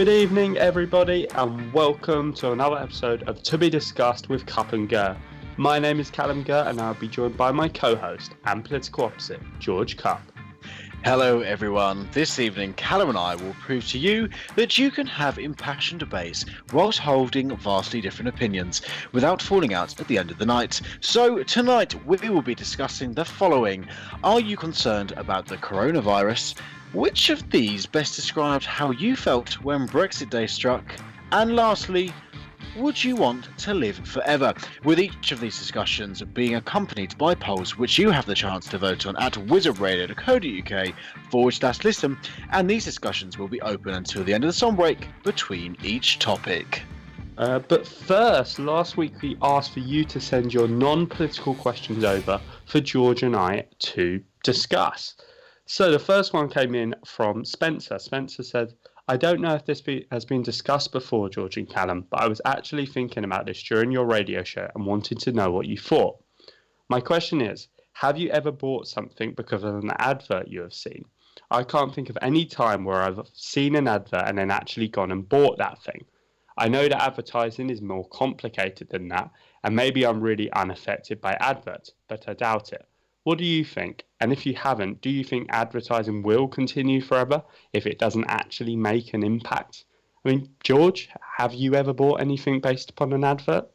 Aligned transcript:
Good 0.00 0.08
evening, 0.08 0.56
everybody, 0.56 1.28
and 1.32 1.70
welcome 1.74 2.32
to 2.36 2.52
another 2.52 2.78
episode 2.78 3.22
of 3.24 3.42
To 3.42 3.58
Be 3.58 3.68
Discussed 3.68 4.30
with 4.30 4.46
Cup 4.46 4.72
and 4.72 4.88
Gurr. 4.88 5.14
My 5.58 5.78
name 5.78 6.00
is 6.00 6.08
Callum 6.08 6.42
Gurr, 6.42 6.64
and 6.66 6.80
I'll 6.80 6.94
be 6.94 7.06
joined 7.06 7.36
by 7.36 7.52
my 7.52 7.68
co 7.68 7.94
host 7.96 8.32
and 8.46 8.64
political 8.64 9.04
opposite, 9.04 9.42
George 9.58 9.98
Cup. 9.98 10.22
Hello, 11.04 11.40
everyone. 11.40 12.08
This 12.12 12.38
evening, 12.38 12.72
Callum 12.72 13.10
and 13.10 13.18
I 13.18 13.34
will 13.34 13.52
prove 13.60 13.86
to 13.88 13.98
you 13.98 14.30
that 14.56 14.78
you 14.78 14.90
can 14.90 15.06
have 15.06 15.38
impassioned 15.38 16.00
debates 16.00 16.46
whilst 16.72 16.98
holding 16.98 17.54
vastly 17.58 18.00
different 18.00 18.30
opinions 18.30 18.80
without 19.12 19.42
falling 19.42 19.74
out 19.74 20.00
at 20.00 20.08
the 20.08 20.16
end 20.16 20.30
of 20.30 20.38
the 20.38 20.46
night. 20.46 20.80
So, 21.02 21.42
tonight 21.42 21.94
we 22.06 22.30
will 22.30 22.40
be 22.40 22.54
discussing 22.54 23.12
the 23.12 23.26
following 23.26 23.86
Are 24.24 24.40
you 24.40 24.56
concerned 24.56 25.12
about 25.18 25.44
the 25.44 25.58
coronavirus? 25.58 26.54
Which 26.92 27.30
of 27.30 27.48
these 27.52 27.86
best 27.86 28.16
describes 28.16 28.66
how 28.66 28.90
you 28.90 29.14
felt 29.14 29.62
when 29.62 29.86
Brexit 29.86 30.28
Day 30.28 30.48
struck? 30.48 30.84
And 31.30 31.54
lastly, 31.54 32.12
would 32.76 33.02
you 33.04 33.14
want 33.14 33.48
to 33.58 33.74
live 33.74 33.96
forever? 34.08 34.52
With 34.82 34.98
each 34.98 35.30
of 35.30 35.38
these 35.38 35.56
discussions 35.56 36.20
being 36.20 36.56
accompanied 36.56 37.16
by 37.16 37.36
polls 37.36 37.78
which 37.78 37.96
you 37.96 38.10
have 38.10 38.26
the 38.26 38.34
chance 38.34 38.66
to 38.70 38.78
vote 38.78 39.06
on 39.06 39.16
at 39.18 39.34
wizardradio.co.uk 39.34 40.94
forward 41.30 41.52
slash 41.52 41.84
listen, 41.84 42.18
and 42.50 42.68
these 42.68 42.86
discussions 42.86 43.38
will 43.38 43.46
be 43.46 43.62
open 43.62 43.94
until 43.94 44.24
the 44.24 44.34
end 44.34 44.42
of 44.42 44.48
the 44.48 44.52
song 44.52 44.74
break 44.74 45.06
between 45.22 45.76
each 45.84 46.18
topic. 46.18 46.82
Uh, 47.38 47.60
but 47.60 47.86
first, 47.86 48.58
last 48.58 48.96
week 48.96 49.22
we 49.22 49.36
asked 49.42 49.72
for 49.72 49.80
you 49.80 50.04
to 50.06 50.18
send 50.20 50.52
your 50.52 50.66
non 50.66 51.06
political 51.06 51.54
questions 51.54 52.02
over 52.02 52.40
for 52.66 52.80
George 52.80 53.22
and 53.22 53.36
I 53.36 53.66
to 53.78 54.20
discuss. 54.42 55.14
So 55.72 55.92
the 55.92 56.00
first 56.00 56.32
one 56.32 56.48
came 56.48 56.74
in 56.74 56.96
from 57.06 57.44
Spencer. 57.44 58.00
Spencer 58.00 58.42
said, 58.42 58.74
I 59.06 59.16
don't 59.16 59.40
know 59.40 59.54
if 59.54 59.66
this 59.66 59.80
be, 59.80 60.04
has 60.10 60.24
been 60.24 60.42
discussed 60.42 60.90
before, 60.90 61.28
George 61.28 61.58
and 61.58 61.70
Callum, 61.70 62.08
but 62.10 62.20
I 62.20 62.26
was 62.26 62.40
actually 62.44 62.86
thinking 62.86 63.22
about 63.22 63.46
this 63.46 63.62
during 63.62 63.92
your 63.92 64.04
radio 64.04 64.42
show 64.42 64.68
and 64.74 64.84
wanted 64.84 65.20
to 65.20 65.30
know 65.30 65.52
what 65.52 65.68
you 65.68 65.78
thought. 65.78 66.20
My 66.88 67.00
question 67.00 67.40
is 67.40 67.68
Have 67.92 68.18
you 68.18 68.30
ever 68.30 68.50
bought 68.50 68.88
something 68.88 69.32
because 69.34 69.62
of 69.62 69.76
an 69.76 69.92
advert 70.00 70.48
you 70.48 70.60
have 70.62 70.74
seen? 70.74 71.04
I 71.52 71.62
can't 71.62 71.94
think 71.94 72.10
of 72.10 72.18
any 72.20 72.46
time 72.46 72.84
where 72.84 73.02
I've 73.02 73.20
seen 73.32 73.76
an 73.76 73.86
advert 73.86 74.24
and 74.26 74.38
then 74.38 74.50
actually 74.50 74.88
gone 74.88 75.12
and 75.12 75.28
bought 75.28 75.58
that 75.58 75.80
thing. 75.84 76.04
I 76.58 76.66
know 76.66 76.88
that 76.88 77.00
advertising 77.00 77.70
is 77.70 77.80
more 77.80 78.08
complicated 78.08 78.88
than 78.88 79.06
that, 79.10 79.30
and 79.62 79.76
maybe 79.76 80.04
I'm 80.04 80.20
really 80.20 80.50
unaffected 80.50 81.20
by 81.20 81.34
adverts, 81.34 81.92
but 82.08 82.28
I 82.28 82.34
doubt 82.34 82.72
it. 82.72 82.88
What 83.24 83.38
do 83.38 83.44
you 83.44 83.64
think? 83.64 84.04
And 84.20 84.32
if 84.32 84.46
you 84.46 84.54
haven't, 84.54 85.00
do 85.02 85.10
you 85.10 85.24
think 85.24 85.48
advertising 85.50 86.22
will 86.22 86.48
continue 86.48 87.00
forever 87.00 87.42
if 87.72 87.86
it 87.86 87.98
doesn't 87.98 88.24
actually 88.28 88.76
make 88.76 89.14
an 89.14 89.22
impact? 89.22 89.84
I 90.24 90.30
mean, 90.30 90.50
George, 90.62 91.08
have 91.36 91.54
you 91.54 91.74
ever 91.74 91.92
bought 91.92 92.20
anything 92.20 92.60
based 92.60 92.90
upon 92.90 93.12
an 93.12 93.24
advert? 93.24 93.68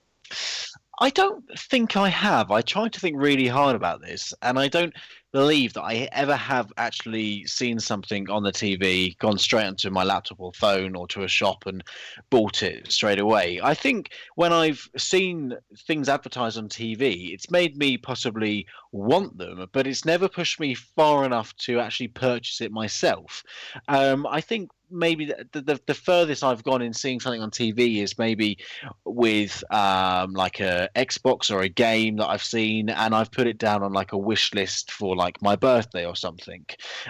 I 1.00 1.10
don't 1.10 1.44
think 1.58 1.98
I 1.98 2.10
have. 2.10 2.52
I 2.52 2.62
tried 2.62 2.94
to 2.94 3.00
think 3.00 3.18
really 3.18 3.48
hard 3.48 3.76
about 3.76 4.02
this, 4.02 4.34
and 4.42 4.58
I 4.58 4.70
don't 4.70 4.94
believe 5.34 5.74
that 5.74 5.84
I 5.84 6.08
ever 6.14 6.38
have 6.38 6.72
actually 6.78 7.46
seen 7.46 7.78
something 7.78 8.30
on 8.30 8.44
the 8.44 8.54
TV, 8.54 9.18
gone 9.18 9.38
straight 9.38 9.66
onto 9.66 9.90
my 9.90 10.06
laptop 10.06 10.40
or 10.40 10.54
phone 10.54 10.96
or 10.96 11.06
to 11.10 11.24
a 11.24 11.28
shop 11.28 11.66
and 11.66 11.84
bought 12.30 12.64
it 12.64 12.90
straight 12.90 13.20
away. 13.20 13.60
I 13.62 13.74
think 13.74 14.12
when 14.36 14.54
I've 14.54 14.88
seen 14.96 15.54
things 15.86 16.08
advertised 16.08 16.58
on 16.58 16.70
TV, 16.70 17.34
it's 17.34 17.52
made 17.52 17.76
me 17.76 17.98
possibly 17.98 18.66
want 18.96 19.38
them, 19.38 19.68
but 19.74 19.86
it's 19.86 20.06
never 20.06 20.28
pushed 20.30 20.60
me 20.60 20.74
far 20.74 21.26
enough 21.26 21.56
to 21.58 21.80
actually 21.80 22.08
purchase 22.08 22.62
it 22.62 22.72
myself. 22.72 23.44
Um, 23.88 24.26
I 24.26 24.42
think 24.42 24.72
maybe 24.90 25.26
the, 25.26 25.48
the, 25.52 25.80
the 25.86 25.94
furthest 25.94 26.44
I've 26.44 26.64
gone 26.64 26.82
in 26.82 26.94
seeing 26.94 27.20
something 27.20 27.42
on 27.42 27.52
TV 27.52 28.02
is 28.02 28.18
maybe 28.18 28.58
with 29.04 29.64
um, 29.72 30.34
like 30.34 30.60
a 30.60 30.90
Xbox 30.96 31.52
or 31.52 31.62
a 31.62 31.70
game 31.70 32.18
that 32.18 32.28
I've 32.28 32.44
seen, 32.44 32.90
and 32.90 33.14
I've 33.14 33.32
put 33.32 33.48
it 33.48 33.58
down 33.58 33.84
on 33.84 33.92
like 33.92 34.14
a 34.14 34.18
wish 34.18 34.54
list 34.54 34.92
for 34.92 35.16
like 35.16 35.42
my 35.42 35.56
birthday 35.56 36.06
or 36.06 36.16
something. 36.16 36.66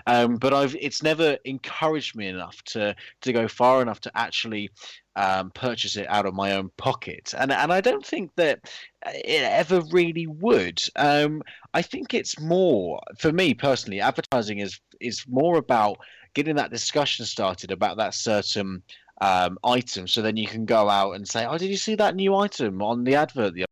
Um, 0.08 0.38
but 0.38 0.54
I've 0.54 0.76
it's 0.80 1.04
never 1.04 1.38
encouraged 1.46 2.16
me 2.16 2.28
enough 2.28 2.62
to 2.64 2.96
to 3.22 3.34
go 3.34 3.48
far 3.48 3.82
enough 3.82 4.00
to 4.02 4.12
actually 4.16 4.72
um, 5.16 5.52
purchase 5.52 5.96
it 5.96 6.08
out 6.10 6.26
of 6.26 6.34
my 6.34 6.54
own 6.54 6.70
pocket, 6.78 7.34
and 7.38 7.52
and 7.52 7.72
I 7.72 7.82
don't 7.82 8.06
think 8.06 8.32
that 8.36 8.60
it 9.06 9.44
ever 9.44 9.82
really 9.92 10.28
would. 10.28 10.82
Um, 10.96 11.42
I 11.74 11.82
think 11.82 12.14
it's 12.14 12.40
more 12.40 13.02
for 13.18 13.32
me 13.32 13.54
personally. 13.54 14.02
Advertising 14.02 14.60
is 14.60 14.80
is 15.00 15.26
more 15.28 15.58
about 15.58 15.98
getting 16.34 16.56
that 16.58 16.72
discussion 16.72 17.26
started 17.26 17.72
about 17.72 17.98
that 17.98 18.14
certain 18.14 18.84
um, 19.22 19.58
item, 19.64 20.08
so 20.08 20.22
then 20.22 20.38
you 20.38 20.48
can 20.48 20.66
go 20.66 20.90
out 20.90 21.14
and 21.14 21.28
say, 21.28 21.46
"Oh, 21.46 21.58
did 21.58 21.70
you 21.70 21.78
see 21.78 21.96
that 21.96 22.16
new 22.16 22.36
item 22.36 22.82
on 22.82 23.04
the 23.04 23.16
advert?" 23.16 23.56
The 23.56 23.66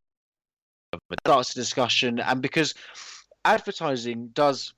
starts 1.21 1.51
a 1.51 1.55
discussion, 1.55 2.19
and 2.19 2.41
because 2.41 2.73
advertising 3.45 4.29
does 4.29 4.73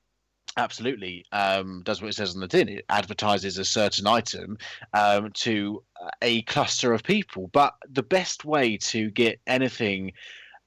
absolutely 0.56 1.24
um, 1.32 1.82
does 1.84 2.00
what 2.00 2.08
it 2.08 2.14
says 2.14 2.34
on 2.34 2.40
the 2.40 2.48
tin. 2.48 2.68
It 2.68 2.84
advertises 2.88 3.58
a 3.58 3.64
certain 3.64 4.06
item 4.06 4.58
um, 4.94 5.30
to 5.34 5.82
a 6.22 6.42
cluster 6.42 6.92
of 6.92 7.02
people. 7.02 7.48
But 7.52 7.74
the 7.88 8.02
best 8.02 8.44
way 8.44 8.76
to 8.78 9.10
get 9.10 9.40
anything 9.46 10.12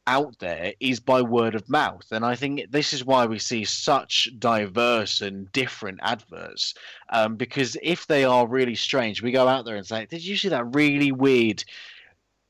out 0.08 0.40
there 0.40 0.74
is 0.80 1.00
by 1.00 1.22
word 1.22 1.54
of 1.54 1.70
mouth. 1.70 2.06
And 2.12 2.26
I 2.26 2.36
think 2.36 2.72
this 2.72 2.94
is 2.94 3.06
why 3.06 3.28
we 3.28 3.38
see 3.38 3.64
such 3.64 4.28
diverse 4.40 5.22
and 5.22 5.52
different 5.52 6.00
adverts. 6.02 6.74
Um, 7.10 7.36
because 7.36 7.78
if 7.84 8.08
they 8.08 8.24
are 8.24 8.48
really 8.48 8.76
strange, 8.76 9.22
we 9.22 9.32
go 9.32 9.48
out 9.48 9.66
there 9.66 9.76
and 9.76 9.86
say, 9.86 10.08
Did 10.08 10.26
you 10.26 10.36
see 10.36 10.50
that 10.50 10.76
really 10.76 11.12
weird 11.12 11.64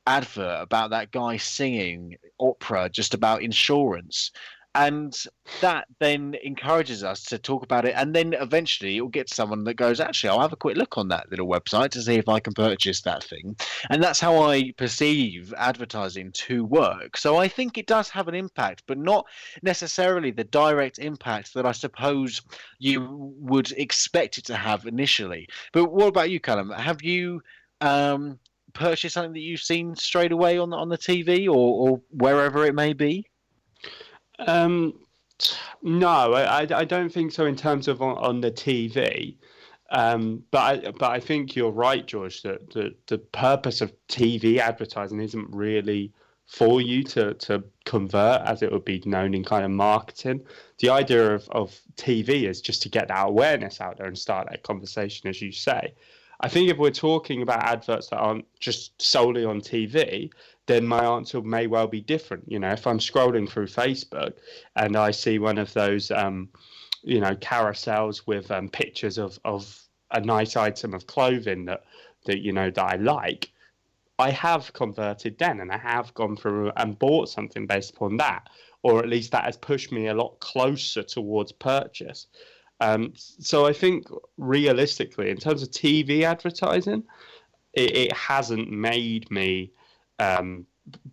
advert 0.07 0.61
about 0.61 0.91
that 0.91 1.11
guy 1.11 1.35
singing 1.37 2.15
opera 2.39 2.89
just 2.89 3.13
about 3.13 3.43
insurance? 3.43 4.31
And 4.75 5.23
that 5.61 5.87
then 5.99 6.35
encourages 6.43 7.03
us 7.03 7.23
to 7.23 7.39
talk 7.39 7.63
about 7.63 7.85
it 7.85 7.93
and 7.97 8.15
then 8.15 8.33
eventually 8.33 8.97
it'll 8.97 9.09
get 9.09 9.27
someone 9.27 9.63
that 9.63 9.73
goes 9.73 9.99
actually 9.99 10.29
i'll 10.29 10.39
have 10.39 10.53
a 10.53 10.57
quick 10.57 10.77
look 10.77 10.97
on 10.97 11.07
that 11.07 11.29
little 11.31 11.47
website 11.47 11.89
to 11.89 12.01
see 12.01 12.15
if 12.15 12.29
i 12.29 12.39
can 12.39 12.53
purchase 12.53 13.01
that 13.01 13.23
thing. 13.23 13.55
And 13.89 14.03
that's 14.03 14.19
how 14.19 14.43
i 14.43 14.71
perceive 14.77 15.53
advertising 15.57 16.31
to 16.33 16.65
work. 16.65 17.17
So 17.17 17.37
i 17.37 17.47
think 17.47 17.77
it 17.77 17.87
does 17.87 18.09
have 18.09 18.27
an 18.27 18.35
impact 18.35 18.83
but 18.85 18.97
not 18.97 19.25
necessarily 19.63 20.31
the 20.31 20.43
direct 20.43 20.99
impact 20.99 21.53
that 21.55 21.65
i 21.65 21.71
suppose 21.71 22.41
you 22.77 23.35
would 23.39 23.71
expect 23.71 24.37
it 24.37 24.45
to 24.45 24.55
have 24.55 24.85
initially. 24.85 25.47
But 25.73 25.91
what 25.91 26.07
about 26.07 26.29
you 26.29 26.39
callum? 26.39 26.69
Have 26.71 27.01
you 27.01 27.41
um, 27.81 28.39
purchased 28.73 29.15
something 29.15 29.33
that 29.33 29.39
you've 29.39 29.61
seen 29.61 29.95
straight 29.95 30.31
away 30.31 30.59
on 30.59 30.73
on 30.73 30.89
the 30.89 30.97
tv 30.97 31.47
or, 31.47 31.89
or 31.89 32.01
wherever 32.11 32.65
it 32.65 32.75
may 32.75 32.93
be 32.93 33.25
Um, 34.47 34.93
no, 35.81 36.33
I, 36.33 36.61
I 36.61 36.85
don't 36.85 37.09
think 37.09 37.31
so 37.31 37.45
in 37.45 37.55
terms 37.55 37.87
of 37.87 38.01
on, 38.01 38.17
on 38.17 38.41
the 38.41 38.51
TV. 38.51 39.37
Um, 39.91 40.43
but 40.51 40.59
I, 40.59 40.91
but 40.91 41.11
I 41.11 41.19
think 41.19 41.55
you're 41.55 41.71
right, 41.71 42.05
George. 42.05 42.43
That 42.43 42.69
the, 42.71 42.95
the 43.07 43.17
purpose 43.17 43.81
of 43.81 43.91
TV 44.07 44.57
advertising 44.57 45.19
isn't 45.19 45.47
really 45.51 46.13
for 46.45 46.81
you 46.81 47.03
to 47.03 47.33
to 47.35 47.63
convert, 47.85 48.41
as 48.41 48.61
it 48.61 48.71
would 48.71 48.85
be 48.85 49.01
known 49.05 49.33
in 49.33 49.43
kind 49.43 49.65
of 49.65 49.71
marketing. 49.71 50.41
The 50.79 50.89
idea 50.89 51.33
of, 51.33 51.49
of 51.49 51.79
TV 51.95 52.47
is 52.47 52.61
just 52.61 52.81
to 52.83 52.89
get 52.89 53.07
that 53.07 53.27
awareness 53.27 53.81
out 53.81 53.97
there 53.97 54.07
and 54.07 54.17
start 54.17 54.47
that 54.49 54.63
conversation, 54.63 55.29
as 55.29 55.41
you 55.41 55.51
say. 55.51 55.93
I 56.41 56.47
think 56.47 56.69
if 56.69 56.77
we're 56.77 56.91
talking 56.91 57.41
about 57.41 57.63
adverts 57.63 58.09
that 58.09 58.17
aren't 58.17 58.45
just 58.59 59.01
solely 59.01 59.43
on 59.43 59.59
TV, 59.59 60.31
then 60.69 60.85
my 60.85 61.03
answer 61.03 61.41
may 61.41 61.65
well 61.65 61.87
be 61.87 61.99
different. 61.99 62.43
You 62.47 62.59
know, 62.59 62.69
if 62.69 62.85
I'm 62.85 62.99
scrolling 62.99 63.49
through 63.49 63.65
Facebook 63.65 64.33
and 64.75 64.95
I 64.95 65.09
see 65.09 65.39
one 65.39 65.57
of 65.57 65.73
those, 65.73 66.11
um, 66.11 66.47
you 67.01 67.19
know, 67.19 67.35
carousels 67.35 68.27
with 68.27 68.51
um, 68.51 68.69
pictures 68.69 69.17
of 69.17 69.39
of 69.43 69.81
a 70.11 70.21
nice 70.21 70.55
item 70.55 70.93
of 70.93 71.07
clothing 71.07 71.65
that 71.65 71.85
that 72.25 72.41
you 72.41 72.53
know 72.53 72.69
that 72.69 72.85
I 72.85 72.95
like, 72.97 73.51
I 74.19 74.29
have 74.29 74.71
converted 74.73 75.39
then, 75.39 75.59
and 75.59 75.71
I 75.71 75.77
have 75.79 76.13
gone 76.13 76.37
through 76.37 76.71
and 76.77 76.99
bought 76.99 77.29
something 77.29 77.65
based 77.65 77.95
upon 77.95 78.17
that, 78.17 78.47
or 78.83 78.99
at 78.99 79.09
least 79.09 79.31
that 79.31 79.45
has 79.45 79.57
pushed 79.57 79.91
me 79.91 80.05
a 80.05 80.13
lot 80.13 80.39
closer 80.39 81.01
towards 81.01 81.51
purchase. 81.51 82.27
Um, 82.79 83.13
so 83.15 83.65
I 83.65 83.73
think 83.73 84.07
realistically, 84.37 85.31
in 85.31 85.37
terms 85.37 85.63
of 85.63 85.71
TV 85.71 86.21
advertising, 86.21 87.05
it, 87.73 87.97
it 87.97 88.13
hasn't 88.13 88.69
made 88.69 89.31
me 89.31 89.71
um, 90.19 90.65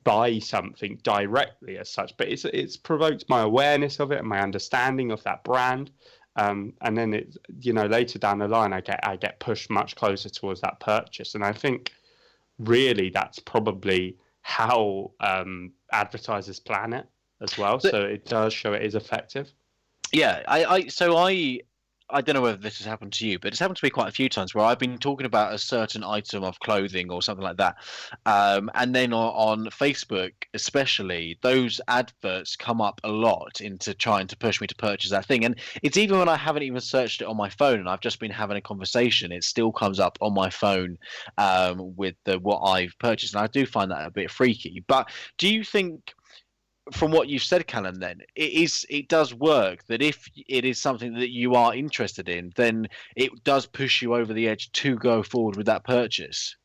buy 0.04 0.38
something 0.38 0.98
directly 1.02 1.78
as 1.78 1.90
such, 1.90 2.16
but 2.16 2.28
it's 2.28 2.44
it's 2.44 2.76
provoked 2.76 3.24
my 3.28 3.42
awareness 3.42 4.00
of 4.00 4.12
it 4.12 4.18
and 4.18 4.28
my 4.28 4.40
understanding 4.40 5.10
of 5.10 5.22
that 5.24 5.44
brand. 5.44 5.90
Um, 6.36 6.74
and 6.82 6.96
then 6.96 7.14
it, 7.14 7.36
you 7.60 7.72
know, 7.72 7.86
later 7.86 8.18
down 8.18 8.38
the 8.38 8.48
line, 8.48 8.72
I 8.72 8.80
get 8.80 9.00
I 9.06 9.16
get 9.16 9.40
pushed 9.40 9.70
much 9.70 9.96
closer 9.96 10.28
towards 10.28 10.60
that 10.60 10.80
purchase, 10.80 11.34
and 11.34 11.44
I 11.44 11.52
think 11.52 11.92
really 12.58 13.10
that's 13.10 13.38
probably 13.38 14.16
how 14.42 15.10
um, 15.20 15.72
advertisers 15.92 16.60
plan 16.60 16.92
it 16.92 17.06
as 17.40 17.58
well. 17.58 17.80
So 17.80 18.02
it 18.02 18.26
does 18.26 18.52
show 18.52 18.72
it 18.74 18.82
is 18.82 18.94
effective. 18.94 19.52
Yeah, 20.12 20.42
I, 20.46 20.64
I 20.64 20.86
so 20.86 21.16
I 21.16 21.60
I 22.08 22.20
don't 22.20 22.34
know 22.34 22.42
whether 22.42 22.56
this 22.56 22.78
has 22.78 22.86
happened 22.86 23.12
to 23.14 23.26
you, 23.26 23.38
but 23.38 23.52
it's 23.52 23.58
happened 23.58 23.78
to 23.78 23.84
me 23.84 23.90
quite 23.90 24.08
a 24.08 24.12
few 24.12 24.28
times 24.28 24.54
where 24.54 24.64
I've 24.64 24.78
been 24.78 24.96
talking 24.96 25.26
about 25.26 25.52
a 25.52 25.58
certain 25.58 26.04
item 26.04 26.44
of 26.44 26.60
clothing 26.60 27.10
or 27.10 27.20
something 27.20 27.42
like 27.42 27.56
that. 27.56 27.76
Um, 28.26 28.70
and 28.74 28.94
then 28.94 29.12
on, 29.12 29.64
on, 29.64 29.66
Facebook, 29.66 30.32
especially, 30.54 31.36
those 31.42 31.80
adverts 31.88 32.54
come 32.54 32.80
up 32.80 33.00
a 33.02 33.08
lot 33.08 33.60
into 33.60 33.92
trying 33.92 34.28
to 34.28 34.36
push 34.36 34.60
me 34.60 34.68
to 34.68 34.74
purchase 34.76 35.10
that 35.10 35.26
thing. 35.26 35.44
And 35.44 35.58
it's 35.82 35.96
even 35.96 36.18
when 36.18 36.28
I 36.28 36.36
haven't 36.36 36.62
even 36.62 36.80
searched 36.80 37.22
it 37.22 37.26
on 37.26 37.36
my 37.36 37.50
phone 37.50 37.80
and 37.80 37.88
I've 37.88 38.00
just 38.00 38.20
been 38.20 38.30
having 38.30 38.56
a 38.56 38.62
conversation, 38.62 39.32
it 39.32 39.42
still 39.42 39.72
comes 39.72 39.98
up 39.98 40.16
on 40.20 40.32
my 40.32 40.48
phone 40.48 40.98
um, 41.38 41.96
with 41.96 42.14
the, 42.24 42.38
what 42.38 42.60
I've 42.60 42.96
purchased. 43.00 43.34
And 43.34 43.42
I 43.42 43.48
do 43.48 43.66
find 43.66 43.90
that 43.90 44.06
a 44.06 44.10
bit 44.10 44.30
freaky. 44.30 44.84
But 44.86 45.10
do 45.38 45.52
you 45.52 45.64
think 45.64 46.14
from 46.92 47.10
what 47.10 47.28
you've 47.28 47.42
said, 47.42 47.66
Callum, 47.66 47.96
then 47.96 48.20
it 48.34 48.52
is 48.52 48.86
it 48.88 49.08
does 49.08 49.34
work 49.34 49.84
that 49.86 50.02
if 50.02 50.28
it 50.48 50.64
is 50.64 50.80
something 50.80 51.14
that 51.14 51.30
you 51.30 51.54
are 51.54 51.74
interested 51.74 52.28
in, 52.28 52.52
then 52.56 52.88
it 53.16 53.30
does 53.44 53.66
push 53.66 54.02
you 54.02 54.14
over 54.14 54.32
the 54.32 54.48
edge 54.48 54.70
to 54.72 54.96
go 54.96 55.22
forward 55.22 55.56
with 55.56 55.66
that 55.66 55.84
purchase. 55.84 56.56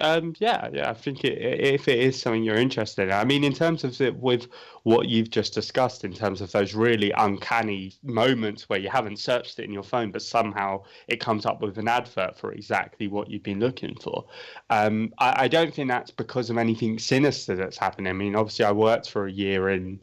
Um, 0.00 0.34
yeah, 0.38 0.68
yeah, 0.72 0.90
I 0.90 0.94
think 0.94 1.24
it, 1.24 1.38
if 1.38 1.88
it 1.88 1.98
is 1.98 2.20
something 2.20 2.42
you're 2.42 2.56
interested 2.56 3.08
in, 3.08 3.12
I 3.12 3.24
mean, 3.24 3.44
in 3.44 3.52
terms 3.52 3.84
of 3.84 4.00
it, 4.00 4.16
with 4.16 4.48
what 4.84 5.08
you've 5.08 5.30
just 5.30 5.52
discussed, 5.54 6.04
in 6.04 6.12
terms 6.12 6.40
of 6.40 6.50
those 6.52 6.74
really 6.74 7.12
uncanny 7.12 7.94
moments 8.02 8.68
where 8.68 8.78
you 8.78 8.88
haven't 8.88 9.18
searched 9.18 9.58
it 9.58 9.64
in 9.64 9.72
your 9.72 9.82
phone, 9.82 10.10
but 10.10 10.22
somehow 10.22 10.82
it 11.08 11.20
comes 11.20 11.46
up 11.46 11.60
with 11.60 11.78
an 11.78 11.88
advert 11.88 12.38
for 12.38 12.52
exactly 12.52 13.08
what 13.08 13.28
you've 13.28 13.42
been 13.42 13.60
looking 13.60 13.94
for. 13.96 14.24
Um, 14.70 15.12
I, 15.18 15.44
I 15.44 15.48
don't 15.48 15.74
think 15.74 15.88
that's 15.88 16.10
because 16.10 16.48
of 16.48 16.58
anything 16.58 16.98
sinister 16.98 17.54
that's 17.54 17.76
happening. 17.76 18.08
I 18.08 18.14
mean, 18.14 18.34
obviously, 18.34 18.64
I 18.64 18.72
worked 18.72 19.10
for 19.10 19.26
a 19.26 19.32
year 19.32 19.70
in 19.70 20.00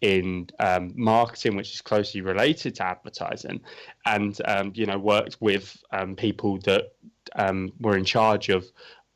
in 0.00 0.48
um, 0.60 0.92
marketing, 0.94 1.56
which 1.56 1.74
is 1.74 1.80
closely 1.80 2.20
related 2.20 2.76
to 2.76 2.84
advertising, 2.84 3.60
and 4.06 4.40
um, 4.46 4.72
you 4.74 4.86
know 4.86 4.98
worked 4.98 5.36
with 5.40 5.76
um, 5.92 6.14
people 6.14 6.58
that 6.60 6.92
um, 7.36 7.72
were 7.80 7.96
in 7.96 8.04
charge 8.04 8.48
of 8.48 8.64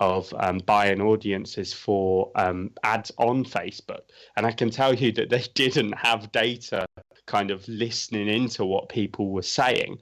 of 0.02 0.34
um, 0.40 0.58
buying 0.66 1.00
audiences 1.00 1.72
for 1.72 2.32
um, 2.34 2.70
ads 2.82 3.12
on 3.18 3.44
Facebook. 3.44 4.00
And 4.36 4.44
I 4.44 4.50
can 4.50 4.68
tell 4.68 4.92
you 4.92 5.12
that 5.12 5.30
they 5.30 5.44
didn't 5.54 5.92
have 5.92 6.32
data 6.32 6.84
kind 7.26 7.52
of 7.52 7.66
listening 7.68 8.28
into 8.28 8.64
what 8.64 8.88
people 8.88 9.30
were 9.30 9.42
saying. 9.42 9.98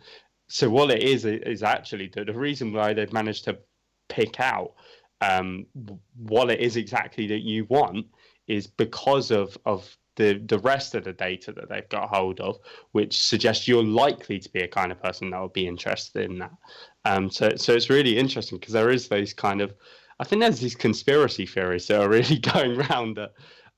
So 0.49 0.71
what 0.71 0.91
it 0.91 1.03
is 1.03 1.27
is 1.27 1.63
actually 1.63 2.11
that 2.15 2.27
the 2.27 2.33
reason 2.33 2.73
why 2.73 2.95
they've 2.95 3.13
managed 3.13 3.45
to 3.45 3.59
pick 4.09 4.41
out 4.41 4.73
um, 5.21 5.67
what 6.17 6.51
it 6.51 6.61
is 6.61 6.77
exactly 6.77 7.27
that 7.27 7.43
you 7.43 7.67
want 7.67 8.07
is 8.47 8.67
because 8.67 9.31
of 9.31 9.57
of 9.67 9.97
the 10.17 10.43
the 10.47 10.59
rest 10.61 10.95
of 10.95 11.05
the 11.05 11.13
data 11.13 11.53
that 11.53 11.69
they've 11.69 11.89
got 11.89 12.09
hold 12.09 12.41
of, 12.41 12.59
which 12.93 13.27
suggests 13.27 13.69
you're 13.69 13.85
likely 13.85 14.39
to 14.39 14.51
be 14.51 14.61
a 14.61 14.69
kind 14.69 14.91
of 14.91 15.03
person 15.03 15.31
that 15.31 15.41
would 15.41 15.53
be 15.53 15.69
interested 15.69 16.31
in 16.31 16.39
that. 16.39 16.53
Um, 17.05 17.31
so 17.31 17.57
so 17.57 17.73
it's 17.73 17.91
really 17.91 18.19
interesting 18.19 18.59
because 18.59 18.75
there 18.75 18.91
is 18.91 19.09
those 19.09 19.33
kind 19.33 19.61
of, 19.61 19.75
I 20.19 20.25
think 20.25 20.41
there's 20.43 20.61
these 20.61 20.75
conspiracy 20.75 21.47
theories 21.47 21.87
that 21.87 22.01
are 22.01 22.09
really 22.19 22.39
going 22.39 22.81
around 22.81 23.17
that, 23.17 23.33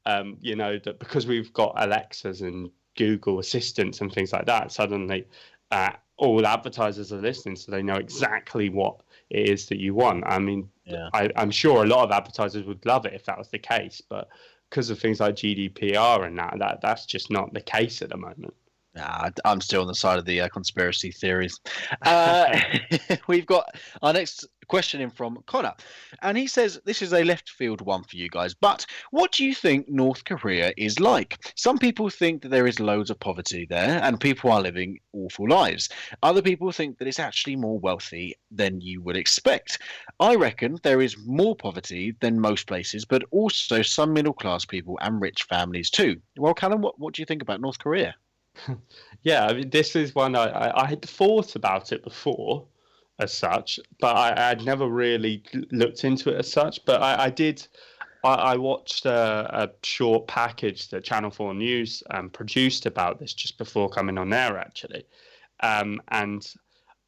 um, 0.07 0.37
you 0.41 0.57
know, 0.57 0.79
that 0.85 0.99
because 0.99 1.27
we've 1.27 1.53
got 1.53 1.75
Alexas 1.77 2.41
and 2.41 2.71
Google 2.97 3.39
assistants 3.39 4.01
and 4.01 4.13
things 4.13 4.33
like 4.33 4.47
that, 4.47 4.73
suddenly 4.73 5.27
uh, 5.71 5.93
all 6.19 6.47
advertisers 6.47 7.13
are 7.13 7.21
listening, 7.21 7.57
so 7.57 7.73
they 7.73 7.83
know 7.83 7.97
exactly 7.97 8.69
what 8.69 9.01
it 9.31 9.49
is 9.49 9.67
that 9.67 9.79
you 9.79 9.95
want. 9.95 10.23
I 10.27 10.39
mean, 10.39 10.69
yeah. 10.85 11.09
I, 11.13 11.31
I'm 11.37 11.51
sure 11.51 11.83
a 11.83 11.87
lot 11.87 12.05
of 12.05 12.13
advertisers 12.13 12.67
would 12.67 12.85
love 12.85 13.07
it 13.07 13.15
if 13.15 13.25
that 13.25 13.39
was 13.39 13.49
the 13.49 13.59
case, 13.59 14.03
but 14.09 14.29
because 14.69 14.91
of 14.91 14.99
things 14.99 15.21
like 15.21 15.35
GDPR 15.37 16.27
and 16.27 16.39
that, 16.39 16.55
that 16.59 16.81
that's 16.81 17.07
just 17.07 17.31
not 17.31 17.53
the 17.53 17.61
case 17.61 18.03
at 18.03 18.11
the 18.11 18.17
moment. 18.17 18.55
Nah, 18.95 19.31
I'm 19.45 19.63
still 19.63 19.81
on 19.81 19.87
the 19.87 19.95
side 19.95 20.19
of 20.19 20.27
the 20.27 20.43
uh, 20.43 20.49
conspiracy 20.49 21.13
theories. 21.13 21.59
Uh, 22.03 22.61
we've 23.27 23.47
got 23.47 23.65
our 24.03 24.13
next 24.13 24.47
question 24.69 25.01
in 25.01 25.11
from 25.11 25.39
Connor, 25.47 25.73
and 26.21 26.37
he 26.37 26.47
says 26.47 26.79
this 26.85 27.01
is 27.01 27.15
a 27.15 27.25
left 27.25 27.49
field 27.49 27.81
one 27.81 28.05
for 28.05 28.17
you 28.17 28.29
guys. 28.29 28.55
But 28.55 28.85
what 29.11 29.33
do 29.33 29.47
you 29.47 29.55
think 29.55 29.89
North 29.89 30.25
Korea 30.25 30.75
is 30.77 31.01
like? 31.01 31.53
Some 31.57 31.79
people 31.79 32.11
think 32.11 32.43
that 32.43 32.51
there 32.51 32.67
is 32.67 32.81
loads 32.81 33.09
of 33.09 33.19
poverty 33.19 33.67
there, 33.69 34.03
and 34.03 34.21
people 34.21 34.53
are 34.53 34.61
living 34.61 34.99
awful 35.15 35.49
lives. 35.49 35.89
Other 36.23 36.43
people 36.43 36.71
think 36.71 36.99
that 36.99 37.09
it's 37.09 37.19
actually 37.19 37.57
more 37.57 37.79
wealthy 37.79 38.35
than 38.51 38.83
you 38.83 39.01
would 39.03 39.17
expect. 39.17 39.79
I 40.21 40.35
reckon 40.35 40.79
there 40.83 41.01
is 41.01 41.17
more 41.25 41.57
poverty 41.57 42.15
than 42.21 42.39
most 42.39 42.67
places, 42.67 43.07
but 43.07 43.25
also 43.31 43.81
some 43.81 44.13
middle 44.13 44.35
class 44.35 44.67
people 44.67 44.99
and 45.01 45.21
rich 45.21 45.45
families 45.45 45.89
too. 45.89 46.21
Well, 46.37 46.53
Callum, 46.53 46.83
what, 46.83 46.99
what 46.99 47.15
do 47.15 47.23
you 47.23 47.27
think 47.27 47.41
about 47.41 47.63
North 47.63 47.79
Korea? 47.79 48.15
Yeah, 49.23 49.47
I 49.47 49.53
mean, 49.55 49.71
this 49.71 49.97
is 49.97 50.15
one 50.15 50.37
I, 50.37 50.47
I, 50.47 50.83
I, 50.83 50.87
had 50.87 51.03
thought 51.03 51.57
about 51.57 51.93
it 51.93 52.03
before 52.03 52.67
as 53.19 53.33
such, 53.33 53.79
but 54.01 54.17
I, 54.17 54.49
had 54.49 54.65
never 54.65 54.89
really 54.89 55.43
looked 55.71 56.05
into 56.05 56.31
it 56.31 56.39
as 56.39 56.51
such. 56.51 56.85
But 56.85 57.03
I, 57.03 57.25
I 57.25 57.31
did. 57.31 57.67
I, 58.25 58.35
I 58.35 58.57
watched 58.57 59.07
a, 59.07 59.49
a, 59.63 59.71
short 59.83 60.27
package 60.27 60.89
that 60.89 61.05
Channel 61.05 61.31
Four 61.31 61.55
News 61.55 62.03
um, 62.11 62.31
produced 62.31 62.87
about 62.87 63.19
this 63.19 63.35
just 63.35 63.59
before 63.59 63.89
coming 63.89 64.19
on 64.19 64.33
air, 64.33 64.59
actually, 64.59 65.07
um, 65.61 66.01
and 66.09 66.47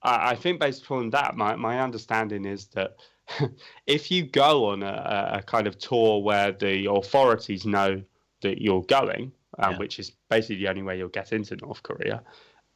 I, 0.02 0.30
I, 0.30 0.34
think 0.34 0.60
based 0.60 0.84
upon 0.84 1.10
that, 1.10 1.36
my 1.36 1.56
my 1.56 1.80
understanding 1.80 2.44
is 2.44 2.66
that. 2.68 2.96
if 3.86 4.10
you 4.10 4.22
go 4.22 4.66
on 4.66 4.82
a, 4.82 5.38
a 5.38 5.42
kind 5.42 5.66
of 5.66 5.78
tour 5.78 6.22
where 6.22 6.52
the 6.52 6.90
authorities 6.90 7.64
know 7.64 8.02
that 8.42 8.60
you're 8.60 8.82
going, 8.82 9.32
um, 9.58 9.72
yeah. 9.72 9.78
which 9.78 9.98
is 9.98 10.12
basically 10.28 10.56
the 10.56 10.68
only 10.68 10.82
way 10.82 10.98
you'll 10.98 11.08
get 11.08 11.32
into 11.32 11.56
North 11.56 11.82
Korea, 11.82 12.22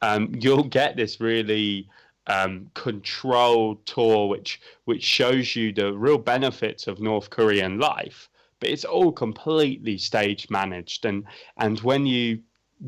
um, 0.01 0.33
you'll 0.39 0.63
get 0.63 0.95
this 0.95 1.19
really 1.19 1.89
um, 2.27 2.69
controlled 2.73 3.85
tour, 3.85 4.27
which 4.27 4.61
which 4.85 5.03
shows 5.03 5.55
you 5.55 5.73
the 5.73 5.93
real 5.93 6.17
benefits 6.17 6.87
of 6.87 6.99
North 6.99 7.29
Korean 7.29 7.79
life. 7.79 8.29
But 8.59 8.69
it's 8.69 8.85
all 8.85 9.11
completely 9.11 9.97
stage 9.97 10.49
managed, 10.49 11.05
and 11.05 11.23
and 11.57 11.79
when 11.81 12.05
you 12.05 12.39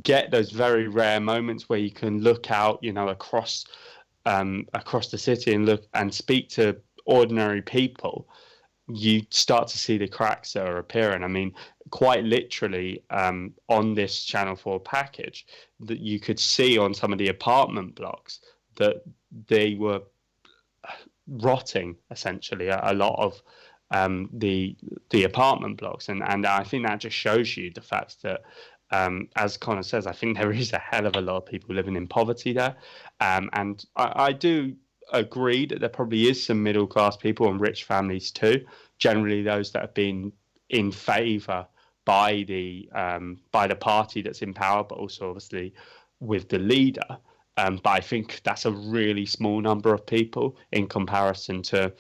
get 0.03 0.31
those 0.31 0.51
very 0.51 0.88
rare 0.88 1.19
moments 1.19 1.67
where 1.67 1.79
you 1.79 1.91
can 1.91 2.21
look 2.21 2.50
out, 2.51 2.79
you 2.81 2.93
know, 2.93 3.10
across 3.10 3.65
um, 4.25 4.67
across 4.74 5.10
the 5.10 5.17
city 5.17 5.53
and 5.53 5.65
look 5.65 5.86
and 5.93 6.13
speak 6.13 6.50
to 6.50 6.77
ordinary 7.05 7.62
people, 7.62 8.27
you 8.93 9.21
start 9.29 9.67
to 9.69 9.77
see 9.77 9.98
the 9.98 10.07
cracks 10.07 10.53
that 10.53 10.67
are 10.67 10.77
appearing. 10.77 11.24
I 11.24 11.27
mean, 11.27 11.53
quite 11.89 12.24
literally 12.24 13.03
um, 13.10 13.53
on 13.69 13.93
this 13.93 14.24
Channel 14.24 14.55
4 14.55 14.79
package, 14.79 15.45
that 15.81 16.00
you 16.00 16.19
could 16.19 16.39
see 16.39 16.77
on 16.77 16.93
some 16.93 17.12
of 17.12 17.19
the 17.19 17.29
apartment 17.29 17.95
blocks 17.95 18.41
that 18.77 19.03
they 19.48 19.75
were 19.75 20.01
rotting 21.27 21.95
essentially. 22.10 22.67
A, 22.67 22.79
a 22.83 22.93
lot 22.93 23.15
of 23.19 23.41
um, 23.91 24.29
the 24.33 24.75
the 25.10 25.25
apartment 25.25 25.77
blocks, 25.77 26.10
and 26.10 26.24
and 26.24 26.45
I 26.45 26.63
think 26.63 26.86
that 26.86 27.00
just 27.00 27.15
shows 27.15 27.55
you 27.57 27.71
the 27.71 27.81
fact 27.81 28.21
that. 28.24 28.41
Um, 28.93 29.29
as 29.38 29.55
Connor 29.55 29.83
says, 29.83 30.05
I 30.05 30.12
think 30.12 30.36
there 30.36 30.51
is 30.51 30.74
a 30.74 30.77
hell 30.77 31.05
of 31.05 31.15
a 31.15 31.21
lot 31.21 31.38
of 31.38 31.45
people 31.45 31.74
living 31.74 31.95
in 31.95 32.10
poverty 32.10 32.51
there, 32.51 32.75
um, 33.21 33.50
and 33.53 33.86
I, 33.95 34.12
I 34.13 34.31
do 34.33 34.75
agree 35.12 35.65
that 35.68 35.80
there 35.80 35.89
probably 35.89 36.30
is 36.30 36.44
some 36.44 36.63
middle 36.63 36.88
class 36.88 37.18
people 37.18 37.50
and 37.50 37.60
rich 37.60 37.84
families 37.84 38.32
too. 38.32 38.65
Generally, 38.98 39.44
those 39.44 39.72
that 39.72 39.82
have 39.82 39.94
been 39.94 40.32
in 40.70 40.91
favour 40.91 41.68
by 42.06 42.44
the 42.48 42.89
um, 42.94 43.39
by 43.51 43.68
the 43.68 43.75
party 43.75 44.22
that's 44.22 44.41
in 44.41 44.53
power, 44.53 44.84
but 44.84 44.98
also 44.98 45.30
obviously 45.30 45.74
with 46.20 46.50
the 46.50 46.60
leader. 46.60 47.18
Um, 47.58 47.80
but 47.84 47.91
I 47.91 48.00
think 48.00 48.41
that's 48.44 48.65
a 48.65 48.72
really 48.72 49.25
small 49.25 49.62
number 49.62 49.94
of 49.94 50.06
people 50.06 50.58
in 50.72 50.88
comparison 50.88 51.62
to, 51.63 51.94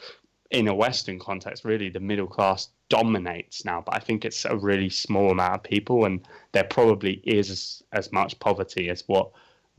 in 0.49 0.69
a 0.69 0.73
Western 0.73 1.19
context, 1.19 1.65
really 1.65 1.89
the 1.89 1.99
middle 1.99 2.27
class 2.27 2.69
dominates 2.89 3.65
now. 3.65 3.81
But 3.85 3.95
I 3.95 3.99
think 3.99 4.23
it's 4.23 4.45
a 4.45 4.55
really 4.55 4.89
small 4.89 5.31
amount 5.31 5.55
of 5.55 5.63
people, 5.63 6.05
and 6.05 6.25
there 6.53 6.63
probably 6.63 7.15
is 7.25 7.83
as 7.91 8.11
much 8.11 8.39
poverty 8.39 8.89
as 8.89 9.03
what 9.07 9.31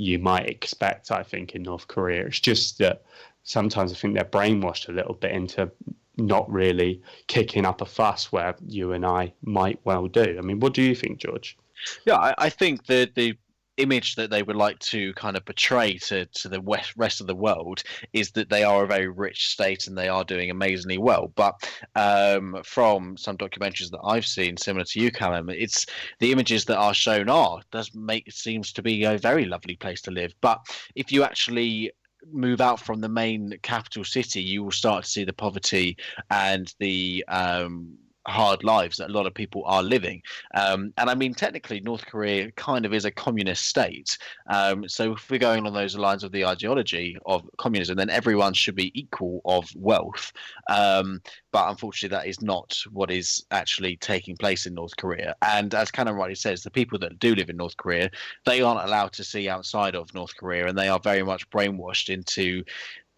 you 0.03 0.19
might 0.19 0.49
expect. 0.49 1.11
I 1.11 1.23
think 1.23 1.55
in 1.55 1.63
North 1.63 1.87
Korea, 1.87 2.27
it's 2.27 2.41
just 2.41 2.79
that 2.79 3.03
sometimes 3.45 3.93
I 3.93 3.95
think 3.95 4.15
they're 4.15 4.25
brainwashed 4.25 4.89
a 4.89 4.93
little 4.93 5.15
bit 5.15 5.31
into 5.31 5.71
not 6.17 6.51
really 6.51 7.01
kicking 7.29 7.65
up 7.65 7.81
a 7.81 7.87
fuss 7.87 8.33
where 8.33 8.55
you 8.67 8.93
and 8.93 9.07
I 9.07 9.33
might 9.43 9.79
well 9.85 10.09
do. 10.09 10.37
I 10.39 10.43
mean, 10.43 10.61
what 10.61 10.75
do 10.75 10.83
you 10.83 10.95
think, 10.95 11.19
George? 11.19 11.57
Yeah, 12.05 12.17
I, 12.17 12.35
I 12.39 12.49
think 12.51 12.87
that 12.87 13.15
the 13.15 13.37
image 13.77 14.17
that 14.17 14.31
they 14.31 14.43
would 14.43 14.57
like 14.57 14.79
to 14.79 15.13
kind 15.15 15.37
of 15.37 15.45
portray 15.45 15.97
to, 15.97 16.27
to 16.27 16.49
the 16.49 16.61
west, 16.61 16.93
rest 16.97 17.21
of 17.21 17.27
the 17.27 17.35
world 17.35 17.83
is 18.13 18.31
that 18.33 18.51
they 18.51 18.65
are 18.65 18.85
a 18.85 18.87
very 18.87 19.09
rich 19.09 19.49
state 19.49 19.87
and 19.87 19.97
they 19.97 20.09
are 20.09 20.25
doing 20.25 20.51
amazingly 20.51 20.99
well. 20.99 21.33
But 21.35 21.55
um, 21.95 22.61
from 22.65 23.17
some 23.17 23.37
documentaries 23.37 23.91
that 23.91 24.01
I've 24.05 24.27
seen, 24.27 24.57
similar 24.57 24.85
to 24.85 25.01
you, 25.01 25.11
Callum, 25.11 25.49
it's 25.49 25.87
the 26.19 26.33
images 26.33 26.65
that 26.67 26.77
are 26.77 26.95
shown 26.95 27.29
are 27.29 27.61
does 27.71 27.95
make 27.95 28.31
seems 28.31 28.73
to 28.73 28.83
be 28.83 29.05
a 29.05 29.19
very 29.19 29.45
lovely 29.45 29.77
place 29.77 30.03
to 30.03 30.11
live. 30.11 30.35
But 30.41 30.61
if 30.95 31.11
you 31.11 31.23
actually 31.23 31.93
move 32.31 32.61
out 32.61 32.79
from 32.79 33.01
the 33.01 33.09
main 33.09 33.59
capital 33.63 34.05
city, 34.05 34.43
you 34.43 34.63
will 34.63 34.71
start 34.71 35.05
to 35.05 35.11
see 35.11 35.25
the 35.25 35.33
poverty 35.33 35.97
and 36.31 36.73
the 36.79 37.25
um, 37.29 37.97
hard 38.27 38.63
lives 38.65 38.97
that 38.97 39.11
a 39.11 39.13
lot 39.13 39.27
of 39.27 39.35
people 39.35 39.63
are 39.67 39.83
living. 39.83 40.23
Um, 40.55 40.93
and 40.97 41.11
I 41.11 41.15
mean, 41.15 41.35
technically, 41.35 41.81
North 41.81 42.07
Korea 42.07 42.51
kind 42.53 42.87
of 42.87 42.95
is 42.95 43.05
a 43.05 43.11
communist 43.11 43.67
state. 43.67 44.19
Um, 44.49 44.89
so 44.89 45.13
if 45.13 45.31
we're 45.31 45.39
going 45.39 45.67
on 45.67 45.73
those 45.73 45.97
lines 45.97 46.25
of 46.25 46.33
the 46.33 46.45
ideology 46.45 47.17
of 47.27 47.49
communism, 47.59 47.97
then 47.97 48.11
everyone 48.11 48.55
should 48.55 48.77
be 48.77 48.99
equal 48.99 49.41
of 49.45 49.69
wealth. 49.75 50.33
Um, 50.69 51.21
but 51.53 51.69
unfortunately, 51.69 52.17
that 52.17 52.27
is 52.27 52.41
not 52.41 52.77
what 52.93 53.11
is 53.11 53.45
actually 53.51 53.97
taking 53.97 54.37
place 54.37 54.67
in 54.67 54.75
North 54.75 54.97
Korea. 54.97 55.35
And 55.43 55.75
as 55.75 55.91
Connor 55.91 56.15
rightly 56.15 56.35
says, 56.35 56.63
the 56.63 56.71
people 56.71 56.99
that 57.01 57.19
do 57.19 57.35
live 57.35 57.51
in 57.51 57.57
North 57.57 57.77
Korea, 57.77 58.11
they 58.47 58.63
aren't 58.63 58.87
allowed 58.87 59.13
to 59.13 59.25
see 59.25 59.49
outside 59.49 59.95
of 59.95 60.15
North 60.15 60.35
Korea, 60.37 60.67
and 60.67 60.79
they 60.79 60.89
are 60.89 61.01
very 61.01 61.23
much 61.23 61.49
brainwashed 61.51 62.09
into 62.13 62.65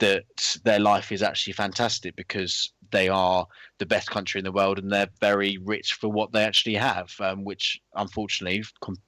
that 0.04 0.58
their 0.64 0.78
life 0.78 1.12
is 1.12 1.23
actually 1.23 1.54
fantastic 1.54 2.14
because 2.14 2.73
they 2.90 3.08
are 3.08 3.46
the 3.78 3.87
best 3.87 4.11
country 4.11 4.38
in 4.38 4.44
the 4.44 4.52
world 4.52 4.78
and 4.78 4.92
they're 4.92 5.08
very 5.20 5.56
rich 5.58 5.94
for 5.94 6.08
what 6.08 6.30
they 6.32 6.44
actually 6.44 6.75
have, 6.75 7.11
um, 7.20 7.42
which 7.42 7.80
unfortunately, 7.96 8.62
com- 8.80 8.99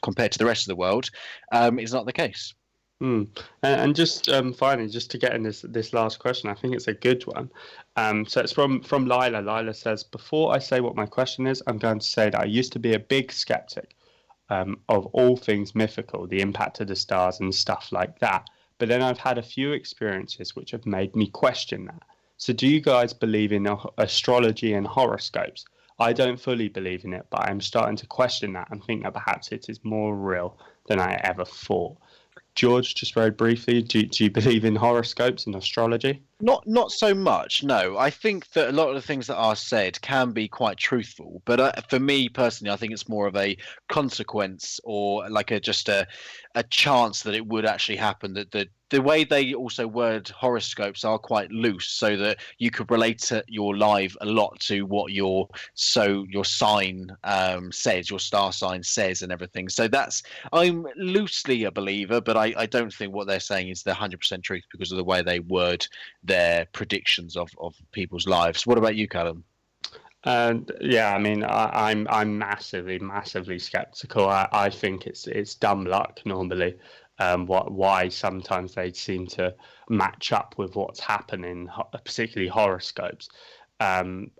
compared 0.00 0.30
to 0.30 0.38
the 0.38 0.46
rest 0.46 0.62
of 0.62 0.68
the 0.68 0.76
world, 0.76 1.10
um, 1.50 1.80
is 1.80 1.92
not 1.92 2.06
the 2.06 2.12
case. 2.12 2.54
Mm. 3.02 3.28
And, 3.64 3.80
and, 3.80 3.96
just 3.96 4.28
um, 4.28 4.52
finally, 4.52 4.88
just 4.88 5.10
to 5.12 5.18
get 5.18 5.34
in 5.34 5.42
this 5.42 5.64
this 5.68 5.92
last 5.92 6.18
question, 6.18 6.50
I 6.50 6.54
think 6.54 6.74
it's 6.74 6.88
a 6.88 6.94
good 6.94 7.24
one. 7.26 7.48
Um, 7.96 8.26
so 8.26 8.40
it's 8.40 8.52
from 8.52 8.82
from 8.82 9.06
Lila. 9.06 9.40
Lila 9.40 9.74
says, 9.74 10.02
"Before 10.02 10.52
I 10.52 10.58
say 10.58 10.80
what 10.80 10.96
my 10.96 11.06
question 11.06 11.46
is, 11.46 11.62
I'm 11.68 11.78
going 11.78 12.00
to 12.00 12.06
say 12.06 12.30
that 12.30 12.40
I 12.40 12.44
used 12.44 12.72
to 12.72 12.80
be 12.80 12.94
a 12.94 12.98
big 12.98 13.30
skeptic 13.30 13.94
um, 14.50 14.80
of 14.88 15.06
all 15.06 15.36
things 15.36 15.76
mythical, 15.76 16.26
the 16.26 16.40
impact 16.40 16.80
of 16.80 16.88
the 16.88 16.96
stars 16.96 17.38
and 17.40 17.54
stuff 17.54 17.92
like 17.92 18.18
that. 18.18 18.48
But 18.78 18.88
then 18.88 19.02
I've 19.02 19.18
had 19.18 19.38
a 19.38 19.42
few 19.42 19.72
experiences 19.72 20.54
which 20.54 20.70
have 20.70 20.86
made 20.86 21.14
me 21.14 21.28
question 21.28 21.86
that. 21.86 22.02
So, 22.36 22.52
do 22.52 22.68
you 22.68 22.80
guys 22.80 23.12
believe 23.12 23.52
in 23.52 23.66
astrology 23.98 24.74
and 24.74 24.86
horoscopes? 24.86 25.64
I 25.98 26.12
don't 26.12 26.40
fully 26.40 26.68
believe 26.68 27.04
in 27.04 27.12
it, 27.12 27.26
but 27.30 27.48
I'm 27.48 27.60
starting 27.60 27.96
to 27.96 28.06
question 28.06 28.52
that 28.52 28.68
and 28.70 28.82
think 28.84 29.02
that 29.02 29.14
perhaps 29.14 29.50
it 29.50 29.68
is 29.68 29.84
more 29.84 30.16
real 30.16 30.56
than 30.86 31.00
I 31.00 31.14
ever 31.24 31.44
thought. 31.44 31.98
George, 32.54 32.94
just 32.94 33.14
very 33.14 33.32
briefly, 33.32 33.82
do, 33.82 34.04
do 34.04 34.24
you 34.24 34.30
believe 34.30 34.64
in 34.64 34.76
horoscopes 34.76 35.46
and 35.46 35.56
astrology? 35.56 36.22
Not 36.40 36.68
not 36.68 36.92
so 36.92 37.14
much. 37.14 37.64
No, 37.64 37.98
I 37.98 38.10
think 38.10 38.48
that 38.52 38.68
a 38.68 38.72
lot 38.72 38.90
of 38.90 38.94
the 38.94 39.02
things 39.02 39.26
that 39.26 39.36
are 39.36 39.56
said 39.56 40.00
can 40.02 40.30
be 40.30 40.46
quite 40.46 40.76
truthful, 40.76 41.42
but 41.44 41.58
uh, 41.58 41.72
for 41.88 41.98
me 41.98 42.28
personally, 42.28 42.72
I 42.72 42.76
think 42.76 42.92
it's 42.92 43.08
more 43.08 43.26
of 43.26 43.34
a 43.34 43.56
consequence 43.88 44.78
or 44.84 45.28
like 45.30 45.50
a 45.50 45.58
just 45.58 45.88
a 45.88 46.06
a 46.54 46.62
chance 46.62 47.22
that 47.22 47.34
it 47.34 47.46
would 47.46 47.66
actually 47.66 47.96
happen. 47.96 48.34
That 48.34 48.52
the 48.52 48.68
the 48.90 49.02
way 49.02 49.22
they 49.22 49.52
also 49.52 49.86
word 49.86 50.28
horoscopes 50.28 51.04
are 51.04 51.18
quite 51.18 51.50
loose, 51.50 51.88
so 51.88 52.16
that 52.16 52.38
you 52.58 52.70
could 52.70 52.90
relate 52.90 53.30
your 53.48 53.76
life 53.76 54.16
a 54.20 54.26
lot 54.26 54.58
to 54.60 54.86
what 54.86 55.12
your 55.12 55.48
so 55.74 56.24
your 56.30 56.44
sign 56.44 57.10
um, 57.24 57.70
says, 57.70 58.08
your 58.08 58.18
star 58.18 58.52
sign 58.52 58.82
says, 58.82 59.22
and 59.22 59.32
everything. 59.32 59.68
So 59.68 59.88
that's 59.88 60.22
I'm 60.52 60.86
loosely 60.96 61.64
a 61.64 61.70
believer, 61.70 62.20
but 62.20 62.36
I, 62.36 62.54
I 62.56 62.66
don't 62.66 62.92
think 62.92 63.12
what 63.12 63.26
they're 63.26 63.40
saying 63.40 63.68
is 63.68 63.82
the 63.82 63.92
hundred 63.92 64.20
percent 64.20 64.44
truth 64.44 64.64
because 64.70 64.92
of 64.92 64.98
the 64.98 65.04
way 65.04 65.20
they 65.20 65.40
word 65.40 65.86
their 66.28 66.66
predictions 66.72 67.36
of, 67.36 67.50
of 67.58 67.74
people's 67.90 68.28
lives. 68.28 68.66
What 68.66 68.78
about 68.78 68.94
you, 68.94 69.08
Callum? 69.08 69.44
And 70.24 70.70
yeah, 70.80 71.14
I 71.14 71.18
mean, 71.18 71.44
I, 71.44 71.90
am 71.90 72.06
I'm, 72.08 72.08
I'm 72.10 72.38
massively, 72.38 72.98
massively 72.98 73.58
skeptical. 73.58 74.28
I, 74.28 74.48
I 74.52 74.70
think 74.70 75.06
it's 75.06 75.26
it's 75.26 75.54
dumb 75.54 75.84
luck 75.84 76.20
normally. 76.24 76.76
Um, 77.20 77.46
what 77.46 77.72
why 77.72 78.08
sometimes 78.08 78.74
they 78.74 78.92
seem 78.92 79.26
to 79.28 79.54
match 79.88 80.32
up 80.32 80.54
with 80.58 80.76
what's 80.76 81.00
happening, 81.00 81.68
particularly 82.04 82.48
horoscopes. 82.48 83.28
Um, 83.80 84.30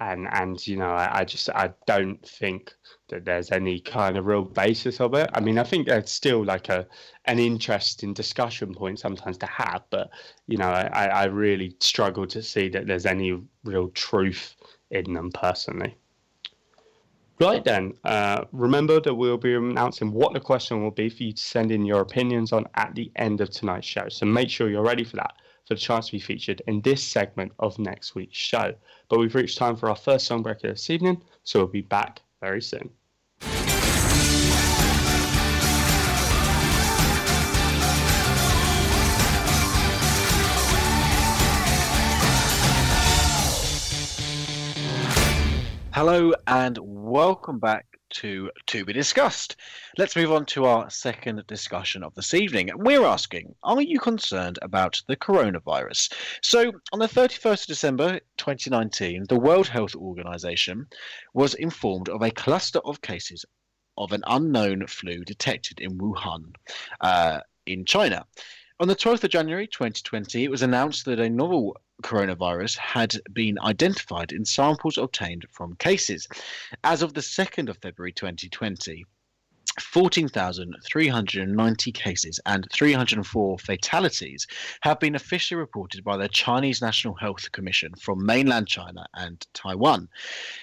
and 0.00 0.26
and 0.32 0.66
you 0.66 0.76
know 0.76 0.90
I, 0.90 1.20
I, 1.20 1.24
just 1.24 1.48
I 1.50 1.70
don't 1.86 2.20
think 2.26 2.74
that 3.08 3.24
there's 3.24 3.52
any 3.52 3.80
kind 3.80 4.16
of 4.16 4.26
real 4.26 4.42
basis 4.42 5.00
of 5.00 5.14
it. 5.14 5.30
I 5.34 5.40
mean 5.40 5.58
I 5.58 5.62
think 5.62 5.88
it's 5.88 6.12
still 6.12 6.44
like 6.44 6.68
a 6.68 6.86
an 7.26 7.38
interesting 7.38 8.14
discussion 8.14 8.74
point 8.74 8.98
sometimes 8.98 9.38
to 9.38 9.46
have, 9.46 9.82
but 9.90 10.10
you 10.46 10.56
know 10.56 10.70
I, 10.70 11.06
I 11.06 11.24
really 11.26 11.76
struggle 11.80 12.26
to 12.28 12.42
see 12.42 12.68
that 12.70 12.86
there's 12.86 13.06
any 13.06 13.40
real 13.62 13.88
truth 13.90 14.56
in 14.90 15.12
them 15.12 15.30
personally. 15.32 15.96
Right 17.38 17.64
then, 17.64 17.94
uh, 18.04 18.44
remember 18.52 19.00
that 19.00 19.14
we'll 19.14 19.38
be 19.38 19.54
announcing 19.54 20.12
what 20.12 20.34
the 20.34 20.40
question 20.40 20.82
will 20.82 20.90
be 20.90 21.08
for 21.08 21.22
you 21.22 21.32
to 21.32 21.42
send 21.42 21.72
in 21.72 21.86
your 21.86 22.02
opinions 22.02 22.52
on 22.52 22.66
at 22.74 22.94
the 22.94 23.10
end 23.16 23.40
of 23.40 23.48
tonight's 23.48 23.86
show. 23.86 24.10
So 24.10 24.26
make 24.26 24.50
sure 24.50 24.68
you're 24.68 24.82
ready 24.82 25.04
for 25.04 25.16
that 25.16 25.32
for 25.70 25.74
the 25.74 25.80
chance 25.80 26.06
to 26.06 26.12
be 26.12 26.18
featured 26.18 26.60
in 26.66 26.80
this 26.80 27.00
segment 27.00 27.52
of 27.60 27.78
next 27.78 28.16
week's 28.16 28.36
show. 28.36 28.74
But 29.08 29.20
we've 29.20 29.36
reached 29.36 29.56
time 29.56 29.76
for 29.76 29.88
our 29.88 29.94
first 29.94 30.26
song 30.26 30.42
break 30.42 30.58
this 30.58 30.90
evening, 30.90 31.22
so 31.44 31.60
we'll 31.60 31.68
be 31.68 31.80
back 31.80 32.22
very 32.40 32.60
soon. 32.60 32.90
Hello 45.92 46.32
and 46.48 46.78
welcome 46.82 47.60
back 47.60 47.99
to 48.10 48.50
To 48.66 48.84
Be 48.84 48.92
Discussed. 48.92 49.56
Let's 49.96 50.16
move 50.16 50.32
on 50.32 50.44
to 50.46 50.64
our 50.64 50.90
second 50.90 51.46
discussion 51.46 52.02
of 52.02 52.14
this 52.14 52.34
evening. 52.34 52.70
We're 52.74 53.04
asking 53.04 53.54
Are 53.62 53.80
you 53.80 53.98
concerned 53.98 54.58
about 54.62 55.00
the 55.08 55.16
coronavirus? 55.16 56.12
So, 56.42 56.72
on 56.92 56.98
the 56.98 57.06
31st 57.06 57.62
of 57.62 57.66
December 57.66 58.20
2019, 58.36 59.26
the 59.28 59.38
World 59.38 59.68
Health 59.68 59.94
Organization 59.94 60.86
was 61.34 61.54
informed 61.54 62.08
of 62.08 62.22
a 62.22 62.30
cluster 62.30 62.80
of 62.84 63.00
cases 63.00 63.44
of 63.96 64.12
an 64.12 64.22
unknown 64.26 64.86
flu 64.86 65.24
detected 65.24 65.80
in 65.80 65.98
Wuhan, 65.98 66.54
uh, 67.00 67.40
in 67.66 67.84
China. 67.84 68.24
On 68.80 68.88
the 68.88 68.96
12th 68.96 69.22
of 69.24 69.30
January 69.30 69.66
2020, 69.66 70.42
it 70.42 70.50
was 70.50 70.62
announced 70.62 71.04
that 71.04 71.20
a 71.20 71.28
novel 71.28 71.76
coronavirus 72.02 72.78
had 72.78 73.14
been 73.30 73.58
identified 73.58 74.32
in 74.32 74.46
samples 74.46 74.96
obtained 74.96 75.44
from 75.50 75.76
cases. 75.76 76.26
As 76.82 77.02
of 77.02 77.12
the 77.12 77.20
2nd 77.20 77.68
of 77.68 77.76
February 77.82 78.12
2020, 78.12 79.04
14,390 79.78 81.92
cases 81.92 82.40
and 82.46 82.66
304 82.72 83.58
fatalities 83.58 84.46
have 84.80 84.98
been 84.98 85.14
officially 85.14 85.58
reported 85.58 86.02
by 86.02 86.16
the 86.16 86.30
Chinese 86.30 86.80
National 86.80 87.16
Health 87.16 87.52
Commission 87.52 87.92
from 88.00 88.24
mainland 88.24 88.66
China 88.66 89.04
and 89.12 89.46
Taiwan. 89.52 90.08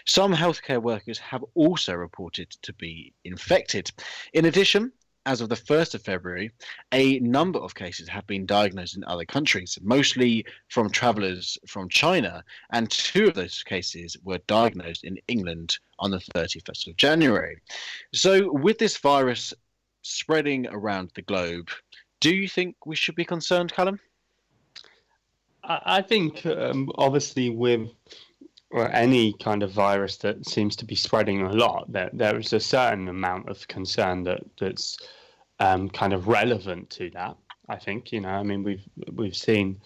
Some 0.07 0.33
healthcare 0.33 0.81
workers 0.81 1.19
have 1.19 1.45
also 1.53 1.93
reported 1.93 2.49
to 2.63 2.73
be 2.73 3.13
infected. 3.23 3.91
In 4.33 4.45
addition, 4.45 4.91
as 5.27 5.41
of 5.41 5.49
the 5.49 5.55
1st 5.55 5.93
of 5.93 6.01
February, 6.01 6.51
a 6.93 7.19
number 7.19 7.59
of 7.59 7.75
cases 7.75 8.07
have 8.07 8.25
been 8.27 8.45
diagnosed 8.45 8.95
in 8.95 9.03
other 9.03 9.25
countries, 9.25 9.77
mostly 9.81 10.45
from 10.69 10.89
travelers 10.89 11.57
from 11.67 11.89
China, 11.89 12.41
and 12.71 12.89
two 12.89 13.27
of 13.27 13.33
those 13.33 13.61
cases 13.61 14.15
were 14.23 14.37
diagnosed 14.47 15.03
in 15.03 15.17
England 15.27 15.77
on 15.99 16.11
the 16.11 16.17
31st 16.33 16.87
of 16.87 16.95
January. 16.95 17.57
So, 18.13 18.53
with 18.53 18.77
this 18.77 18.97
virus 18.97 19.53
spreading 20.01 20.65
around 20.67 21.11
the 21.13 21.23
globe, 21.23 21.69
do 22.21 22.33
you 22.33 22.47
think 22.47 22.85
we 22.85 22.95
should 22.95 23.15
be 23.15 23.25
concerned, 23.25 23.73
Callum? 23.73 23.99
I 25.61 26.01
think, 26.01 26.45
um, 26.45 26.89
obviously, 26.95 27.49
with 27.49 27.89
or 28.69 28.89
any 28.91 29.33
kind 29.33 29.63
of 29.63 29.71
virus 29.71 30.17
that 30.17 30.45
seems 30.47 30.75
to 30.75 30.85
be 30.85 30.95
spreading 30.95 31.41
a 31.41 31.53
lot, 31.53 31.91
there 31.91 32.09
there 32.13 32.37
is 32.37 32.53
a 32.53 32.59
certain 32.59 33.07
amount 33.07 33.49
of 33.49 33.67
concern 33.67 34.23
that 34.23 34.41
that's 34.59 34.97
um, 35.59 35.89
kind 35.89 36.13
of 36.13 36.27
relevant 36.27 36.89
to 36.91 37.09
that. 37.11 37.35
I 37.69 37.77
think 37.77 38.11
you 38.11 38.21
know. 38.21 38.29
I 38.29 38.43
mean, 38.43 38.63
we've 38.63 38.83
we've 39.13 39.35
seen 39.35 39.79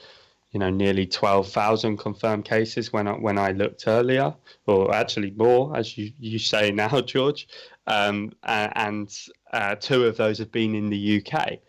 you 0.51 0.59
know 0.59 0.69
nearly 0.69 1.05
twelve 1.05 1.47
thousand 1.47 1.97
confirmed 1.97 2.45
cases 2.45 2.91
when 2.91 3.07
I, 3.07 3.13
when 3.13 3.37
I 3.37 3.51
looked 3.51 3.87
earlier, 3.87 4.33
or 4.65 4.93
actually 4.93 5.31
more, 5.31 5.75
as 5.77 5.97
you 5.97 6.11
you 6.19 6.39
say 6.39 6.71
now, 6.71 7.01
George. 7.13 7.47
Um, 7.87 8.31
and 8.43 9.11
uh, 9.53 9.75
two 9.75 10.05
of 10.05 10.15
those 10.17 10.37
have 10.37 10.51
been 10.51 10.75
in 10.75 10.89
the 10.89 11.23
UK, 11.25 11.59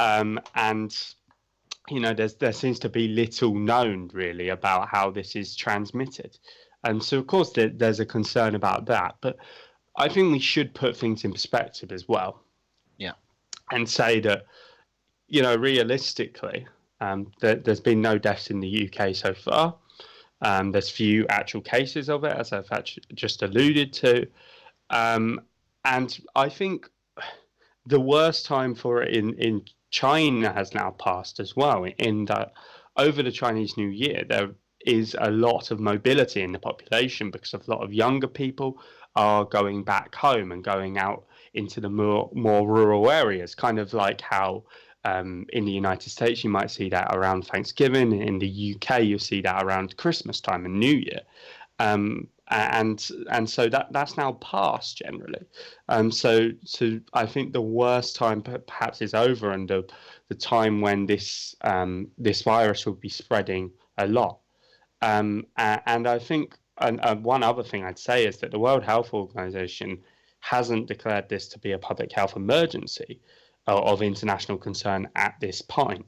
um, 0.00 0.40
and 0.54 0.96
you 1.92 2.00
know, 2.00 2.14
there's 2.14 2.34
there 2.36 2.54
seems 2.54 2.78
to 2.80 2.88
be 2.88 3.08
little 3.08 3.54
known 3.54 4.10
really 4.14 4.48
about 4.48 4.88
how 4.88 5.10
this 5.10 5.36
is 5.36 5.54
transmitted, 5.54 6.38
and 6.84 7.02
so 7.02 7.18
of 7.18 7.26
course 7.26 7.52
there, 7.52 7.68
there's 7.68 8.00
a 8.00 8.06
concern 8.06 8.54
about 8.54 8.86
that. 8.86 9.16
But 9.20 9.36
I 9.98 10.08
think 10.08 10.32
we 10.32 10.38
should 10.38 10.74
put 10.74 10.96
things 10.96 11.24
in 11.24 11.32
perspective 11.32 11.92
as 11.92 12.08
well. 12.08 12.40
Yeah, 12.96 13.12
and 13.70 13.86
say 13.86 14.20
that 14.20 14.46
you 15.28 15.42
know 15.42 15.54
realistically, 15.54 16.66
um, 17.02 17.30
there, 17.40 17.56
there's 17.56 17.80
been 17.80 18.00
no 18.00 18.16
deaths 18.16 18.50
in 18.50 18.60
the 18.60 18.90
UK 18.90 19.14
so 19.14 19.34
far. 19.34 19.76
Um, 20.40 20.72
there's 20.72 20.88
few 20.88 21.26
actual 21.28 21.60
cases 21.60 22.08
of 22.08 22.24
it, 22.24 22.32
as 22.32 22.54
I've 22.54 22.70
just 23.14 23.42
alluded 23.42 23.92
to, 23.94 24.26
um, 24.88 25.42
and 25.84 26.18
I 26.34 26.48
think 26.48 26.88
the 27.84 28.00
worst 28.00 28.46
time 28.46 28.74
for 28.74 29.02
it 29.02 29.14
in 29.14 29.34
in 29.34 29.62
China 29.92 30.52
has 30.52 30.74
now 30.74 30.90
passed 30.90 31.38
as 31.38 31.54
well, 31.54 31.84
in 31.84 32.24
that 32.24 32.52
over 32.96 33.22
the 33.22 33.30
Chinese 33.30 33.76
New 33.76 33.88
Year, 33.88 34.24
there 34.28 34.50
is 34.84 35.14
a 35.20 35.30
lot 35.30 35.70
of 35.70 35.78
mobility 35.78 36.42
in 36.42 36.50
the 36.50 36.58
population 36.58 37.30
because 37.30 37.54
a 37.54 37.70
lot 37.70 37.84
of 37.84 37.92
younger 37.92 38.26
people 38.26 38.80
are 39.14 39.44
going 39.44 39.84
back 39.84 40.14
home 40.14 40.50
and 40.50 40.64
going 40.64 40.98
out 40.98 41.24
into 41.54 41.80
the 41.80 41.88
more, 41.88 42.30
more 42.34 42.66
rural 42.66 43.10
areas, 43.10 43.54
kind 43.54 43.78
of 43.78 43.92
like 43.92 44.20
how 44.20 44.64
um, 45.04 45.44
in 45.52 45.64
the 45.64 45.72
United 45.72 46.10
States 46.10 46.42
you 46.42 46.50
might 46.50 46.70
see 46.70 46.88
that 46.88 47.14
around 47.14 47.46
Thanksgiving. 47.46 48.12
In 48.12 48.38
the 48.38 48.74
UK, 48.74 49.02
you 49.02 49.18
see 49.18 49.42
that 49.42 49.62
around 49.62 49.96
Christmas 49.96 50.40
time 50.40 50.64
and 50.64 50.80
New 50.80 50.96
Year. 50.96 51.20
Um, 51.78 52.28
and 52.52 53.08
and 53.30 53.48
so 53.48 53.68
that 53.68 53.92
that's 53.92 54.16
now 54.16 54.32
past 54.32 54.98
generally. 54.98 55.44
Um, 55.88 56.10
so 56.10 56.50
so 56.64 57.00
I 57.12 57.26
think 57.26 57.52
the 57.52 57.62
worst 57.62 58.16
time 58.16 58.42
perhaps 58.42 59.00
is 59.00 59.14
over, 59.14 59.52
and 59.52 59.68
the 59.68 59.88
the 60.28 60.34
time 60.34 60.80
when 60.80 61.06
this 61.06 61.54
um, 61.62 62.08
this 62.18 62.42
virus 62.42 62.84
will 62.86 62.94
be 62.94 63.08
spreading 63.08 63.70
a 63.98 64.06
lot. 64.06 64.38
Um, 65.00 65.46
and 65.56 66.06
I 66.06 66.18
think 66.18 66.56
and, 66.78 67.04
and 67.04 67.24
one 67.24 67.42
other 67.42 67.62
thing 67.62 67.84
I'd 67.84 67.98
say 67.98 68.26
is 68.26 68.38
that 68.38 68.50
the 68.50 68.58
World 68.58 68.82
Health 68.82 69.12
Organization 69.12 69.98
hasn't 70.40 70.88
declared 70.88 71.28
this 71.28 71.48
to 71.48 71.58
be 71.58 71.72
a 71.72 71.78
public 71.78 72.12
health 72.12 72.36
emergency 72.36 73.20
uh, 73.68 73.80
of 73.80 74.02
international 74.02 74.58
concern 74.58 75.08
at 75.16 75.34
this 75.40 75.62
point. 75.62 76.04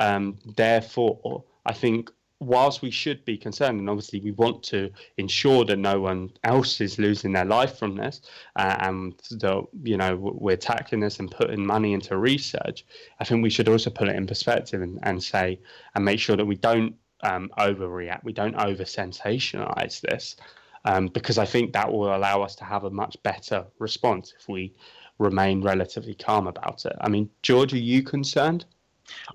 Um, 0.00 0.38
therefore, 0.56 1.44
I 1.66 1.72
think 1.72 2.10
whilst 2.42 2.82
we 2.82 2.90
should 2.90 3.24
be 3.24 3.36
concerned, 3.36 3.78
and 3.80 3.88
obviously 3.88 4.20
we 4.20 4.32
want 4.32 4.62
to 4.64 4.90
ensure 5.16 5.64
that 5.64 5.78
no 5.78 6.00
one 6.00 6.30
else 6.44 6.80
is 6.80 6.98
losing 6.98 7.32
their 7.32 7.44
life 7.44 7.78
from 7.78 7.96
this, 7.96 8.20
uh, 8.56 8.76
and 8.80 9.14
that 9.30 9.66
you 9.82 9.96
know 9.96 10.16
we're 10.16 10.56
tackling 10.56 11.00
this 11.00 11.18
and 11.18 11.30
putting 11.30 11.64
money 11.64 11.92
into 11.92 12.16
research, 12.16 12.84
I 13.20 13.24
think 13.24 13.42
we 13.42 13.50
should 13.50 13.68
also 13.68 13.90
put 13.90 14.08
it 14.08 14.16
in 14.16 14.26
perspective 14.26 14.82
and, 14.82 14.98
and 15.02 15.22
say 15.22 15.60
and 15.94 16.04
make 16.04 16.20
sure 16.20 16.36
that 16.36 16.46
we 16.46 16.56
don't 16.56 16.94
um, 17.22 17.50
overreact, 17.58 18.24
we 18.24 18.32
don't 18.32 18.56
over 18.56 18.84
sensationalize 18.84 20.00
this, 20.00 20.36
um, 20.84 21.08
because 21.08 21.38
I 21.38 21.44
think 21.46 21.72
that 21.72 21.92
will 21.92 22.14
allow 22.14 22.42
us 22.42 22.54
to 22.56 22.64
have 22.64 22.84
a 22.84 22.90
much 22.90 23.16
better 23.22 23.64
response 23.78 24.34
if 24.38 24.48
we 24.48 24.74
remain 25.18 25.62
relatively 25.62 26.14
calm 26.14 26.46
about 26.46 26.84
it. 26.84 26.96
I 27.00 27.08
mean, 27.08 27.30
George, 27.42 27.72
are 27.72 27.78
you 27.78 28.02
concerned? 28.02 28.64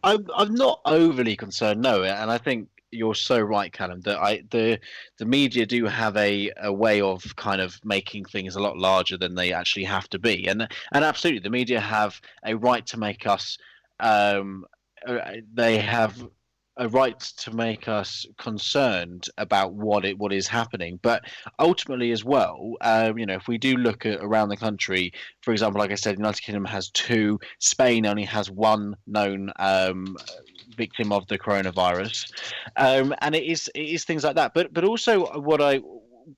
I'm 0.03 0.27
I'm 0.35 0.55
not 0.55 0.81
overly 0.85 1.35
concerned, 1.35 1.81
no, 1.81 2.03
and 2.03 2.31
I 2.31 2.37
think 2.37 2.69
you're 2.91 3.15
so 3.15 3.39
right, 3.39 3.71
Callum. 3.71 4.01
That 4.01 4.19
I 4.19 4.43
the 4.49 4.79
the 5.17 5.25
media 5.25 5.65
do 5.65 5.85
have 5.85 6.15
a, 6.17 6.51
a 6.61 6.71
way 6.71 7.01
of 7.01 7.35
kind 7.35 7.61
of 7.61 7.79
making 7.83 8.25
things 8.25 8.55
a 8.55 8.61
lot 8.61 8.77
larger 8.77 9.17
than 9.17 9.35
they 9.35 9.53
actually 9.53 9.85
have 9.85 10.09
to 10.09 10.19
be, 10.19 10.47
and 10.47 10.67
and 10.93 11.05
absolutely, 11.05 11.41
the 11.41 11.49
media 11.49 11.79
have 11.79 12.19
a 12.45 12.55
right 12.55 12.85
to 12.87 12.97
make 12.97 13.27
us. 13.27 13.57
Um, 13.99 14.65
uh, 15.05 15.19
they 15.53 15.77
have 15.77 16.27
a 16.77 16.87
right 16.89 17.19
to 17.19 17.55
make 17.55 17.87
us 17.87 18.25
concerned 18.37 19.27
about 19.37 19.73
what 19.73 20.05
it 20.05 20.17
what 20.17 20.33
is 20.33 20.47
happening. 20.47 20.99
But 21.01 21.23
ultimately, 21.59 22.11
as 22.11 22.23
well, 22.23 22.73
um, 22.81 23.17
you 23.17 23.25
know, 23.25 23.35
if 23.35 23.47
we 23.47 23.57
do 23.57 23.75
look 23.75 24.05
at 24.05 24.19
around 24.21 24.49
the 24.49 24.57
country, 24.57 25.11
for 25.41 25.51
example, 25.51 25.79
like 25.79 25.91
I 25.91 25.95
said, 25.95 26.15
the 26.15 26.19
United 26.19 26.41
Kingdom 26.41 26.65
has 26.65 26.89
two, 26.91 27.39
Spain 27.59 28.05
only 28.05 28.25
has 28.25 28.49
one 28.49 28.95
known 29.05 29.51
um, 29.57 30.17
victim 30.75 31.11
of 31.11 31.27
the 31.27 31.39
coronavirus, 31.39 32.31
um, 32.75 33.13
and 33.21 33.35
it 33.35 33.43
is 33.43 33.69
it 33.75 33.81
is 33.81 34.05
things 34.05 34.23
like 34.23 34.35
that. 34.35 34.53
But 34.53 34.73
but 34.73 34.83
also 34.83 35.39
what 35.39 35.61
I 35.61 35.81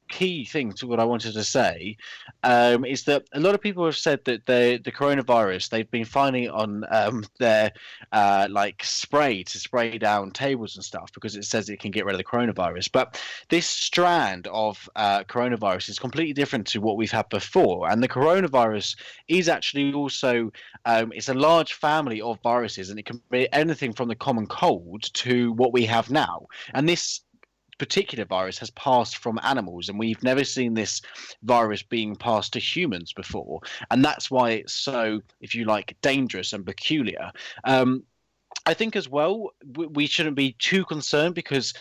key 0.09 0.45
thing 0.45 0.71
to 0.73 0.87
what 0.87 0.99
I 0.99 1.05
wanted 1.05 1.33
to 1.33 1.43
say 1.43 1.97
um, 2.43 2.85
is 2.85 3.03
that 3.05 3.23
a 3.33 3.39
lot 3.39 3.55
of 3.55 3.61
people 3.61 3.85
have 3.85 3.97
said 3.97 4.23
that 4.25 4.45
the 4.45 4.79
the 4.83 4.91
coronavirus 4.91 5.69
they've 5.69 5.89
been 5.89 6.05
finding 6.05 6.43
it 6.43 6.51
on 6.51 6.83
um, 6.91 7.23
their 7.39 7.71
uh, 8.11 8.47
like 8.49 8.83
spray 8.83 9.43
to 9.43 9.59
spray 9.59 9.97
down 9.97 10.31
tables 10.31 10.75
and 10.75 10.85
stuff 10.85 11.11
because 11.13 11.35
it 11.35 11.45
says 11.45 11.69
it 11.69 11.79
can 11.79 11.91
get 11.91 12.05
rid 12.05 12.13
of 12.13 12.17
the 12.17 12.23
coronavirus. 12.23 12.91
But 12.91 13.21
this 13.49 13.67
strand 13.67 14.47
of 14.47 14.89
uh, 14.95 15.23
coronavirus 15.23 15.89
is 15.89 15.99
completely 15.99 16.33
different 16.33 16.67
to 16.67 16.81
what 16.81 16.97
we've 16.97 17.11
had 17.11 17.29
before, 17.29 17.89
and 17.89 18.01
the 18.03 18.07
coronavirus 18.07 18.95
is 19.27 19.49
actually 19.49 19.93
also 19.93 20.51
um, 20.85 21.11
it's 21.13 21.29
a 21.29 21.33
large 21.33 21.73
family 21.73 22.21
of 22.21 22.39
viruses, 22.41 22.89
and 22.89 22.99
it 22.99 23.05
can 23.05 23.21
be 23.29 23.51
anything 23.53 23.93
from 23.93 24.07
the 24.07 24.15
common 24.15 24.47
cold 24.47 25.03
to 25.13 25.51
what 25.53 25.73
we 25.73 25.85
have 25.85 26.09
now. 26.09 26.47
And 26.73 26.87
this 26.87 27.21
particular 27.79 28.25
virus 28.25 28.59
has 28.59 28.69
passed 28.71 29.17
from 29.17 29.39
animals, 29.43 29.89
and 29.89 29.97
we've 29.97 30.21
never 30.21 30.43
seen 30.43 30.73
this 30.73 31.01
virus 31.43 31.81
being 31.81 32.15
passed 32.15 32.53
to 32.53 32.59
humans 32.59 33.13
before, 33.13 33.61
and 33.89 34.05
that's 34.05 34.29
why 34.29 34.51
it's 34.51 34.73
so, 34.73 35.21
if 35.41 35.55
you 35.55 35.65
like, 35.65 35.97
dangerous 36.01 36.53
and 36.53 36.65
peculiar. 36.65 37.31
Um, 37.63 38.03
I 38.65 38.73
think 38.73 38.95
as 38.95 39.09
well 39.09 39.51
we 39.75 40.05
shouldn't 40.05 40.35
be 40.35 40.53
too 40.59 40.85
concerned 40.85 41.33
because 41.33 41.73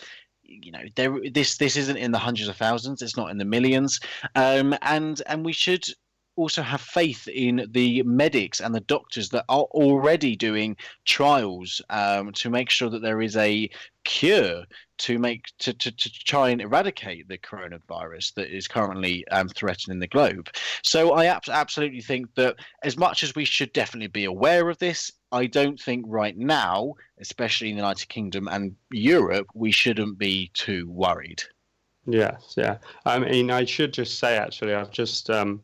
you 0.43 0.73
know 0.73 0.83
there 0.97 1.19
this 1.31 1.59
this 1.59 1.77
isn't 1.77 1.97
in 1.97 2.13
the 2.13 2.19
hundreds 2.19 2.49
of 2.49 2.57
thousands. 2.57 3.03
It's 3.03 3.17
not 3.17 3.31
in 3.31 3.39
the 3.39 3.45
millions. 3.45 4.01
Um, 4.35 4.75
and 4.83 5.21
and 5.27 5.45
we 5.45 5.53
should 5.53 5.85
also 6.39 6.63
have 6.63 6.81
faith 6.81 7.27
in 7.29 7.67
the 7.73 8.03
medics 8.05 8.61
and 8.61 8.75
the 8.75 8.81
doctors 8.81 9.29
that 9.31 9.45
are 9.49 9.65
already 9.73 10.37
doing 10.37 10.77
trials 11.05 11.83
um, 11.91 12.33
to 12.33 12.49
make 12.49 12.71
sure 12.71 12.89
that 12.89 13.03
there 13.03 13.21
is 13.21 13.37
a 13.37 13.69
cure 14.05 14.65
to 14.99 15.19
make 15.19 15.45
to, 15.59 15.73
to, 15.73 15.91
to 15.93 16.11
try 16.25 16.49
and 16.51 16.61
eradicate 16.61 17.29
the 17.29 17.39
coronavirus 17.39 18.35
that 18.35 18.55
is 18.55 18.67
currently 18.67 19.27
um, 19.29 19.49
threatening 19.49 19.99
the 19.99 20.07
globe. 20.07 20.49
So 20.83 21.13
I 21.13 21.27
ab- 21.27 21.43
absolutely 21.49 22.01
think 22.01 22.35
that 22.37 22.57
as 22.83 22.97
much 22.97 23.23
as 23.23 23.35
we 23.35 23.45
should 23.45 23.73
definitely 23.73 24.09
be 24.09 24.25
aware 24.25 24.69
of 24.71 24.79
this, 24.79 25.13
I 25.33 25.47
don't 25.47 25.79
think 25.79 26.05
right 26.09 26.37
now, 26.37 26.95
especially 27.21 27.71
in 27.71 27.77
the 27.77 27.83
United 27.83 28.09
Kingdom 28.09 28.49
and 28.49 28.75
Europe, 28.91 29.49
we 29.55 29.71
shouldn't 29.71 30.19
be 30.19 30.51
too 30.55 30.89
worried. 30.89 31.43
Yes, 32.07 32.55
yeah. 32.57 32.79
I 33.05 33.19
mean, 33.19 33.51
I 33.51 33.67
should 33.67 33.93
just 33.93 34.19
say 34.19 34.37
actually, 34.39 34.75
I've 34.75 34.91
just 34.91 35.29
um, 35.29 35.63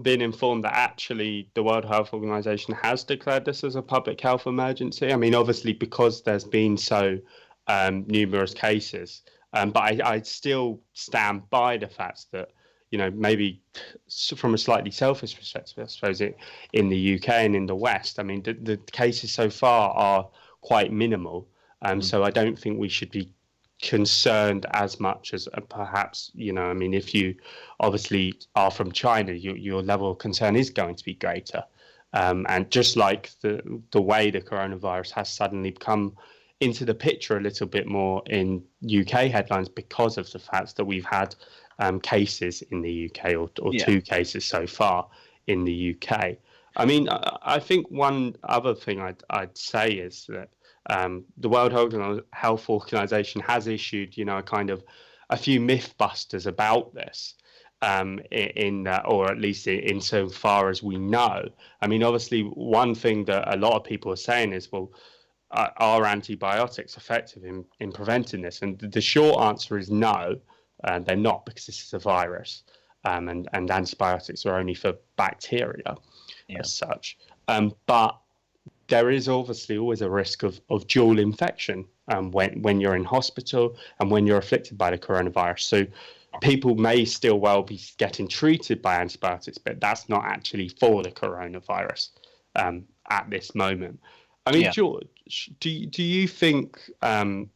been 0.00 0.22
informed 0.22 0.64
that 0.64 0.74
actually 0.74 1.50
the 1.54 1.62
World 1.62 1.84
Health 1.84 2.12
Organization 2.12 2.74
has 2.74 3.04
declared 3.04 3.44
this 3.44 3.62
as 3.62 3.76
a 3.76 3.82
public 3.82 4.20
health 4.20 4.46
emergency. 4.46 5.12
I 5.12 5.16
mean, 5.16 5.34
obviously, 5.34 5.72
because 5.72 6.22
there's 6.22 6.44
been 6.44 6.76
so 6.76 7.18
um, 7.66 8.04
numerous 8.06 8.54
cases. 8.54 9.22
Um, 9.52 9.70
but 9.70 9.80
I, 9.80 10.00
I 10.04 10.20
still 10.22 10.80
stand 10.94 11.48
by 11.50 11.76
the 11.76 11.88
fact 11.88 12.26
that 12.32 12.48
you 12.92 12.98
know, 12.98 13.10
maybe 13.10 13.60
from 14.36 14.52
a 14.52 14.58
slightly 14.58 14.90
selfish 14.90 15.34
perspective, 15.34 15.82
I 15.82 15.86
suppose 15.86 16.20
it 16.20 16.36
in 16.74 16.90
the 16.90 17.14
UK 17.16 17.30
and 17.30 17.56
in 17.56 17.64
the 17.64 17.74
West. 17.74 18.20
I 18.20 18.22
mean, 18.22 18.42
the, 18.42 18.52
the 18.52 18.76
cases 18.92 19.32
so 19.32 19.48
far 19.48 19.90
are 19.94 20.28
quite 20.60 20.92
minimal, 20.92 21.48
um, 21.80 22.00
mm. 22.00 22.04
so 22.04 22.22
I 22.22 22.30
don't 22.30 22.56
think 22.56 22.78
we 22.78 22.90
should 22.90 23.10
be 23.10 23.30
concerned 23.82 24.64
as 24.70 24.98
much 25.00 25.34
as 25.34 25.48
uh, 25.52 25.60
perhaps 25.68 26.30
you 26.34 26.52
know. 26.52 26.70
I 26.70 26.72
mean, 26.72 26.94
if 26.94 27.14
you 27.14 27.34
obviously 27.80 28.34
are 28.54 28.70
from 28.70 28.92
China, 28.92 29.32
you, 29.32 29.54
your 29.54 29.82
level 29.82 30.12
of 30.12 30.18
concern 30.18 30.56
is 30.56 30.70
going 30.70 30.94
to 30.94 31.04
be 31.04 31.14
greater. 31.14 31.62
Um, 32.14 32.46
and 32.48 32.70
just 32.70 32.96
like 32.96 33.30
the 33.40 33.60
the 33.90 34.00
way 34.00 34.30
the 34.30 34.40
coronavirus 34.40 35.10
has 35.12 35.28
suddenly 35.28 35.72
come 35.72 36.16
into 36.60 36.84
the 36.84 36.94
picture 36.94 37.36
a 37.36 37.40
little 37.40 37.66
bit 37.66 37.86
more 37.86 38.22
in 38.26 38.62
UK 38.84 39.30
headlines 39.30 39.68
because 39.68 40.16
of 40.16 40.30
the 40.30 40.38
fact 40.38 40.76
that 40.76 40.84
we've 40.84 41.04
had 41.04 41.34
um, 41.80 41.98
cases 41.98 42.62
in 42.70 42.82
the 42.82 43.10
UK 43.10 43.34
or, 43.34 43.50
or 43.60 43.72
yeah. 43.74 43.84
two 43.84 44.00
cases 44.00 44.44
so 44.44 44.66
far 44.66 45.08
in 45.48 45.64
the 45.64 45.96
UK. 45.96 46.36
I 46.76 46.84
mean, 46.84 47.08
I, 47.08 47.38
I 47.42 47.58
think 47.58 47.90
one 47.90 48.36
other 48.44 48.74
thing 48.74 49.00
I'd, 49.00 49.22
I'd 49.28 49.58
say 49.58 49.90
is 49.90 50.26
that 50.28 50.50
um, 50.90 51.24
the 51.36 51.48
World 51.48 51.72
Health 52.32 52.68
Organization 52.68 53.40
has 53.42 53.66
issued, 53.66 54.16
you 54.16 54.24
know, 54.24 54.38
a 54.38 54.42
kind 54.42 54.70
of 54.70 54.82
a 55.30 55.36
few 55.36 55.60
myth 55.60 55.94
busters 55.98 56.46
about 56.46 56.94
this. 56.94 57.34
Um, 57.84 58.20
in, 58.30 58.86
uh, 58.86 59.02
or 59.06 59.28
at 59.28 59.40
least 59.40 59.66
in, 59.66 59.80
in 59.80 60.00
so 60.00 60.28
far 60.28 60.68
as 60.68 60.84
we 60.84 60.98
know. 60.98 61.42
I 61.80 61.88
mean, 61.88 62.04
obviously, 62.04 62.42
one 62.42 62.94
thing 62.94 63.24
that 63.24 63.52
a 63.52 63.56
lot 63.56 63.74
of 63.74 63.82
people 63.82 64.12
are 64.12 64.16
saying 64.16 64.52
is, 64.52 64.70
well, 64.70 64.92
uh, 65.52 65.68
are 65.78 66.06
antibiotics 66.06 66.96
effective 66.96 67.44
in, 67.44 67.64
in 67.80 67.90
preventing 67.90 68.40
this? 68.42 68.62
And 68.62 68.78
the 68.78 69.00
short 69.00 69.40
answer 69.40 69.78
is 69.78 69.90
no, 69.90 70.36
uh, 70.84 70.98
they're 71.00 71.16
not 71.16 71.44
because 71.44 71.66
this 71.66 71.82
is 71.82 71.92
a 71.92 71.98
virus, 71.98 72.62
um, 73.04 73.28
and 73.28 73.48
and 73.52 73.70
antibiotics 73.70 74.46
are 74.46 74.58
only 74.58 74.74
for 74.74 74.94
bacteria, 75.16 75.96
yeah. 76.48 76.60
as 76.60 76.72
such. 76.72 77.18
Um, 77.48 77.74
but 77.86 78.18
there 78.92 79.10
is 79.10 79.26
obviously 79.26 79.78
always 79.78 80.02
a 80.02 80.10
risk 80.10 80.42
of, 80.42 80.60
of 80.68 80.86
dual 80.86 81.18
infection 81.18 81.86
um, 82.08 82.30
when, 82.30 82.60
when 82.60 82.78
you're 82.78 82.94
in 82.94 83.04
hospital 83.04 83.74
and 83.98 84.10
when 84.10 84.26
you're 84.26 84.36
afflicted 84.36 84.76
by 84.76 84.90
the 84.90 84.98
coronavirus. 84.98 85.60
So 85.60 85.86
people 86.42 86.74
may 86.74 87.06
still 87.06 87.40
well 87.40 87.62
be 87.62 87.80
getting 87.96 88.28
treated 88.28 88.82
by 88.82 88.96
antibiotics, 88.96 89.56
but 89.56 89.80
that's 89.80 90.10
not 90.10 90.26
actually 90.26 90.68
for 90.68 91.02
the 91.02 91.10
coronavirus 91.10 92.10
um, 92.56 92.84
at 93.08 93.30
this 93.30 93.54
moment. 93.54 93.98
I 94.44 94.52
mean, 94.52 94.62
yeah. 94.64 94.72
George, 94.72 95.50
do, 95.58 95.86
do 95.86 96.02
you 96.02 96.28
think, 96.28 96.78
um, 97.00 97.48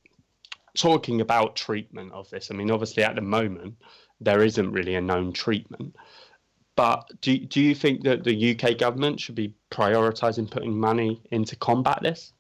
talking 0.75 1.21
about 1.21 1.55
treatment 1.55 2.13
of 2.13 2.31
this, 2.31 2.51
I 2.51 2.55
mean, 2.55 2.71
obviously 2.71 3.03
at 3.03 3.15
the 3.15 3.21
moment, 3.21 3.75
there 4.23 4.43
isn't 4.43 4.73
really 4.73 4.95
a 4.95 5.03
known 5.03 5.35
treatment. 5.35 5.97
But 6.77 7.11
do, 7.23 7.39
do 7.39 7.61
you 7.61 7.75
think 7.75 8.05
that 8.05 8.23
the 8.23 8.55
UK 8.55 8.79
government 8.79 9.19
should 9.19 9.35
be 9.35 9.55
prioritising 9.71 10.51
putting 10.51 10.79
money 10.79 11.23
into 11.31 11.57
combat 11.57 12.01
this? 12.03 12.33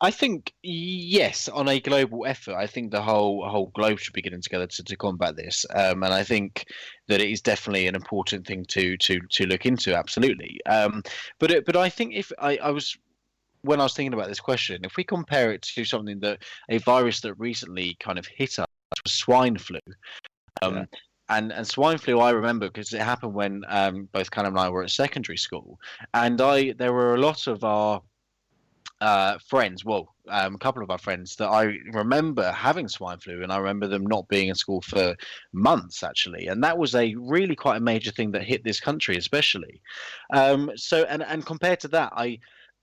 I 0.00 0.10
think 0.10 0.52
yes, 0.64 1.48
on 1.48 1.68
a 1.68 1.78
global 1.78 2.26
effort, 2.26 2.56
I 2.56 2.66
think 2.66 2.90
the 2.90 3.00
whole 3.00 3.48
whole 3.48 3.68
globe 3.68 4.00
should 4.00 4.14
be 4.14 4.20
getting 4.20 4.42
together 4.42 4.66
to, 4.66 4.82
to 4.82 4.96
combat 4.96 5.36
this, 5.36 5.64
um, 5.76 6.02
and 6.02 6.12
I 6.12 6.24
think 6.24 6.66
that 7.06 7.20
it 7.20 7.30
is 7.30 7.40
definitely 7.40 7.86
an 7.86 7.94
important 7.94 8.44
thing 8.44 8.64
to 8.64 8.96
to 8.96 9.20
to 9.20 9.46
look 9.46 9.64
into. 9.64 9.96
Absolutely, 9.96 10.58
um, 10.66 11.04
but 11.38 11.52
it, 11.52 11.64
but 11.64 11.76
I 11.76 11.88
think 11.88 12.14
if 12.14 12.32
I, 12.40 12.56
I 12.56 12.70
was 12.70 12.98
when 13.62 13.78
I 13.78 13.84
was 13.84 13.94
thinking 13.94 14.12
about 14.12 14.26
this 14.26 14.40
question, 14.40 14.84
if 14.84 14.96
we 14.96 15.04
compare 15.04 15.52
it 15.52 15.62
to 15.62 15.84
something 15.84 16.18
that 16.18 16.42
a 16.68 16.78
virus 16.78 17.20
that 17.20 17.34
recently 17.34 17.96
kind 18.00 18.18
of 18.18 18.26
hit 18.26 18.58
us, 18.58 18.66
was 19.04 19.12
swine 19.12 19.56
flu. 19.56 19.78
Um, 20.62 20.78
yeah 20.78 20.84
and 21.28 21.52
and 21.52 21.66
swine 21.66 21.98
flu 21.98 22.20
I 22.20 22.30
remember 22.30 22.68
because 22.68 22.92
it 22.92 23.00
happened 23.00 23.34
when 23.34 23.62
um, 23.68 24.08
both 24.12 24.30
Callum 24.30 24.54
and 24.54 24.60
I 24.60 24.68
were 24.68 24.82
at 24.82 24.90
secondary 24.90 25.38
school, 25.38 25.78
and 26.14 26.40
I 26.40 26.72
there 26.72 26.92
were 26.92 27.14
a 27.14 27.20
lot 27.20 27.46
of 27.46 27.64
our 27.64 28.02
uh, 29.02 29.36
friends, 29.48 29.84
well, 29.84 30.14
um, 30.28 30.54
a 30.54 30.58
couple 30.58 30.80
of 30.80 30.90
our 30.90 30.98
friends 30.98 31.34
that 31.34 31.48
I 31.48 31.76
remember 31.92 32.52
having 32.52 32.86
swine 32.86 33.18
flu, 33.18 33.42
and 33.42 33.52
I 33.52 33.58
remember 33.58 33.88
them 33.88 34.06
not 34.06 34.28
being 34.28 34.48
in 34.48 34.54
school 34.54 34.80
for 34.80 35.16
months 35.52 36.04
actually, 36.04 36.46
and 36.46 36.62
that 36.62 36.78
was 36.78 36.94
a 36.94 37.14
really 37.16 37.56
quite 37.56 37.78
a 37.78 37.80
major 37.80 38.12
thing 38.12 38.30
that 38.30 38.44
hit 38.44 38.62
this 38.62 38.78
country, 38.78 39.16
especially. 39.16 39.80
Um, 40.32 40.70
so, 40.76 41.02
and 41.04 41.22
and 41.24 41.44
compared 41.44 41.80
to 41.80 41.88
that, 41.88 42.12
I 42.14 42.38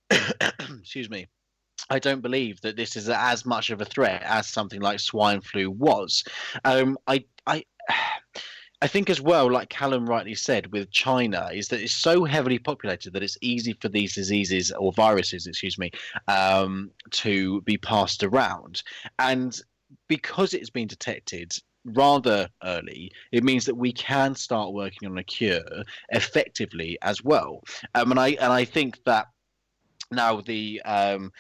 excuse 0.79 1.09
me. 1.09 1.27
I 1.89 1.97
don't 1.97 2.21
believe 2.21 2.59
that 2.61 2.75
this 2.75 2.97
is 2.97 3.07
as 3.07 3.45
much 3.45 3.69
of 3.69 3.79
a 3.79 3.85
threat 3.85 4.21
as 4.25 4.47
something 4.47 4.81
like 4.81 4.99
swine 4.99 5.39
flu 5.39 5.71
was. 5.71 6.25
Um, 6.65 6.97
I, 7.07 7.23
I, 7.47 7.63
I 8.81 8.87
think 8.87 9.09
as 9.09 9.19
well, 9.19 9.51
like 9.51 9.69
Callum 9.69 10.05
rightly 10.05 10.35
said, 10.35 10.71
with 10.71 10.89
China, 10.89 11.49
is 11.53 11.67
that 11.67 11.81
it's 11.81 11.93
so 11.93 12.23
heavily 12.23 12.57
populated 12.57 13.11
that 13.11 13.23
it's 13.23 13.37
easy 13.41 13.73
for 13.73 13.89
these 13.89 14.15
diseases 14.15 14.71
or 14.71 14.93
viruses, 14.93 15.47
excuse 15.47 15.77
me, 15.77 15.91
um, 16.29 16.89
to 17.11 17.59
be 17.63 17.77
passed 17.77 18.23
around. 18.23 18.81
And 19.17 19.59
because 20.07 20.53
it's 20.53 20.69
been 20.69 20.87
detected 20.87 21.51
rather 21.83 22.47
early, 22.63 23.11
it 23.33 23.43
means 23.43 23.65
that 23.65 23.75
we 23.75 23.91
can 23.91 24.33
start 24.33 24.71
working 24.71 25.09
on 25.09 25.17
a 25.17 25.23
cure 25.23 25.83
effectively 26.09 26.97
as 27.01 27.21
well. 27.21 27.61
Um, 27.95 28.11
and 28.11 28.19
I 28.19 28.29
and 28.29 28.53
I 28.53 28.63
think 28.63 29.03
that 29.03 29.27
now 30.11 30.39
the 30.39 30.81
um, 30.85 31.33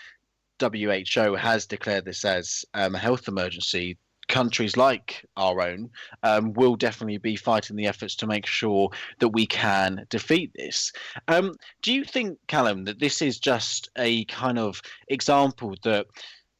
WHO 0.59 1.35
has 1.35 1.65
declared 1.65 2.05
this 2.05 2.25
as 2.25 2.65
um, 2.73 2.95
a 2.95 2.99
health 2.99 3.27
emergency 3.27 3.97
countries 4.29 4.77
like 4.77 5.25
our 5.35 5.61
own 5.61 5.89
um, 6.23 6.53
will 6.53 6.75
definitely 6.75 7.17
be 7.17 7.35
fighting 7.35 7.75
the 7.75 7.87
efforts 7.87 8.15
to 8.15 8.27
make 8.27 8.45
sure 8.45 8.89
that 9.19 9.29
we 9.29 9.45
can 9.45 10.05
defeat 10.09 10.51
this. 10.55 10.91
Um, 11.27 11.55
do 11.81 11.93
you 11.93 12.05
think, 12.05 12.39
Callum, 12.47 12.85
that 12.85 12.99
this 12.99 13.21
is 13.21 13.39
just 13.39 13.89
a 13.97 14.23
kind 14.25 14.57
of 14.57 14.81
example 15.09 15.75
that 15.83 16.05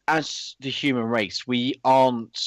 as 0.07 0.55
the 0.59 0.69
human 0.69 1.05
race, 1.05 1.47
we 1.47 1.75
aren't 1.85 2.39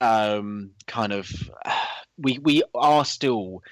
um, 0.00 0.72
kind 0.86 1.12
of, 1.12 1.30
we, 2.18 2.38
we 2.40 2.62
are 2.74 3.04
still 3.04 3.62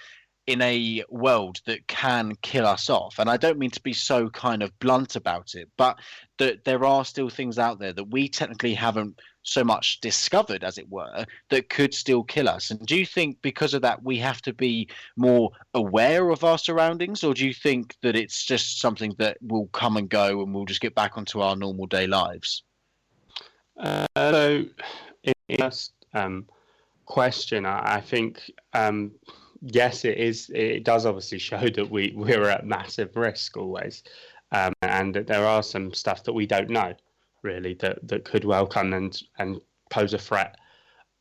in 0.47 0.63
a 0.63 1.03
world 1.09 1.61
that 1.67 1.87
can 1.89 2.35
kill 2.43 2.67
us 2.67 2.89
off. 2.89 3.19
And 3.19 3.29
I 3.29 3.37
don't 3.37 3.59
mean 3.59 3.71
to 3.71 3.83
be 3.83 3.93
so 3.93 4.31
kind 4.31 4.63
of 4.63 4.79
blunt 4.79 5.17
about 5.17 5.55
it, 5.55 5.69
but 5.77 5.99
that 6.39 6.65
there 6.65 6.85
are 6.85 7.05
still 7.05 7.29
things 7.29 7.59
out 7.59 7.79
there 7.79 7.93
that 7.93 8.11
we 8.11 8.29
technically 8.29 8.75
haven't 8.75 9.21
so 9.43 9.65
much 9.65 10.01
discovered, 10.01 10.65
as 10.65 10.79
it 10.79 10.89
were, 10.89 11.25
that 11.51 11.69
could 11.69 11.95
still 11.95 12.23
kill 12.23 12.49
us. 12.49 12.71
And 12.71 12.85
do 12.87 12.97
you 12.97 13.07
think 13.07 13.41
because 13.43 13.75
of 13.75 13.83
that 13.83 14.03
we 14.03 14.19
have 14.19 14.43
to 14.43 14.53
be 14.53 14.89
more 15.17 15.51
aware 15.75 16.31
of 16.31 16.45
our 16.45 16.59
surroundings, 16.59 17.25
or 17.25 17.35
do 17.35 17.47
you 17.47 17.55
think 17.55 17.97
that 18.03 18.17
it's 18.17 18.45
just 18.45 18.81
something 18.81 19.15
that 19.19 19.39
will 19.43 19.69
come 19.69 19.97
and 19.97 20.09
go 20.09 20.43
and 20.43 20.55
we'll 20.55 20.65
just 20.65 20.81
get 20.81 20.95
back 20.95 21.17
onto 21.17 21.41
our 21.41 21.57
normal 21.57 21.87
day 21.87 22.07
lives? 22.07 22.63
Uh, 23.77 24.07
so, 24.17 24.65
in 25.23 25.33
this 25.49 25.93
um, 26.15 26.47
question, 27.05 27.67
I, 27.67 27.97
I 27.97 28.01
think. 28.01 28.51
Um, 28.73 29.13
yes, 29.61 30.05
it 30.05 30.19
is. 30.19 30.51
It 30.55 30.85
does 30.85 31.07
obviously 31.07 31.39
show 31.39 31.69
that 31.77 31.91
we 31.91 32.13
we're 32.15 32.49
at 32.49 32.67
massive 32.67 33.17
risk 33.17 33.57
always, 33.57 34.03
um, 34.53 34.73
and 34.83 35.15
that 35.15 35.27
there 35.27 35.47
are 35.47 35.63
some 35.63 35.93
stuff 35.93 36.25
that 36.25 36.33
we 36.33 36.47
don't 36.47 36.71
know 36.71 36.95
really 37.43 37.75
that 37.75 38.07
that 38.09 38.25
could 38.25 38.45
well 38.45 38.67
come 38.67 38.93
and 38.93 39.23
and 39.39 39.61
pose 39.91 40.15
a 40.15 40.19
threat 40.19 40.57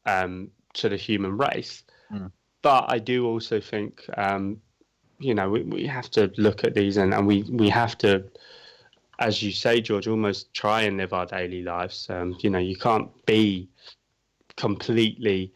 um, 0.06 0.50
to 0.74 0.90
the 0.90 0.98
human 0.98 1.38
race. 1.38 1.84
Mm. 2.12 2.32
But 2.62 2.86
I 2.88 3.00
do 3.00 3.28
also 3.28 3.60
think, 3.60 4.04
um, 4.18 4.60
you 5.20 5.36
know, 5.36 5.50
we, 5.50 5.64
we 5.64 5.86
have 5.86 6.10
to 6.12 6.32
look 6.38 6.64
at 6.64 6.74
these 6.74 6.98
and, 6.98 7.14
and 7.14 7.28
we, 7.28 7.44
we 7.44 7.70
have 7.70 7.98
to, 8.00 8.24
as 9.20 9.44
you 9.44 9.52
say, 9.52 9.82
George, 9.82 10.08
almost 10.08 10.54
try 10.54 10.82
and 10.82 10.98
live 10.98 11.14
our 11.14 11.26
daily 11.26 11.62
lives. 11.62 12.08
Um, 12.10 12.36
you 12.40 12.50
know, 12.50 12.60
you 12.60 12.76
can't 12.76 13.10
be 13.26 13.70
completely 14.58 15.54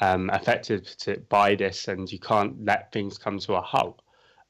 um, 0.00 0.30
affected 0.32 0.86
to, 0.86 1.18
by 1.28 1.54
this 1.54 1.88
and 1.88 2.10
you 2.10 2.18
can't 2.18 2.64
let 2.64 2.92
things 2.92 3.18
come 3.18 3.38
to 3.40 3.54
a 3.54 3.60
halt. 3.60 4.02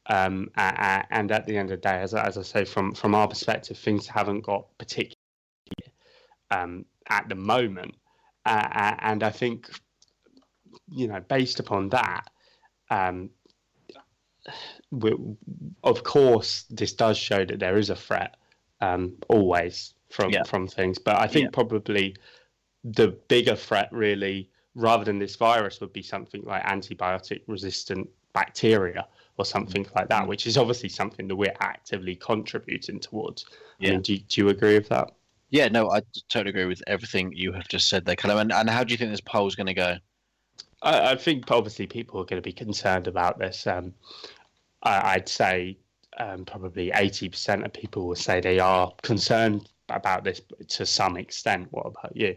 Um, 0.07 0.51
and 0.57 1.31
at 1.31 1.47
the 1.47 1.57
end 1.57 1.71
of 1.71 1.81
the 1.81 1.89
day, 1.89 2.01
as, 2.01 2.15
as 2.15 2.39
I 2.39 2.43
say, 2.43 2.65
from, 2.65 2.95
from 2.95 3.15
our 3.15 3.29
perspective, 3.29 3.77
things 3.77 4.07
haven't 4.07 4.41
got 4.41 4.67
particularly 4.79 5.17
um, 6.51 6.85
at 7.09 7.29
the 7.29 7.35
moment. 7.35 7.95
Uh, 8.47 8.95
and 9.01 9.23
I 9.23 9.31
think, 9.31 9.69
you 10.91 11.09
know, 11.09 11.21
based 11.21 11.61
upon 11.61 11.91
that, 11.91 12.31
um, 12.91 13.31
we, 14.91 15.15
of 15.85 16.03
course, 16.05 16.65
this 16.71 16.95
does 16.95 17.19
show 17.19 17.45
that 17.45 17.59
there 17.59 17.77
is 17.77 17.91
a 17.91 17.97
threat 17.97 18.37
um, 18.81 19.17
always 19.29 19.95
from 20.11 20.31
yeah. 20.31 20.45
from 20.45 20.67
things. 20.67 20.99
But 20.99 21.17
I 21.17 21.27
think 21.27 21.45
yeah. 21.45 21.51
probably 21.53 22.17
the 22.85 23.09
bigger 23.29 23.57
threat, 23.57 23.89
really, 23.93 24.51
rather 24.79 25.05
than 25.05 25.19
this 25.19 25.37
virus, 25.37 25.81
would 25.81 25.93
be 25.93 26.03
something 26.03 26.43
like 26.45 26.62
antibiotic 26.64 27.43
resistant 27.47 28.09
bacteria 28.33 29.07
or 29.37 29.45
something 29.45 29.85
mm-hmm. 29.85 29.99
like 29.99 30.09
that, 30.09 30.27
which 30.27 30.47
is 30.47 30.57
obviously 30.57 30.88
something 30.88 31.27
that 31.29 31.37
we're 31.37 31.55
actively 31.61 32.14
contributing 32.14 33.01
towards. 33.01 33.45
Yeah. 33.79 33.88
I 33.88 33.93
mean, 33.93 34.03
do, 34.03 34.19
do 34.19 34.41
you 34.41 34.49
agree 34.49 34.75
with 34.75 34.88
that? 34.88 35.11
Yeah, 35.51 35.69
no, 35.69 35.91
I 35.91 36.03
totally 36.29 36.51
agree 36.51 36.67
with 36.67 36.83
everything 36.87 37.33
you 37.35 37.53
have 37.53 37.69
just 37.69 37.88
said 37.88 38.05
there, 38.05 38.17
Callum. 38.17 38.38
And, 38.38 38.53
and 38.53 38.71
how 38.71 38.85
do 38.85 38.93
you 38.93 38.99
think 38.99 39.11
this 39.11 39.21
poll 39.21 39.47
is 39.47 39.57
going 39.57 39.67
to 39.67 39.75
go? 39.75 39.97
I, 40.83 41.12
I, 41.12 41.17
think 41.17 41.51
obviously 41.51 41.87
people 41.87 42.21
are 42.21 42.25
going 42.25 42.41
to 42.41 42.47
be 42.47 42.53
concerned 42.53 43.07
about 43.07 43.38
this. 43.38 43.67
Um, 43.67 43.95
I, 44.83 45.17
would 45.17 45.29
say 45.29 45.79
um, 46.19 46.45
probably 46.45 46.91
80% 46.91 47.64
of 47.64 47.73
people 47.73 48.07
will 48.07 48.14
say 48.14 48.41
they 48.41 48.59
are 48.61 48.93
concerned 49.03 49.71
about 49.88 50.23
this 50.23 50.43
to 50.69 50.85
some 50.85 51.17
extent. 51.17 51.69
What 51.71 51.87
about 51.87 52.14
you? 52.14 52.37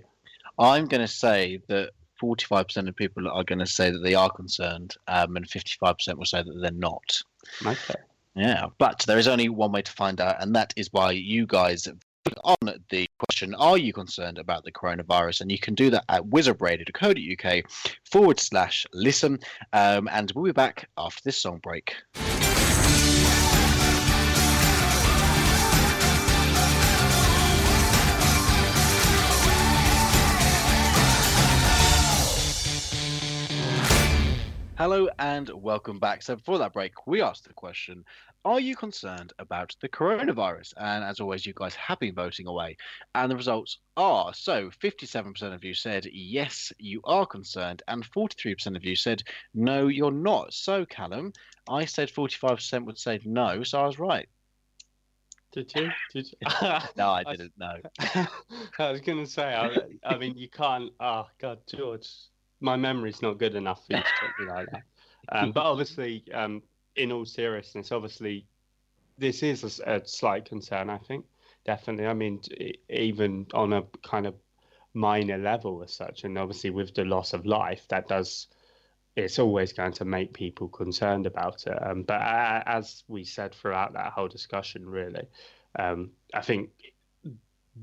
I'm 0.57 0.85
going 0.85 1.01
to 1.01 1.07
say 1.07 1.61
that 1.67 1.91
45% 2.21 2.87
of 2.87 2.95
people 2.95 3.27
are 3.27 3.43
going 3.43 3.59
to 3.59 3.65
say 3.65 3.91
that 3.91 4.03
they 4.03 4.13
are 4.13 4.29
concerned, 4.29 4.95
um, 5.07 5.35
and 5.37 5.47
55% 5.47 6.15
will 6.15 6.25
say 6.25 6.43
that 6.43 6.59
they're 6.61 6.71
not. 6.71 7.21
Okay. 7.65 7.95
Yeah, 8.35 8.67
but 8.77 9.03
there 9.07 9.17
is 9.17 9.27
only 9.27 9.49
one 9.49 9.71
way 9.71 9.81
to 9.81 9.91
find 9.91 10.21
out, 10.21 10.41
and 10.41 10.55
that 10.55 10.73
is 10.77 10.87
by 10.87 11.11
you 11.11 11.45
guys 11.45 11.87
put 12.23 12.37
on 12.43 12.79
the 12.89 13.05
question 13.19 13.53
Are 13.55 13.77
you 13.77 13.93
concerned 13.93 14.37
about 14.37 14.63
the 14.63 14.71
coronavirus? 14.71 15.41
And 15.41 15.51
you 15.51 15.59
can 15.59 15.75
do 15.75 15.89
that 15.89 16.05
at 16.09 16.23
wizardradio.co.uk 16.23 17.71
forward 18.09 18.39
slash 18.39 18.85
listen. 18.93 19.39
Um, 19.73 20.07
and 20.11 20.31
we'll 20.33 20.45
be 20.45 20.51
back 20.51 20.87
after 20.97 21.21
this 21.23 21.37
song 21.37 21.59
break. 21.61 21.95
Hello 34.81 35.07
and 35.19 35.47
welcome 35.49 35.99
back. 35.99 36.23
So, 36.23 36.35
before 36.35 36.57
that 36.57 36.73
break, 36.73 37.05
we 37.05 37.21
asked 37.21 37.47
the 37.47 37.53
question 37.53 38.03
Are 38.43 38.59
you 38.59 38.75
concerned 38.75 39.31
about 39.37 39.75
the 39.79 39.87
coronavirus? 39.87 40.73
And 40.75 41.03
as 41.03 41.19
always, 41.19 41.45
you 41.45 41.53
guys 41.55 41.75
have 41.75 41.99
been 41.99 42.15
voting 42.15 42.47
away. 42.47 42.77
And 43.13 43.29
the 43.29 43.35
results 43.35 43.77
are 43.95 44.33
so 44.33 44.71
57% 44.71 45.53
of 45.53 45.63
you 45.63 45.75
said 45.75 46.07
yes, 46.11 46.73
you 46.79 46.99
are 47.03 47.27
concerned, 47.27 47.83
and 47.87 48.11
43% 48.11 48.75
of 48.75 48.83
you 48.83 48.95
said 48.95 49.21
no, 49.53 49.85
you're 49.85 50.09
not. 50.09 50.51
So, 50.51 50.83
Callum, 50.83 51.33
I 51.69 51.85
said 51.85 52.09
45% 52.09 52.83
would 52.85 52.97
say 52.97 53.19
no, 53.23 53.61
so 53.61 53.81
I 53.81 53.85
was 53.85 53.99
right. 53.99 54.27
Did 55.51 55.71
you? 55.75 55.91
Did 56.11 56.25
you? 56.25 56.47
no, 56.97 57.09
I 57.11 57.23
didn't. 57.29 57.53
No. 57.55 57.75
I 58.79 58.91
was 58.91 59.01
going 59.01 59.23
to 59.23 59.29
say, 59.29 59.53
I, 59.53 59.77
I 60.03 60.17
mean, 60.17 60.39
you 60.39 60.49
can't. 60.49 60.91
Oh, 60.99 61.27
God, 61.39 61.59
George 61.67 62.07
my 62.61 62.77
memory's 62.77 63.21
not 63.21 63.39
good 63.39 63.55
enough 63.55 63.85
for 63.85 63.93
you 63.93 63.99
to 63.99 64.03
talk 64.03 64.39
me 64.39 64.45
like 64.45 64.67
that. 64.71 64.83
Um, 65.29 65.51
but 65.51 65.63
obviously, 65.65 66.23
um, 66.33 66.61
in 66.95 67.11
all 67.11 67.25
seriousness, 67.25 67.91
obviously, 67.91 68.45
this 69.17 69.43
is 69.43 69.81
a, 69.85 69.95
a, 69.95 70.07
slight 70.07 70.45
concern. 70.45 70.89
I 70.89 70.97
think 70.97 71.25
definitely. 71.65 72.07
I 72.07 72.13
mean, 72.13 72.41
even 72.89 73.47
on 73.53 73.73
a 73.73 73.83
kind 74.03 74.25
of 74.25 74.35
minor 74.93 75.37
level 75.37 75.83
as 75.83 75.93
such, 75.93 76.23
and 76.23 76.37
obviously 76.37 76.69
with 76.69 76.93
the 76.93 77.03
loss 77.05 77.33
of 77.33 77.45
life, 77.45 77.85
that 77.89 78.07
does. 78.07 78.47
It's 79.17 79.39
always 79.39 79.73
going 79.73 79.91
to 79.93 80.05
make 80.05 80.31
people 80.31 80.69
concerned 80.69 81.25
about 81.25 81.67
it. 81.67 81.77
Um, 81.85 82.03
but 82.03 82.21
as 82.65 83.03
we 83.09 83.25
said 83.25 83.53
throughout 83.53 83.91
that 83.91 84.13
whole 84.13 84.29
discussion, 84.29 84.87
really, 84.87 85.27
um, 85.77 86.11
I 86.33 86.39
think 86.41 86.69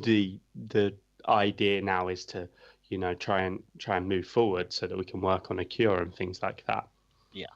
the 0.01 0.41
the 0.69 0.95
idea 1.29 1.83
now 1.83 2.09
is 2.09 2.25
to 2.25 2.49
you 2.89 2.99
know 2.99 3.15
try 3.15 3.43
and 3.43 3.63
try 3.79 3.97
and 3.97 4.09
move 4.09 4.27
forward 4.27 4.73
so 4.73 4.87
that 4.87 4.97
we 4.97 5.05
can 5.05 5.21
work 5.21 5.51
on 5.51 5.59
a 5.59 5.65
cure 5.65 6.01
and 6.01 6.15
things 6.15 6.43
like 6.43 6.65
that. 6.67 6.89
Yeah. 7.33 7.47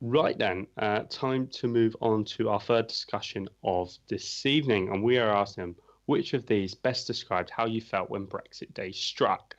Right 0.00 0.38
then 0.38 0.66
uh, 0.76 1.04
time 1.08 1.48
to 1.48 1.66
move 1.66 1.96
on 2.00 2.24
to 2.36 2.48
our 2.50 2.60
third 2.60 2.86
discussion 2.86 3.48
of 3.64 3.96
this 4.08 4.46
evening 4.46 4.88
and 4.88 5.02
we 5.02 5.18
are 5.18 5.34
asking 5.34 5.74
which 6.06 6.34
of 6.34 6.46
these 6.46 6.74
best 6.74 7.06
described 7.06 7.50
how 7.50 7.66
you 7.66 7.80
felt 7.80 8.10
when 8.10 8.26
brexit 8.26 8.72
day 8.74 8.92
struck? 8.92 9.56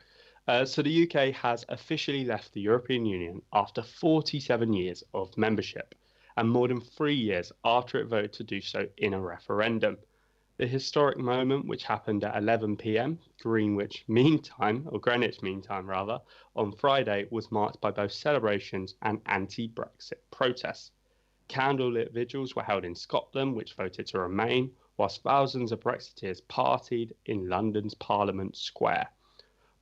Uh, 0.47 0.65
so 0.65 0.81
the 0.81 1.03
uk 1.03 1.33
has 1.35 1.65
officially 1.69 2.25
left 2.25 2.53
the 2.53 2.61
european 2.61 3.05
union 3.05 3.41
after 3.53 3.83
47 3.83 4.73
years 4.73 5.03
of 5.13 5.37
membership 5.37 5.93
and 6.37 6.49
more 6.49 6.69
than 6.69 6.79
three 6.79 7.15
years 7.15 7.51
after 7.65 7.99
it 7.99 8.07
voted 8.07 8.33
to 8.33 8.43
do 8.43 8.61
so 8.61 8.87
in 8.97 9.13
a 9.13 9.19
referendum 9.19 9.97
the 10.59 10.67
historic 10.67 11.17
moment, 11.17 11.65
which 11.65 11.85
happened 11.85 12.21
at 12.25 12.35
11 12.35 12.75
pm 12.75 13.17
Greenwich 13.41 14.03
Mean 14.09 14.41
Time, 14.41 14.85
or 14.91 14.99
Greenwich 14.99 15.41
Mean 15.41 15.61
Time 15.61 15.89
rather, 15.89 16.19
on 16.53 16.73
Friday, 16.73 17.25
was 17.31 17.49
marked 17.49 17.79
by 17.79 17.91
both 17.91 18.11
celebrations 18.11 18.95
and 19.01 19.21
anti 19.27 19.69
Brexit 19.69 20.19
protests. 20.31 20.91
Candlelit 21.47 22.11
vigils 22.11 22.57
were 22.57 22.63
held 22.63 22.83
in 22.83 22.93
Scotland, 22.93 23.55
which 23.55 23.75
voted 23.75 24.07
to 24.07 24.19
remain, 24.19 24.69
whilst 24.97 25.23
thousands 25.23 25.71
of 25.71 25.79
Brexiteers 25.79 26.41
partied 26.49 27.13
in 27.25 27.47
London's 27.47 27.93
Parliament 27.93 28.57
Square. 28.57 29.07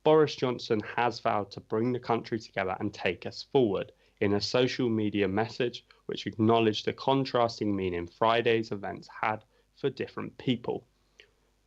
Boris 0.04 0.36
Johnson 0.36 0.78
has 0.94 1.18
vowed 1.18 1.50
to 1.50 1.60
bring 1.60 1.90
the 1.90 1.98
country 1.98 2.38
together 2.38 2.76
and 2.78 2.94
take 2.94 3.26
us 3.26 3.42
forward 3.50 3.90
in 4.20 4.34
a 4.34 4.40
social 4.40 4.88
media 4.88 5.26
message 5.26 5.84
which 6.06 6.28
acknowledged 6.28 6.84
the 6.84 6.92
contrasting 6.92 7.74
meaning 7.74 8.06
Friday's 8.06 8.70
events 8.70 9.08
had 9.20 9.42
for 9.80 9.90
different 9.90 10.36
people. 10.38 10.84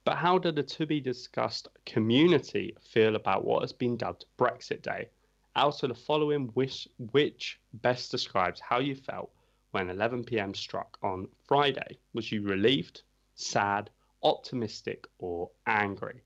But 0.03 0.17
how 0.17 0.37
did 0.39 0.55
the 0.55 0.63
to 0.63 0.85
be 0.85 0.99
discussed 0.99 1.67
community 1.85 2.75
feel 2.81 3.15
about 3.15 3.45
what 3.45 3.61
has 3.61 3.73
been 3.73 3.97
dubbed 3.97 4.25
Brexit 4.37 4.81
Day? 4.81 5.09
Out 5.55 5.83
of 5.83 5.89
the 5.89 5.95
following, 5.95 6.47
which, 6.53 6.87
which 7.11 7.59
best 7.73 8.09
describes 8.09 8.59
how 8.59 8.79
you 8.79 8.95
felt 8.95 9.31
when 9.71 9.89
11 9.89 10.23
pm 10.23 10.53
struck 10.53 10.97
on 11.03 11.27
Friday? 11.47 11.99
Was 12.13 12.31
you 12.31 12.41
relieved, 12.41 13.03
sad, 13.35 13.89
optimistic, 14.23 15.05
or 15.19 15.51
angry? 15.67 16.23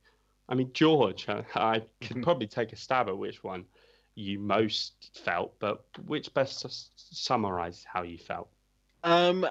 I 0.48 0.56
mean, 0.56 0.71
George, 0.74 1.28
I, 1.28 1.43
I 1.56 1.80
could 2.02 2.17
mm-hmm. 2.17 2.24
probably 2.24 2.48
take 2.48 2.71
a 2.71 2.78
stab 2.78 3.10
at 3.10 3.17
which 3.17 3.43
one 3.43 3.65
you 4.15 4.39
most 4.39 5.19
felt, 5.26 5.60
but 5.60 5.84
which 6.06 6.34
best 6.34 6.65
summarizes 6.95 7.84
how 7.84 8.04
you 8.04 8.17
felt? 8.17 8.50
Um, 9.05 9.47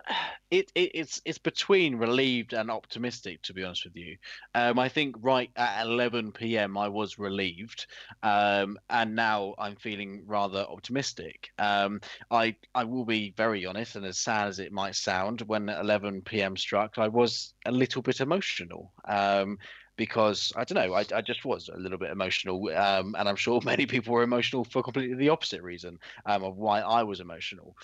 it, 0.51 0.73
it, 0.75 0.91
it's 0.95 1.23
it's 1.25 1.39
between 1.39 1.95
relieved 1.95 2.55
and 2.55 2.73
optimistic, 2.73 3.41
to 3.43 3.55
be 3.55 3.63
honest 3.63 3.85
with 3.85 3.95
you. 3.95 4.17
Um, 4.53 4.81
I 4.81 4.89
think 4.89 5.15
right 5.21 5.49
at 5.55 5.87
11 5.87 6.59
p.m. 6.59 6.77
I 6.77 6.89
was 6.89 7.21
relieved, 7.21 7.87
um, 8.25 8.77
and 8.91 9.15
now 9.15 9.55
I'm 9.57 9.77
feeling 9.77 10.25
rather 10.27 10.59
optimistic. 10.59 11.51
Um, 11.57 12.01
I 12.33 12.57
I 12.75 12.83
will 12.83 13.05
be 13.05 13.33
very 13.37 13.65
honest, 13.65 13.95
and 13.95 14.05
as 14.05 14.19
sad 14.19 14.49
as 14.49 14.59
it 14.59 14.73
might 14.73 14.97
sound, 14.97 15.43
when 15.43 15.69
11 15.69 16.23
p.m. 16.23 16.57
struck, 16.57 16.99
I 16.99 17.07
was 17.07 17.55
a 17.65 17.71
little 17.71 18.03
bit 18.03 18.21
emotional. 18.21 18.93
Um, 19.07 19.59
because 19.97 20.53
I 20.57 20.65
don't 20.65 20.85
know, 20.85 20.95
I, 20.95 21.05
I 21.15 21.21
just 21.21 21.45
was 21.45 21.69
a 21.69 21.79
little 21.79 21.99
bit 21.99 22.11
emotional, 22.11 22.69
um, 22.77 23.15
and 23.17 23.29
I'm 23.29 23.37
sure 23.37 23.61
many 23.65 23.87
people 23.87 24.13
were 24.15 24.25
emotional 24.25 24.65
for 24.65 24.83
completely 24.83 25.15
the 25.15 25.29
opposite 25.29 25.63
reason 25.63 26.01
um, 26.27 26.43
of 26.43 26.57
why 26.57 26.81
I 26.81 27.05
was 27.05 27.21
emotional. 27.21 27.77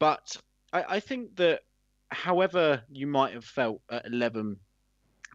But 0.00 0.36
I, 0.72 0.96
I 0.96 1.00
think 1.00 1.36
that 1.36 1.60
however 2.10 2.82
you 2.90 3.06
might 3.06 3.34
have 3.34 3.44
felt 3.44 3.80
at 3.90 4.06
11 4.06 4.56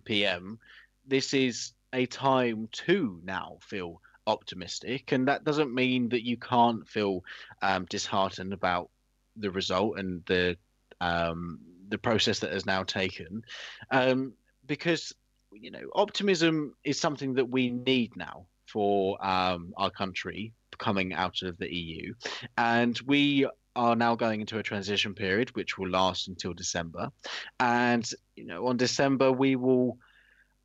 p.m., 0.06 0.60
this 1.06 1.34
is 1.34 1.74
a 1.94 2.06
time 2.06 2.68
to 2.72 3.20
now 3.24 3.58
feel 3.62 4.02
optimistic, 4.26 5.12
and 5.12 5.28
that 5.28 5.44
doesn't 5.44 5.74
mean 5.74 6.10
that 6.10 6.26
you 6.26 6.38
can't 6.38 6.88
feel 6.88 7.24
um, 7.62 7.86
disheartened 7.86 8.54
about 8.54 8.90
the 9.38 9.50
result 9.52 9.98
and 9.98 10.24
the 10.26 10.58
um, 11.00 11.60
the 11.90 11.98
process 11.98 12.40
that 12.40 12.52
has 12.52 12.66
now 12.66 12.84
taken, 12.84 13.44
um, 13.92 14.34
because 14.66 15.14
you 15.54 15.72
know 15.72 15.84
optimism 15.96 16.74
is 16.84 17.00
something 17.00 17.36
that 17.36 17.50
we 17.50 17.70
need 17.70 18.16
now 18.16 18.46
for 18.66 19.24
um, 19.26 19.74
our 19.78 19.90
country 19.90 20.54
coming 20.78 21.14
out 21.14 21.42
of 21.44 21.58
the 21.58 21.74
EU, 21.74 22.14
and 22.58 23.00
we 23.06 23.48
are 23.78 23.96
now 23.96 24.16
going 24.16 24.42
into 24.42 24.58
a 24.58 24.64
transition 24.64 25.14
period 25.14 25.56
which 25.56 25.78
will 25.78 25.90
last 25.90 26.28
until 26.28 26.54
December. 26.54 27.12
And 27.60 28.10
you 28.36 28.46
know, 28.46 28.68
on 28.68 28.76
December 28.76 29.32
we 29.32 29.56
will 29.56 30.00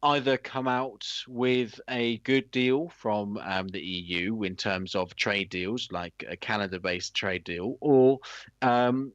either 0.03 0.37
come 0.37 0.67
out 0.67 1.07
with 1.29 1.81
a 1.89 2.17
good 2.19 2.51
deal 2.51 2.89
from 2.89 3.37
um, 3.37 3.69
the 3.69 3.81
EU 3.81 4.43
in 4.43 4.57
terms 4.57 4.97
of 4.97 5.15
trade 5.15 5.49
deals, 5.49 5.89
like 5.93 6.25
a 6.29 6.37
Canada-based 6.37 7.15
trade 7.15 7.45
deal, 7.45 7.77
or 7.81 8.19
um, 8.63 9.13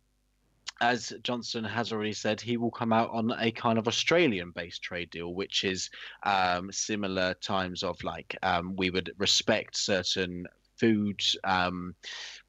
as 0.80 1.12
Johnson 1.24 1.64
has 1.64 1.92
already 1.92 2.14
said, 2.14 2.40
he 2.40 2.56
will 2.56 2.72
come 2.72 2.94
out 2.94 3.10
on 3.12 3.34
a 3.38 3.52
kind 3.52 3.80
of 3.80 3.88
Australian-based 3.88 4.82
trade 4.82 5.10
deal, 5.10 5.34
which 5.34 5.64
is 5.64 5.90
um, 6.24 6.72
similar 6.72 7.34
times 7.34 7.84
of 7.84 8.02
like 8.04 8.38
um, 8.44 8.76
we 8.76 8.90
would 8.90 9.12
respect 9.18 9.76
certain 9.76 10.46
food 10.80 11.22
um, 11.44 11.96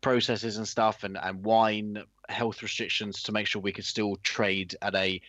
processes 0.00 0.56
and 0.56 0.68
stuff 0.68 1.04
and, 1.04 1.16
and 1.16 1.44
wine 1.44 2.02
health 2.28 2.62
restrictions 2.62 3.22
to 3.24 3.32
make 3.32 3.46
sure 3.46 3.60
we 3.62 3.72
could 3.72 3.84
still 3.84 4.16
trade 4.22 4.76
at 4.82 4.94
a 4.94 5.20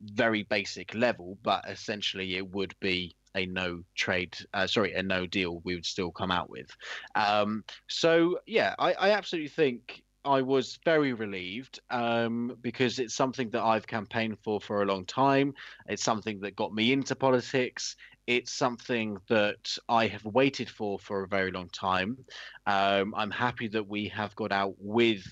very 0.00 0.44
basic 0.44 0.94
level, 0.94 1.38
but 1.42 1.64
essentially 1.68 2.36
it 2.36 2.50
would 2.52 2.74
be 2.80 3.14
a 3.34 3.46
no 3.46 3.82
trade, 3.94 4.36
uh, 4.54 4.66
sorry, 4.66 4.94
a 4.94 5.02
no 5.02 5.26
deal 5.26 5.60
we 5.64 5.74
would 5.74 5.86
still 5.86 6.10
come 6.10 6.30
out 6.30 6.48
with. 6.50 6.70
Um, 7.14 7.64
so, 7.88 8.38
yeah, 8.46 8.74
I, 8.78 8.92
I, 8.94 9.10
absolutely 9.10 9.50
think 9.50 10.02
I 10.24 10.42
was 10.42 10.78
very 10.84 11.12
relieved 11.12 11.80
um, 11.90 12.56
because 12.60 12.98
it's 12.98 13.14
something 13.14 13.50
that 13.50 13.62
I've 13.62 13.86
campaigned 13.86 14.38
for 14.42 14.60
for 14.60 14.82
a 14.82 14.86
long 14.86 15.04
time. 15.04 15.54
It's 15.86 16.02
something 16.02 16.40
that 16.40 16.56
got 16.56 16.74
me 16.74 16.92
into 16.92 17.14
politics 17.14 17.96
it's 18.28 18.52
something 18.52 19.16
that 19.28 19.78
I 19.88 20.06
have 20.06 20.24
waited 20.26 20.68
for 20.68 20.98
for 20.98 21.24
a 21.24 21.28
very 21.28 21.50
long 21.50 21.70
time. 21.70 22.18
Um, 22.66 23.14
I'm 23.16 23.30
happy 23.30 23.68
that 23.68 23.88
we 23.88 24.08
have 24.08 24.36
got 24.36 24.52
out 24.52 24.74
with 24.78 25.24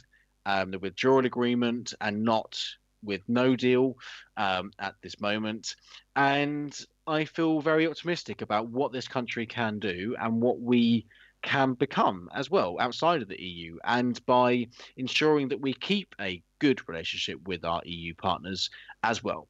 um, 0.46 0.70
the 0.70 0.78
withdrawal 0.78 1.26
agreement 1.26 1.92
and 2.00 2.24
not 2.24 2.58
with 3.04 3.20
no 3.28 3.54
deal 3.54 3.98
um, 4.38 4.70
at 4.78 4.94
this 5.02 5.20
moment. 5.20 5.76
And 6.16 6.74
I 7.06 7.26
feel 7.26 7.60
very 7.60 7.86
optimistic 7.86 8.40
about 8.40 8.70
what 8.70 8.92
this 8.92 9.06
country 9.06 9.44
can 9.44 9.78
do 9.78 10.16
and 10.18 10.40
what 10.40 10.58
we 10.58 11.06
can 11.42 11.74
become 11.74 12.30
as 12.34 12.50
well 12.50 12.78
outside 12.80 13.20
of 13.20 13.28
the 13.28 13.40
EU, 13.40 13.76
and 13.84 14.24
by 14.24 14.68
ensuring 14.96 15.48
that 15.48 15.60
we 15.60 15.74
keep 15.74 16.14
a 16.18 16.42
good 16.60 16.88
relationship 16.88 17.46
with 17.46 17.62
our 17.62 17.82
EU 17.84 18.14
partners 18.14 18.70
as 19.02 19.22
well. 19.22 19.48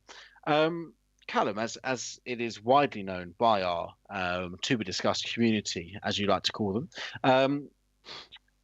Um, 0.48 0.94
Callum, 1.26 1.58
as 1.58 1.76
as 1.78 2.20
it 2.24 2.40
is 2.40 2.62
widely 2.62 3.02
known 3.02 3.34
by 3.38 3.62
our 3.62 3.92
um, 4.10 4.56
to 4.62 4.78
be 4.78 4.84
discussed 4.84 5.32
community, 5.32 5.98
as 6.02 6.18
you 6.18 6.26
like 6.26 6.44
to 6.44 6.52
call 6.52 6.72
them, 6.72 6.88
um, 7.24 7.68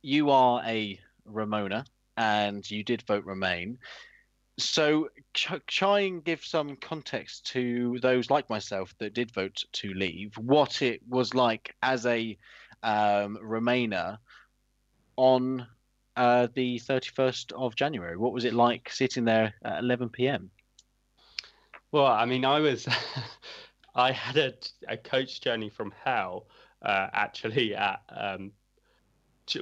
you 0.03 0.31
are 0.31 0.63
a 0.65 0.99
Remoaner, 1.29 1.85
and 2.17 2.69
you 2.71 2.85
did 2.85 3.03
vote 3.03 3.25
Remain. 3.25 3.79
So 4.59 5.09
ch- 5.35 5.53
try 5.67 6.01
and 6.01 6.23
give 6.23 6.45
some 6.45 6.77
context 6.77 7.47
to 7.49 7.99
those 8.01 8.31
like 8.31 8.51
myself 8.51 8.95
that 8.99 9.15
did 9.15 9.33
vote 9.33 9.65
to 9.73 9.95
leave, 9.95 10.37
what 10.37 10.83
it 10.83 11.01
was 11.09 11.35
like 11.35 11.75
as 11.83 12.07
a 12.07 12.37
um, 12.83 13.39
Remainer 13.43 14.19
on 15.17 15.67
uh, 16.17 16.49
the 16.55 16.79
31st 16.79 17.53
of 17.53 17.75
January. 17.75 18.17
What 18.17 18.33
was 18.33 18.45
it 18.45 18.55
like 18.55 18.91
sitting 18.91 19.25
there 19.25 19.55
at 19.65 19.83
11 19.83 20.11
p.m.? 20.11 20.51
Well, 21.93 22.07
I 22.07 22.25
mean, 22.25 22.45
I 22.45 22.61
was, 22.61 22.89
I 23.95 24.13
had 24.13 24.37
a, 24.37 24.55
a 24.89 24.97
coach 24.97 25.41
journey 25.41 25.69
from 25.69 25.93
hell 26.05 26.47
uh, 26.81 27.09
actually 27.13 27.75
at 27.75 28.01
um, 28.09 28.53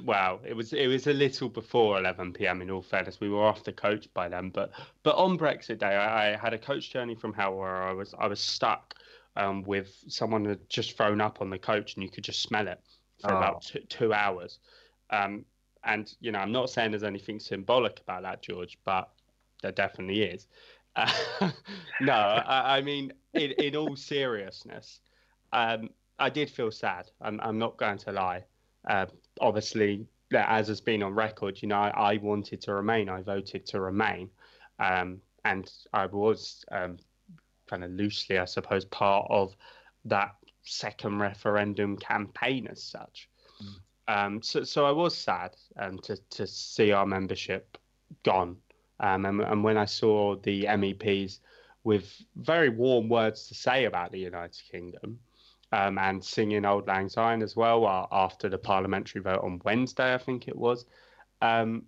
well, 0.04 0.40
it 0.44 0.54
was 0.54 0.72
it 0.72 0.86
was 0.86 1.06
a 1.06 1.12
little 1.12 1.48
before 1.48 1.98
11 1.98 2.34
p.m. 2.34 2.62
In 2.62 2.70
all 2.70 2.82
fairness, 2.82 3.18
we 3.20 3.28
were 3.28 3.44
off 3.44 3.64
the 3.64 3.72
coach 3.72 4.12
by 4.14 4.28
then. 4.28 4.50
But 4.50 4.72
but 5.02 5.16
on 5.16 5.38
Brexit 5.38 5.78
Day, 5.78 5.86
I, 5.96 6.32
I 6.32 6.36
had 6.36 6.54
a 6.54 6.58
coach 6.58 6.90
journey 6.90 7.14
from 7.14 7.32
hell 7.32 7.56
where 7.56 7.82
I 7.82 7.92
was 7.92 8.14
I 8.18 8.26
was 8.26 8.40
stuck 8.40 8.94
um, 9.36 9.62
with 9.62 9.96
someone 10.08 10.44
who 10.44 10.50
had 10.50 10.68
just 10.68 10.96
thrown 10.96 11.20
up 11.20 11.40
on 11.40 11.50
the 11.50 11.58
coach, 11.58 11.94
and 11.94 12.02
you 12.02 12.10
could 12.10 12.24
just 12.24 12.42
smell 12.42 12.68
it 12.68 12.80
for 13.20 13.32
oh. 13.32 13.38
about 13.38 13.62
two, 13.62 13.80
two 13.88 14.12
hours. 14.12 14.58
Um, 15.10 15.44
and 15.84 16.12
you 16.20 16.30
know, 16.30 16.38
I'm 16.38 16.52
not 16.52 16.70
saying 16.70 16.90
there's 16.90 17.02
anything 17.02 17.40
symbolic 17.40 18.00
about 18.00 18.22
that, 18.22 18.42
George, 18.42 18.78
but 18.84 19.10
there 19.62 19.72
definitely 19.72 20.22
is. 20.22 20.46
Uh, 20.96 21.12
no, 22.00 22.12
I, 22.12 22.78
I, 22.78 22.80
mean, 22.80 23.12
in, 23.34 23.52
in 23.52 23.76
all 23.76 23.96
seriousness, 23.96 25.00
um, 25.52 25.90
I 26.18 26.30
did 26.30 26.50
feel 26.50 26.70
sad. 26.70 27.10
I'm, 27.20 27.40
I'm 27.40 27.58
not 27.58 27.76
going 27.76 27.98
to 27.98 28.12
lie. 28.12 28.44
Uh, 28.88 29.06
obviously, 29.40 30.06
as 30.32 30.68
has 30.68 30.80
been 30.80 31.02
on 31.02 31.14
record, 31.14 31.60
you 31.60 31.68
know, 31.68 31.76
I, 31.76 31.88
I 31.88 32.16
wanted 32.18 32.60
to 32.62 32.74
remain. 32.74 33.08
I 33.08 33.22
voted 33.22 33.66
to 33.66 33.80
remain, 33.80 34.30
um, 34.78 35.20
and 35.44 35.70
I 35.92 36.06
was 36.06 36.64
um, 36.70 36.98
kind 37.68 37.84
of 37.84 37.90
loosely, 37.90 38.38
I 38.38 38.44
suppose, 38.44 38.84
part 38.84 39.26
of 39.30 39.56
that 40.04 40.34
second 40.62 41.18
referendum 41.18 41.96
campaign 41.96 42.68
as 42.70 42.82
such. 42.82 43.28
Mm. 43.62 43.76
Um, 44.08 44.42
so, 44.42 44.64
so 44.64 44.86
I 44.86 44.90
was 44.90 45.16
sad 45.16 45.54
um, 45.78 45.98
to 46.00 46.16
to 46.16 46.46
see 46.46 46.92
our 46.92 47.06
membership 47.06 47.78
gone, 48.24 48.56
um, 49.00 49.26
and, 49.26 49.40
and 49.40 49.64
when 49.64 49.76
I 49.76 49.86
saw 49.86 50.36
the 50.36 50.64
MEPs 50.64 51.40
with 51.84 52.22
very 52.36 52.68
warm 52.68 53.08
words 53.08 53.48
to 53.48 53.54
say 53.54 53.86
about 53.86 54.12
the 54.12 54.20
United 54.20 54.62
Kingdom, 54.70 55.18
um, 55.72 55.98
and 55.98 56.22
singing 56.24 56.64
Auld 56.64 56.86
Lang 56.86 57.08
Syne 57.08 57.42
as 57.42 57.56
well 57.56 57.86
uh, 57.86 58.06
after 58.10 58.48
the 58.48 58.58
parliamentary 58.58 59.20
vote 59.20 59.42
on 59.42 59.60
Wednesday, 59.64 60.14
I 60.14 60.18
think 60.18 60.48
it 60.48 60.56
was. 60.56 60.84
Um, 61.42 61.84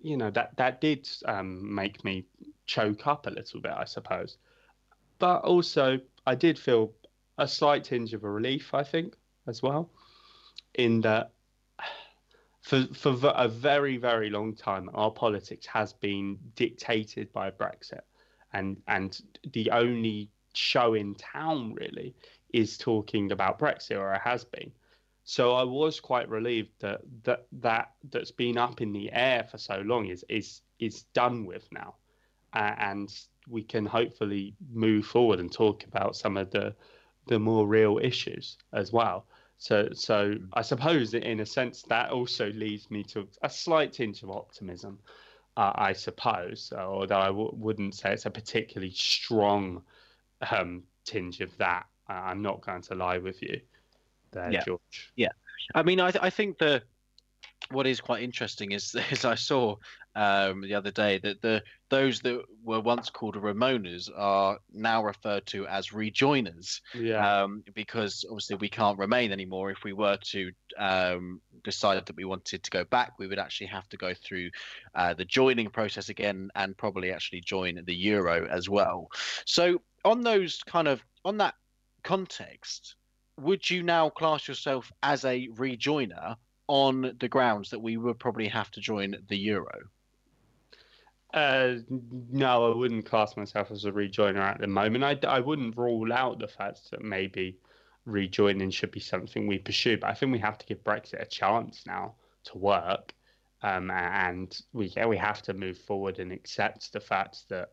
you 0.00 0.16
know 0.16 0.30
that 0.30 0.56
that 0.56 0.80
did 0.80 1.08
um, 1.26 1.74
make 1.74 2.02
me 2.04 2.24
choke 2.66 3.06
up 3.06 3.26
a 3.26 3.30
little 3.30 3.60
bit, 3.60 3.72
I 3.72 3.84
suppose. 3.84 4.38
But 5.18 5.40
also, 5.44 6.00
I 6.26 6.34
did 6.34 6.58
feel 6.58 6.92
a 7.38 7.46
slight 7.46 7.84
tinge 7.84 8.14
of 8.14 8.24
a 8.24 8.30
relief, 8.30 8.74
I 8.74 8.84
think, 8.84 9.16
as 9.46 9.62
well, 9.62 9.90
in 10.74 11.00
that 11.02 11.32
for 12.62 12.84
for 12.94 13.16
a 13.34 13.48
very 13.48 13.96
very 13.96 14.30
long 14.30 14.54
time, 14.54 14.90
our 14.94 15.10
politics 15.10 15.66
has 15.66 15.92
been 15.92 16.38
dictated 16.54 17.32
by 17.32 17.50
Brexit, 17.50 18.02
and 18.52 18.76
and 18.86 19.20
the 19.52 19.70
only 19.70 20.30
show 20.54 20.94
in 20.94 21.14
town 21.14 21.74
really 21.74 22.14
is 22.52 22.78
talking 22.78 23.32
about 23.32 23.58
Brexit, 23.58 23.98
or 23.98 24.12
it 24.14 24.20
has 24.22 24.44
been. 24.44 24.72
So 25.24 25.52
I 25.52 25.62
was 25.62 26.00
quite 26.00 26.28
relieved 26.28 26.70
that 26.80 27.00
that 27.24 27.46
that 27.60 27.92
that's 28.10 28.30
been 28.30 28.56
up 28.56 28.80
in 28.80 28.92
the 28.92 29.12
air 29.12 29.44
for 29.44 29.58
so 29.58 29.82
long 29.84 30.06
is 30.06 30.24
is 30.28 30.62
is 30.78 31.02
done 31.14 31.44
with 31.44 31.68
now, 31.70 31.96
uh, 32.54 32.74
and 32.78 33.14
we 33.46 33.62
can 33.62 33.86
hopefully 33.86 34.54
move 34.72 35.06
forward 35.06 35.40
and 35.40 35.52
talk 35.52 35.84
about 35.84 36.16
some 36.16 36.36
of 36.36 36.50
the 36.50 36.74
the 37.26 37.38
more 37.38 37.66
real 37.66 37.98
issues 38.02 38.56
as 38.72 38.92
well. 38.92 39.26
So 39.58 39.88
so 39.92 40.34
I 40.52 40.62
suppose 40.62 41.14
in 41.14 41.40
a 41.40 41.46
sense 41.46 41.82
that 41.82 42.10
also 42.10 42.50
leads 42.52 42.90
me 42.90 43.02
to 43.04 43.26
a 43.42 43.50
slight 43.50 43.92
tinge 43.92 44.22
of 44.22 44.30
optimism. 44.30 44.98
Uh, 45.56 45.72
I 45.74 45.92
suppose, 45.92 46.72
although 46.76 47.18
I 47.18 47.26
w- 47.26 47.50
wouldn't 47.52 47.96
say 47.96 48.12
it's 48.12 48.26
a 48.26 48.30
particularly 48.30 48.92
strong 48.92 49.82
um, 50.52 50.84
tinge 51.04 51.40
of 51.40 51.56
that. 51.58 51.86
I'm 52.08 52.42
not 52.42 52.60
going 52.60 52.82
to 52.82 52.94
lie 52.94 53.18
with 53.18 53.42
you 53.42 53.60
there, 54.30 54.52
yeah. 54.52 54.64
George. 54.64 55.12
Yeah. 55.16 55.32
I 55.74 55.82
mean, 55.82 56.00
I, 56.00 56.12
th- 56.12 56.22
I 56.22 56.30
think 56.30 56.58
the 56.58 56.82
what 57.70 57.86
is 57.86 58.00
quite 58.00 58.22
interesting 58.22 58.72
is, 58.72 58.94
is 59.10 59.24
I 59.24 59.34
saw 59.34 59.76
um, 60.14 60.62
the 60.62 60.74
other 60.74 60.90
day 60.90 61.18
that 61.18 61.42
the 61.42 61.62
those 61.90 62.20
that 62.20 62.42
were 62.64 62.80
once 62.80 63.08
called 63.08 63.36
Remoaners 63.36 64.10
are 64.14 64.58
now 64.72 65.02
referred 65.04 65.46
to 65.46 65.66
as 65.66 65.88
rejoiners. 65.88 66.80
Yeah. 66.94 67.42
Um, 67.42 67.62
because 67.74 68.24
obviously 68.28 68.56
we 68.56 68.68
can't 68.68 68.98
remain 68.98 69.32
anymore. 69.32 69.70
If 69.70 69.84
we 69.84 69.92
were 69.92 70.18
to 70.32 70.50
um, 70.76 71.40
decide 71.62 72.04
that 72.04 72.16
we 72.16 72.24
wanted 72.24 72.62
to 72.64 72.70
go 72.70 72.84
back, 72.84 73.12
we 73.18 73.26
would 73.26 73.38
actually 73.38 73.68
have 73.68 73.88
to 73.90 73.96
go 73.96 74.12
through 74.12 74.50
uh, 74.94 75.14
the 75.14 75.24
joining 75.24 75.70
process 75.70 76.08
again 76.08 76.50
and 76.54 76.76
probably 76.76 77.12
actually 77.12 77.40
join 77.40 77.80
the 77.84 77.94
euro 77.94 78.46
as 78.48 78.68
well. 78.68 79.08
So 79.44 79.80
on 80.04 80.22
those 80.22 80.62
kind 80.64 80.88
of 80.88 81.00
on 81.24 81.38
that 81.38 81.54
context, 82.02 82.96
would 83.38 83.68
you 83.68 83.82
now 83.82 84.10
class 84.10 84.48
yourself 84.48 84.92
as 85.02 85.24
a 85.24 85.48
rejoiner 85.54 86.36
on 86.68 87.16
the 87.18 87.28
grounds 87.28 87.70
that 87.70 87.80
we 87.80 87.96
would 87.96 88.18
probably 88.18 88.48
have 88.48 88.70
to 88.72 88.80
join 88.80 89.16
the 89.28 89.36
euro? 89.36 89.88
Uh, 91.34 91.74
no, 92.30 92.72
I 92.72 92.76
wouldn't 92.76 93.04
class 93.04 93.36
myself 93.36 93.70
as 93.70 93.84
a 93.84 93.92
rejoiner 93.92 94.40
at 94.40 94.60
the 94.60 94.66
moment. 94.66 95.04
I, 95.04 95.18
I 95.26 95.40
wouldn't 95.40 95.76
rule 95.76 96.12
out 96.12 96.38
the 96.38 96.48
fact 96.48 96.90
that 96.90 97.02
maybe 97.02 97.58
rejoining 98.06 98.70
should 98.70 98.90
be 98.90 99.00
something 99.00 99.46
we 99.46 99.58
pursue, 99.58 99.98
but 99.98 100.08
I 100.08 100.14
think 100.14 100.32
we 100.32 100.38
have 100.38 100.58
to 100.58 100.66
give 100.66 100.82
Brexit 100.84 101.20
a 101.20 101.26
chance 101.26 101.84
now 101.86 102.14
to 102.44 102.58
work. 102.58 103.14
Um, 103.62 103.90
and 103.90 104.56
we 104.72 104.92
we 105.06 105.16
have 105.16 105.42
to 105.42 105.52
move 105.52 105.78
forward 105.78 106.20
and 106.20 106.32
accept 106.32 106.92
the 106.92 107.00
fact 107.00 107.48
that 107.48 107.70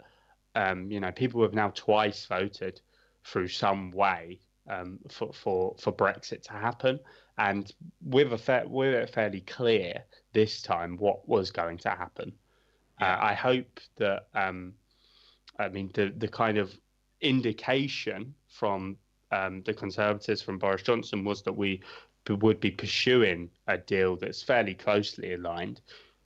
um, 0.56 0.90
you 0.90 1.00
know 1.00 1.12
people 1.12 1.44
have 1.44 1.54
now 1.54 1.70
twice 1.76 2.26
voted 2.26 2.82
through 3.24 3.50
some 3.50 3.92
way 3.92 4.40
um, 4.68 4.98
for, 5.10 5.32
for 5.32 5.76
for 5.80 5.94
Brexit 5.94 6.42
to 6.44 6.54
happen, 6.54 7.00
and 7.38 7.72
with 8.04 8.32
a 8.34 8.38
fa- 8.38 8.66
with 8.68 8.94
it 8.94 9.10
fairly 9.10 9.42
clear 9.42 10.04
this 10.34 10.62
time 10.62 10.98
what 10.98 11.28
was 11.28 11.52
going 11.52 11.78
to 11.80 11.90
happen. 11.90 12.34
Uh, 13.02 13.18
I 13.20 13.34
hope 13.34 13.80
that 13.98 14.28
um, 14.34 14.74
I 15.60 15.70
mean 15.70 15.92
the 15.94 16.14
the 16.18 16.28
kind 16.28 16.58
of 16.58 16.74
indication 17.22 18.34
from 18.48 18.98
um, 19.32 19.64
the 19.64 19.74
Conservatives 19.74 20.42
from 20.42 20.60
Boris 20.60 20.84
Johnson 20.84 21.24
was 21.24 21.42
that 21.44 21.54
we 21.54 21.82
would 22.30 22.60
be 22.60 22.72
pursuing 22.72 23.50
a 23.68 23.78
deal 23.78 24.16
that's 24.16 24.42
fairly 24.42 24.74
closely 24.74 25.34
aligned 25.34 25.82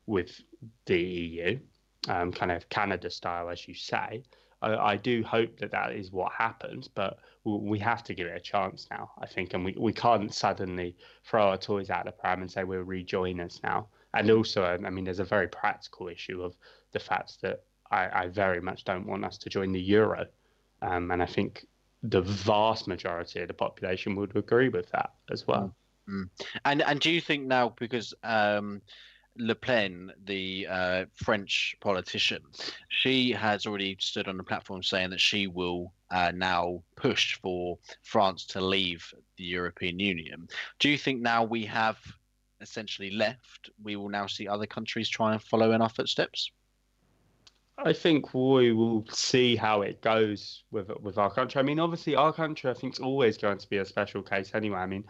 with 0.06 0.42
the 0.86 1.00
EU, 1.00 1.60
um, 2.08 2.32
kind 2.32 2.52
of 2.52 2.68
Canada 2.70 3.10
style, 3.10 3.50
as 3.50 3.68
you 3.68 3.74
say. 3.74 4.24
I, 4.62 4.76
I, 4.76 4.98
do 4.98 5.24
hope 5.24 5.58
that 5.60 5.72
that 5.72 5.94
is 5.94 6.12
what 6.12 6.32
happens, 6.32 6.88
but 6.88 7.20
we 7.44 7.80
have 7.80 8.04
to 8.04 8.14
give 8.14 8.28
it 8.28 8.36
a 8.36 8.40
chance 8.40 8.88
now, 8.92 9.12
I 9.20 9.26
think, 9.26 9.54
and 9.54 9.64
we, 9.64 9.76
we 9.78 9.94
can't 9.94 10.34
suddenly 10.34 10.96
throw 11.26 11.50
our 11.50 11.58
toys 11.58 11.90
out 11.90 12.08
of 12.08 12.14
the 12.14 12.20
pram 12.20 12.42
and 12.42 12.52
say 12.52 12.64
we're 12.64 12.84
rejoiners 12.84 13.62
now. 13.64 13.88
And 14.14 14.30
also, 14.32 14.66
um, 14.66 14.86
I 14.86 14.90
mean, 14.90 15.06
there's 15.06 15.20
a 15.20 15.26
very 15.26 15.48
practical 15.48 16.08
issue 16.08 16.42
of 16.42 16.56
the 16.92 17.00
fact 17.00 17.42
that 17.42 17.64
I, 17.92 18.24
I 18.24 18.28
very 18.28 18.60
much 18.60 18.84
don't 18.84 19.06
want 19.06 19.24
us 19.24 19.38
to 19.40 19.50
join 19.50 19.72
the 19.72 19.82
euro, 19.82 20.26
um, 20.82 21.12
and 21.12 21.22
I 21.22 21.26
think 21.26 21.66
the 22.04 22.22
vast 22.22 22.88
majority 22.88 23.42
of 23.42 23.48
the 23.48 23.54
population 23.54 24.16
would 24.16 24.36
agree 24.36 24.70
with 24.70 24.90
that 24.92 25.12
as 25.32 25.46
well. 25.48 25.76
Mm-hmm. 26.10 26.24
And 26.66 26.82
and 26.82 27.00
do 27.00 27.12
you 27.12 27.22
think 27.22 27.46
now 27.46 27.74
because 27.78 28.14
um, 28.24 28.82
Le 29.40 29.56
Pen, 29.56 30.12
the 30.26 30.68
uh, 30.70 31.06
French 31.16 31.76
politician, 31.80 32.42
she 32.90 33.32
has 33.32 33.66
already 33.66 33.96
stood 34.00 34.28
on 34.28 34.38
the 34.38 34.44
platform 34.44 34.84
saying 34.84 35.10
that 35.10 35.20
she 35.20 35.48
will 35.48 35.94
uh, 36.12 36.32
now 36.36 36.84
push 36.96 37.36
for 37.42 37.78
France 38.04 38.46
to 38.46 38.62
leave 38.62 39.14
the 39.38 39.46
European 39.46 40.00
Union. 40.00 40.48
Do 40.80 40.90
you 40.90 40.98
think 40.98 41.22
now 41.22 41.44
we 41.44 41.66
have 41.66 41.98
essentially 42.62 43.12
left, 43.12 43.70
we 43.82 43.96
will 43.96 44.10
now 44.10 44.28
see 44.28 44.48
other 44.48 44.66
countries 44.66 45.08
try 45.08 45.32
and 45.32 45.42
follow 45.42 45.72
in 45.72 45.82
our 45.82 45.90
footsteps? 45.90 46.52
I 47.78 47.94
think 47.94 48.34
we 48.34 48.74
will 48.74 49.06
see 49.10 49.56
how 49.56 49.84
it 49.84 50.02
goes 50.02 50.64
with 50.70 50.92
with 51.00 51.18
our 51.18 51.32
country. 51.32 51.60
I 51.60 51.64
mean, 51.64 51.80
obviously, 51.80 52.14
our 52.14 52.34
country 52.34 52.70
I 52.70 52.74
think 52.74 52.96
is 52.96 53.00
always 53.00 53.38
going 53.38 53.58
to 53.58 53.70
be 53.70 53.78
a 53.78 53.86
special 53.86 54.22
case 54.22 54.52
anyway. 54.54 54.80
I 54.80 54.86
mean, 54.86 55.06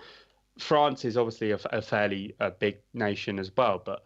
France 0.59 1.03
is 1.03 1.17
obviously 1.17 1.51
a, 1.51 1.59
a 1.71 1.81
fairly 1.81 2.35
a 2.39 2.51
big 2.51 2.77
nation 2.93 3.39
as 3.39 3.51
well, 3.57 3.81
but 3.83 4.03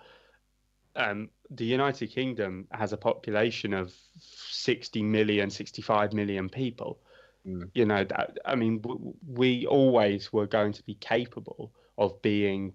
um, 0.96 1.30
the 1.50 1.66
United 1.66 2.08
Kingdom 2.08 2.68
has 2.72 2.94
a 2.94 2.98
population 2.98 3.74
of 3.74 3.94
60 4.20 5.02
million, 5.04 5.50
65 5.50 6.14
million 6.14 6.50
people. 6.50 7.00
Mm. 7.48 7.70
You 7.74 7.86
know, 7.86 8.04
that, 8.04 8.38
I 8.46 8.56
mean, 8.56 8.80
w- 8.82 9.14
we 9.28 9.66
always 9.66 10.32
were 10.32 10.48
going 10.48 10.74
to 10.74 10.84
be 10.84 10.96
capable 10.96 11.72
of 11.98 12.22
being 12.22 12.74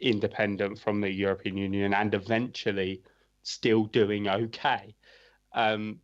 independent 0.00 0.78
from 0.78 1.00
the 1.00 1.10
European 1.10 1.56
Union 1.56 1.94
and 1.94 2.14
eventually 2.14 3.02
still 3.42 3.84
doing 3.84 4.28
okay. 4.28 4.94
Um, 5.52 6.00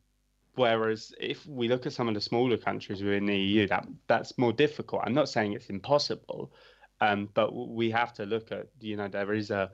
whereas 0.55 1.13
if 1.21 1.47
we 1.47 1.69
look 1.69 1.87
at 1.87 1.93
some 1.93 2.09
of 2.09 2.15
the 2.15 2.21
smaller 2.21 2.57
countries 2.57 3.03
within 3.03 3.27
the 3.27 3.37
EU, 3.37 3.67
that 3.69 3.87
that's 4.07 4.37
more 4.39 4.53
difficult. 4.53 5.03
I'm 5.05 5.15
not 5.15 5.29
saying 5.29 5.53
it's 5.53 5.71
impossible, 5.71 6.53
um, 7.01 7.29
but 7.35 7.55
we 7.55 7.91
have 7.91 8.13
to 8.15 8.25
look 8.25 8.53
at 8.53 8.69
you 8.81 8.97
know 8.97 9.09
there 9.09 9.33
is 9.33 9.51
a 9.51 9.71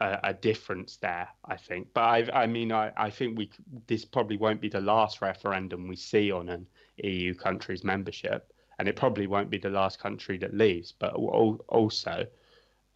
a, 0.00 0.18
a 0.24 0.34
difference 0.34 0.96
there, 0.96 1.28
I 1.44 1.56
think. 1.56 1.88
But 1.92 2.00
I, 2.02 2.42
I 2.42 2.46
mean, 2.46 2.72
I, 2.72 2.92
I 2.96 3.10
think 3.10 3.38
we 3.38 3.50
this 3.86 4.04
probably 4.04 4.36
won't 4.36 4.60
be 4.60 4.68
the 4.68 4.80
last 4.80 5.20
referendum 5.20 5.86
we 5.86 5.96
see 5.96 6.32
on 6.32 6.48
an 6.48 6.66
EU 6.98 7.34
country's 7.34 7.84
membership, 7.84 8.52
and 8.78 8.88
it 8.88 8.96
probably 8.96 9.26
won't 9.26 9.50
be 9.50 9.58
the 9.58 9.70
last 9.70 9.98
country 9.98 10.38
that 10.38 10.54
leaves. 10.54 10.92
But 10.92 11.14
also, 11.14 12.26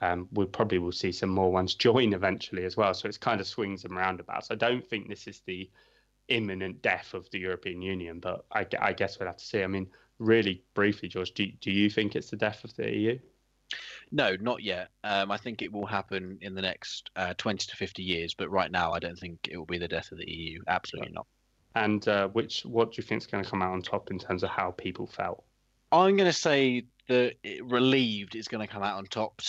um, 0.01 0.29
we 0.33 0.47
probably 0.47 0.79
will 0.79 0.93
see 0.93 1.13
some 1.13 1.31
more 1.31 1.53
ones 1.53 1.75
join 1.75 2.13
eventually 2.15 2.65
as 2.65 2.77
well. 2.77 2.95
So 2.95 3.09
it's 3.09 3.19
kind 3.19 3.41
of 3.41 3.47
swings 3.47 3.85
and 3.85 3.95
roundabouts. 3.95 4.51
I 4.51 4.57
don't 4.57 4.85
think 4.85 5.09
this 5.09 5.27
is 5.27 5.41
the 5.41 5.71
imminent 6.29 6.81
death 6.83 7.13
of 7.13 7.31
the 7.31 7.39
European 7.39 7.83
Union, 7.83 8.19
but 8.19 8.45
I, 8.53 8.67
I 8.81 8.93
guess 8.95 9.19
we'll 9.19 9.29
have 9.29 9.37
to 9.37 9.45
see. 9.45 9.63
I 9.63 9.67
mean, 9.67 9.89
really 10.19 10.63
briefly, 10.75 11.09
George, 11.09 11.33
do, 11.35 11.47
do 11.61 11.71
you 11.71 11.91
think 11.91 12.17
it's 12.17 12.31
the 12.31 12.37
death 12.37 12.65
of 12.65 12.75
the 12.77 12.91
EU? 12.91 13.19
No, 14.11 14.37
not 14.41 14.63
yet. 14.63 14.91
Um, 15.03 15.31
I 15.31 15.37
think 15.37 15.63
it 15.63 15.73
will 15.73 15.87
happen 15.87 16.39
in 16.41 16.55
the 16.55 16.63
next 16.63 17.11
uh, 17.17 17.35
20 17.37 17.67
to 17.67 17.77
50 17.77 18.03
years, 18.03 18.35
but 18.35 18.51
right 18.51 18.71
now 18.71 18.93
I 18.93 18.99
don't 18.99 19.19
think 19.19 19.49
it 19.51 19.57
will 19.57 19.67
be 19.67 19.79
the 19.79 19.89
death 19.89 20.13
of 20.13 20.19
the 20.19 20.31
EU. 20.31 20.63
Absolutely 20.69 21.13
not. 21.13 21.27
And 21.75 22.07
uh, 22.07 22.29
which, 22.29 22.65
what 22.65 22.93
do 22.93 22.97
you 22.99 23.03
think 23.03 23.23
is 23.23 23.27
going 23.27 23.43
to 23.43 23.51
come 23.51 23.63
out 23.63 23.73
on 23.73 23.83
top 23.83 24.11
in 24.11 24.19
terms 24.19 24.45
of 24.45 24.51
how 24.51 24.71
people 24.71 25.07
felt? 25.07 25.43
I'm 25.91 26.17
going 26.17 26.29
to 26.29 26.33
say 26.33 26.87
that 27.09 27.35
relieved 27.63 28.37
is 28.37 28.49
going 28.49 28.67
to 28.67 28.73
come 28.73 28.83
out 28.83 28.97
on 28.97 29.07
top, 29.07 29.41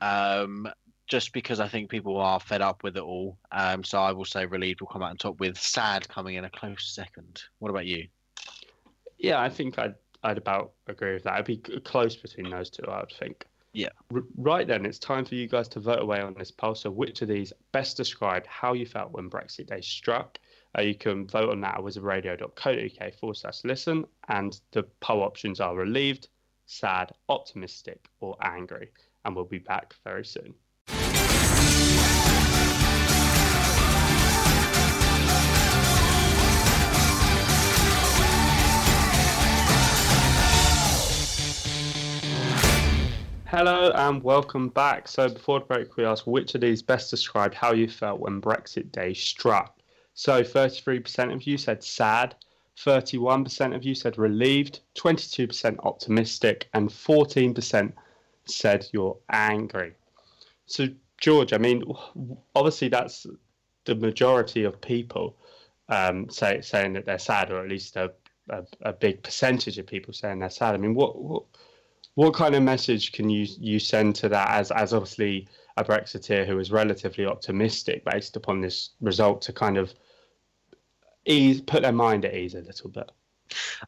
um, 0.00 0.68
just 1.06 1.32
because 1.32 1.60
I 1.60 1.68
think 1.68 1.88
people 1.88 2.16
are 2.18 2.40
fed 2.40 2.60
up 2.60 2.82
with 2.82 2.96
it 2.96 3.02
all. 3.02 3.38
Um, 3.52 3.84
so 3.84 4.00
I 4.00 4.12
will 4.12 4.24
say 4.24 4.46
relieved 4.46 4.80
will 4.80 4.88
come 4.88 5.02
out 5.02 5.10
on 5.10 5.16
top, 5.16 5.38
with 5.38 5.56
sad 5.56 6.08
coming 6.08 6.34
in 6.34 6.44
a 6.44 6.50
close 6.50 6.92
second. 6.92 7.42
What 7.60 7.70
about 7.70 7.86
you? 7.86 8.08
Yeah, 9.18 9.40
I 9.40 9.48
think 9.48 9.78
I'd 9.78 9.94
I'd 10.22 10.38
about 10.38 10.72
agree 10.88 11.14
with 11.14 11.24
that. 11.24 11.34
It'd 11.34 11.46
be 11.46 11.80
close 11.80 12.16
between 12.16 12.50
those 12.50 12.70
two. 12.70 12.84
I 12.88 13.00
would 13.00 13.12
think. 13.12 13.46
Yeah. 13.78 13.90
R- 14.12 14.24
right 14.36 14.66
then, 14.66 14.84
it's 14.84 14.98
time 14.98 15.24
for 15.24 15.36
you 15.36 15.46
guys 15.46 15.68
to 15.68 15.78
vote 15.78 16.02
away 16.02 16.20
on 16.20 16.34
this 16.34 16.50
poll. 16.50 16.74
So, 16.74 16.90
which 16.90 17.22
of 17.22 17.28
these 17.28 17.52
best 17.70 17.96
described 17.96 18.44
how 18.48 18.72
you 18.72 18.84
felt 18.84 19.12
when 19.12 19.30
Brexit 19.30 19.68
Day 19.68 19.80
struck? 19.80 20.36
Uh, 20.76 20.82
you 20.82 20.96
can 20.96 21.28
vote 21.28 21.50
on 21.50 21.60
that 21.60 21.76
at 21.76 21.80
wizardradio.co.uk 21.80 23.14
forward 23.14 23.36
slash 23.36 23.62
listen. 23.62 24.04
And 24.26 24.60
the 24.72 24.82
poll 24.98 25.22
options 25.22 25.60
are 25.60 25.76
relieved, 25.76 26.26
sad, 26.66 27.12
optimistic, 27.28 28.08
or 28.18 28.36
angry. 28.42 28.90
And 29.24 29.36
we'll 29.36 29.44
be 29.44 29.58
back 29.58 29.94
very 30.02 30.24
soon. 30.24 30.54
Hello 43.50 43.90
and 43.94 44.22
welcome 44.22 44.68
back. 44.68 45.08
So 45.08 45.26
before 45.30 45.60
the 45.60 45.64
break, 45.64 45.96
we 45.96 46.04
asked 46.04 46.26
which 46.26 46.54
of 46.54 46.60
these 46.60 46.82
best 46.82 47.10
described 47.10 47.54
how 47.54 47.72
you 47.72 47.88
felt 47.88 48.20
when 48.20 48.42
Brexit 48.42 48.92
Day 48.92 49.14
struck. 49.14 49.78
So 50.12 50.42
33% 50.42 51.32
of 51.32 51.44
you 51.44 51.56
said 51.56 51.82
sad, 51.82 52.34
31% 52.76 53.74
of 53.74 53.84
you 53.84 53.94
said 53.94 54.18
relieved, 54.18 54.80
22% 54.98 55.78
optimistic, 55.78 56.68
and 56.74 56.90
14% 56.90 57.90
said 58.44 58.86
you're 58.92 59.16
angry. 59.30 59.94
So 60.66 60.88
George, 61.16 61.54
I 61.54 61.58
mean, 61.58 61.84
obviously 62.54 62.88
that's 62.88 63.26
the 63.86 63.94
majority 63.94 64.64
of 64.64 64.78
people 64.78 65.38
um, 65.88 66.28
say, 66.28 66.60
saying 66.60 66.92
that 66.92 67.06
they're 67.06 67.18
sad, 67.18 67.50
or 67.50 67.62
at 67.62 67.70
least 67.70 67.96
a, 67.96 68.12
a, 68.50 68.64
a, 68.82 68.92
big 68.92 69.22
percentage 69.22 69.78
of 69.78 69.86
people 69.86 70.12
saying 70.12 70.40
they're 70.40 70.50
sad. 70.50 70.74
I 70.74 70.76
mean, 70.76 70.92
what, 70.92 71.18
what 71.18 71.44
what 72.18 72.34
kind 72.34 72.56
of 72.56 72.64
message 72.64 73.12
can 73.12 73.30
you 73.30 73.46
you 73.60 73.78
send 73.78 74.12
to 74.12 74.28
that 74.28 74.48
as 74.50 74.72
as 74.72 74.92
obviously 74.92 75.46
a 75.76 75.84
Brexiteer 75.84 76.44
who 76.44 76.58
is 76.58 76.72
relatively 76.72 77.24
optimistic 77.24 78.04
based 78.04 78.34
upon 78.34 78.60
this 78.60 78.90
result 79.00 79.40
to 79.42 79.52
kind 79.52 79.76
of 79.76 79.94
ease 81.26 81.60
put 81.60 81.82
their 81.82 81.92
mind 81.92 82.24
at 82.24 82.34
ease 82.34 82.56
a 82.56 82.60
little 82.62 82.90
bit? 82.90 83.08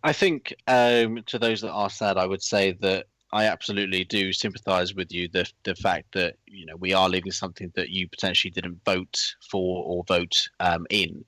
I 0.04 0.12
think 0.12 0.54
um, 0.68 1.24
to 1.26 1.40
those 1.40 1.60
that 1.62 1.72
are 1.72 1.90
sad, 1.90 2.18
I 2.18 2.26
would 2.26 2.40
say 2.40 2.70
that 2.82 3.06
I 3.32 3.46
absolutely 3.46 4.04
do 4.04 4.32
sympathise 4.32 4.94
with 4.94 5.10
you. 5.10 5.26
The 5.26 5.50
the 5.64 5.74
fact 5.74 6.12
that 6.12 6.36
you 6.46 6.66
know 6.66 6.76
we 6.76 6.92
are 6.92 7.08
leaving 7.08 7.32
something 7.32 7.72
that 7.74 7.88
you 7.88 8.08
potentially 8.08 8.52
didn't 8.52 8.80
vote 8.84 9.34
for 9.50 9.82
or 9.84 10.04
vote 10.04 10.48
um, 10.60 10.86
in, 10.88 11.24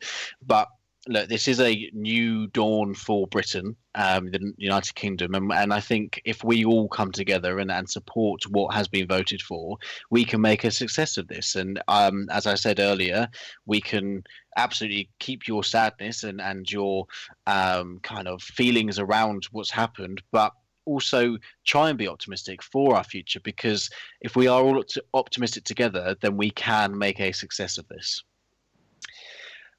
but 0.47 0.69
look, 1.09 1.29
this 1.29 1.49
is 1.49 1.61
a 1.61 1.91
new 1.93 2.47
dawn 2.49 2.95
for 2.95 3.27
Britain, 3.27 3.77
um, 3.95 4.31
the 4.31 4.53
United 4.57 4.95
Kingdom, 4.95 5.35
and, 5.35 5.53
and, 5.53 5.75
I 5.75 5.81
think 5.81 6.23
if 6.25 6.45
we 6.45 6.65
all 6.65 6.89
come 6.89 7.11
together 7.11 7.59
and, 7.59 7.71
and 7.71 7.89
support 7.91 8.43
what 8.49 8.73
has 8.75 8.87
been 8.87 9.09
voted 9.09 9.43
for, 9.43 9.79
we 10.11 10.25
can 10.25 10.41
make 10.41 10.65
a 10.65 10.71
success 10.71 11.17
of 11.17 11.27
this. 11.29 11.57
And 11.57 11.83
um, 11.89 12.29
as 12.31 12.47
I 12.47 12.55
said 12.55 12.79
earlier, 12.79 13.29
we 13.67 13.81
can 13.81 14.23
absolutely 14.57 15.11
keep 15.19 15.49
your 15.49 15.65
sadness 15.65 16.25
and 16.25 16.41
and 16.41 16.71
your 16.71 17.07
um, 17.47 17.99
kind 18.03 18.29
of 18.29 18.43
feelings 18.43 18.99
around 18.99 19.49
what's 19.51 19.71
happened, 19.71 20.23
but 20.31 20.53
also 20.85 21.37
try 21.65 21.89
and 21.89 21.99
be 21.99 22.09
optimistic 22.09 22.63
for 22.63 22.97
our 22.97 23.05
future 23.05 23.41
because 23.41 23.89
if 24.21 24.37
we 24.37 24.49
are 24.49 24.63
all 24.63 24.85
optimistic 25.15 25.65
together, 25.65 26.17
then 26.21 26.37
we 26.37 26.51
can 26.51 26.97
make 26.97 27.21
a 27.21 27.33
success 27.33 27.79
of 27.79 27.87
this. 27.89 28.23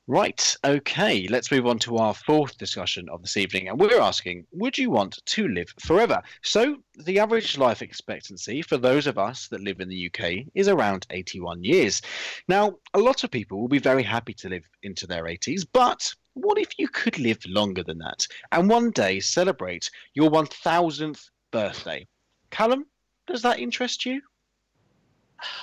Right, 0.08 0.58
okay, 0.66 1.30
let's 1.30 1.50
move 1.50 1.66
on 1.66 1.80
to 1.80 1.96
our 1.96 2.14
fourth 2.14 2.58
discussion 2.58 3.08
of 3.08 3.22
this 3.22 3.38
evening. 3.38 3.70
And 3.70 3.80
we're 3.80 4.02
asking 4.02 4.46
Would 4.52 4.78
you 4.78 4.90
want 4.90 5.26
to 5.26 5.48
live 5.48 5.74
forever? 5.80 6.22
So, 6.42 6.84
the 7.06 7.20
average 7.20 7.58
life 7.58 7.82
expectancy 7.82 8.62
for 8.62 8.76
those 8.76 9.08
of 9.08 9.18
us 9.18 9.48
that 9.48 9.62
live 9.62 9.80
in 9.80 9.88
the 9.88 10.12
UK 10.12 10.48
is 10.56 10.68
around 10.68 11.08
81 11.10 11.64
years. 11.64 12.02
Now, 12.50 12.76
a 12.94 13.00
lot 13.00 13.24
of 13.24 13.32
people 13.32 13.62
will 13.62 13.70
be 13.70 13.80
very 13.80 14.04
happy 14.04 14.34
to 14.34 14.50
live 14.50 14.68
into 14.82 15.08
their 15.08 15.24
80s, 15.24 15.66
but 15.72 16.14
what 16.34 16.58
if 16.58 16.78
you 16.78 16.90
could 16.90 17.18
live 17.18 17.40
longer 17.46 17.84
than 17.84 18.00
that 18.00 18.28
and 18.52 18.70
one 18.70 18.92
day 18.92 19.22
celebrate 19.22 19.90
your 20.16 20.30
1000th 20.30 21.30
birthday? 21.50 22.06
Callum, 22.52 22.88
does 23.26 23.42
that 23.44 23.60
interest 23.60 24.06
you? 24.06 24.22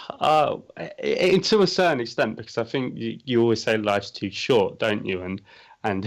Uh, 0.08 0.58
to 0.78 1.62
a 1.62 1.66
certain 1.66 2.00
extent, 2.00 2.36
because 2.36 2.58
I 2.58 2.64
think 2.64 2.96
you, 2.96 3.18
you 3.24 3.40
always 3.42 3.62
say 3.62 3.76
life's 3.76 4.10
too 4.10 4.30
short, 4.30 4.78
don't 4.78 5.04
you? 5.04 5.22
And 5.22 5.40
and 5.84 6.06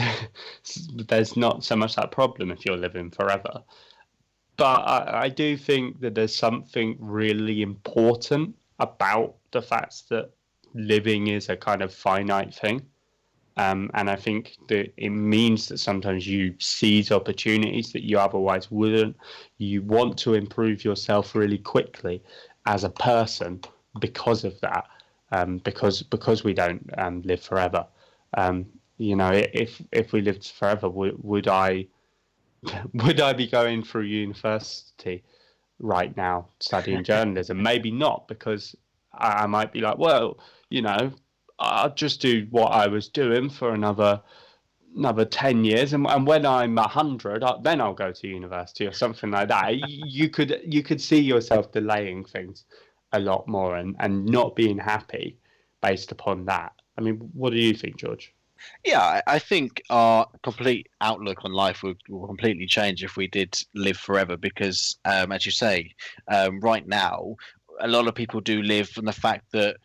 there's 1.07 1.35
not 1.35 1.63
so 1.63 1.75
much 1.75 1.95
that 1.95 2.11
problem 2.11 2.51
if 2.51 2.65
you're 2.65 2.77
living 2.77 3.09
forever. 3.09 3.63
But 4.55 4.81
I, 4.81 5.23
I 5.23 5.29
do 5.29 5.57
think 5.57 5.99
that 6.01 6.15
there's 6.15 6.35
something 6.35 6.95
really 6.99 7.61
important 7.61 8.55
about 8.79 9.35
the 9.51 9.61
fact 9.61 10.09
that 10.09 10.29
living 10.73 11.27
is 11.27 11.49
a 11.49 11.57
kind 11.57 11.81
of 11.81 11.93
finite 11.93 12.53
thing. 12.53 12.81
Um, 13.55 13.91
and 13.93 14.09
I 14.09 14.15
think 14.15 14.57
that 14.67 14.91
it 14.97 15.09
means 15.09 15.67
that 15.67 15.77
sometimes 15.77 16.25
you 16.27 16.55
seize 16.59 17.11
opportunities 17.11 17.91
that 17.93 18.03
you 18.03 18.17
otherwise 18.17 18.71
wouldn't. 18.71 19.15
You 19.57 19.83
want 19.83 20.17
to 20.19 20.33
improve 20.33 20.83
yourself 20.83 21.35
really 21.35 21.59
quickly 21.59 22.23
as 22.65 22.83
a 22.83 22.89
person 22.89 23.61
because 23.99 24.43
of 24.43 24.59
that, 24.61 24.87
um, 25.31 25.57
because 25.59 26.03
because 26.03 26.43
we 26.43 26.53
don't 26.53 26.89
um, 26.97 27.21
live 27.23 27.41
forever. 27.41 27.85
Um, 28.35 28.65
you 28.97 29.15
know, 29.15 29.31
if 29.31 29.81
if 29.91 30.13
we 30.13 30.21
lived 30.21 30.47
forever, 30.47 30.89
would, 30.89 31.21
would 31.23 31.47
I 31.47 31.87
would 32.93 33.19
I 33.19 33.33
be 33.33 33.47
going 33.47 33.83
through 33.83 34.03
university 34.03 35.23
right 35.79 36.15
now 36.15 36.47
studying 36.59 37.03
journalism? 37.13 37.61
Maybe 37.61 37.91
not, 37.91 38.27
because 38.27 38.75
I, 39.13 39.43
I 39.43 39.45
might 39.47 39.71
be 39.71 39.81
like, 39.81 39.97
well, 39.97 40.39
you 40.69 40.81
know, 40.81 41.11
I'll 41.59 41.93
just 41.93 42.21
do 42.21 42.47
what 42.49 42.71
I 42.71 42.87
was 42.87 43.07
doing 43.07 43.49
for 43.49 43.73
another 43.73 44.21
another 44.95 45.25
10 45.25 45.65
years 45.65 45.93
and, 45.93 46.05
and 46.07 46.27
when 46.27 46.45
i'm 46.45 46.75
100 46.75 47.43
then 47.63 47.81
i'll 47.81 47.93
go 47.93 48.11
to 48.11 48.27
university 48.27 48.85
or 48.85 48.91
something 48.91 49.31
like 49.31 49.47
that 49.47 49.75
you 49.75 50.29
could 50.29 50.61
you 50.65 50.83
could 50.83 51.01
see 51.01 51.19
yourself 51.19 51.71
delaying 51.71 52.23
things 52.23 52.65
a 53.13 53.19
lot 53.19 53.47
more 53.47 53.75
and, 53.75 53.95
and 53.99 54.25
not 54.25 54.55
being 54.55 54.77
happy 54.77 55.37
based 55.81 56.11
upon 56.11 56.45
that 56.45 56.71
i 56.97 57.01
mean 57.01 57.15
what 57.33 57.51
do 57.51 57.57
you 57.57 57.73
think 57.73 57.97
george 57.97 58.33
Yeah, 58.85 59.01
I, 59.01 59.21
I 59.27 59.39
think 59.39 59.81
our 59.89 60.25
complete 60.41 60.87
outlook 61.01 61.43
on 61.43 61.51
life 61.51 61.83
would, 61.83 61.97
will 62.07 62.27
completely 62.27 62.65
change 62.65 63.03
if 63.03 63.17
we 63.17 63.27
did 63.27 63.53
live 63.75 63.97
forever. 63.97 64.37
Because, 64.37 64.97
um, 65.03 65.33
as 65.33 65.45
you 65.45 65.51
say, 65.51 65.93
um, 66.29 66.61
right 66.61 66.87
now, 66.87 67.35
a 67.81 67.87
lot 67.87 68.07
of 68.07 68.15
people 68.15 68.39
do 68.39 68.61
live 68.61 68.87
from 68.89 69.05
the 69.05 69.11
fact 69.11 69.51
that 69.51 69.75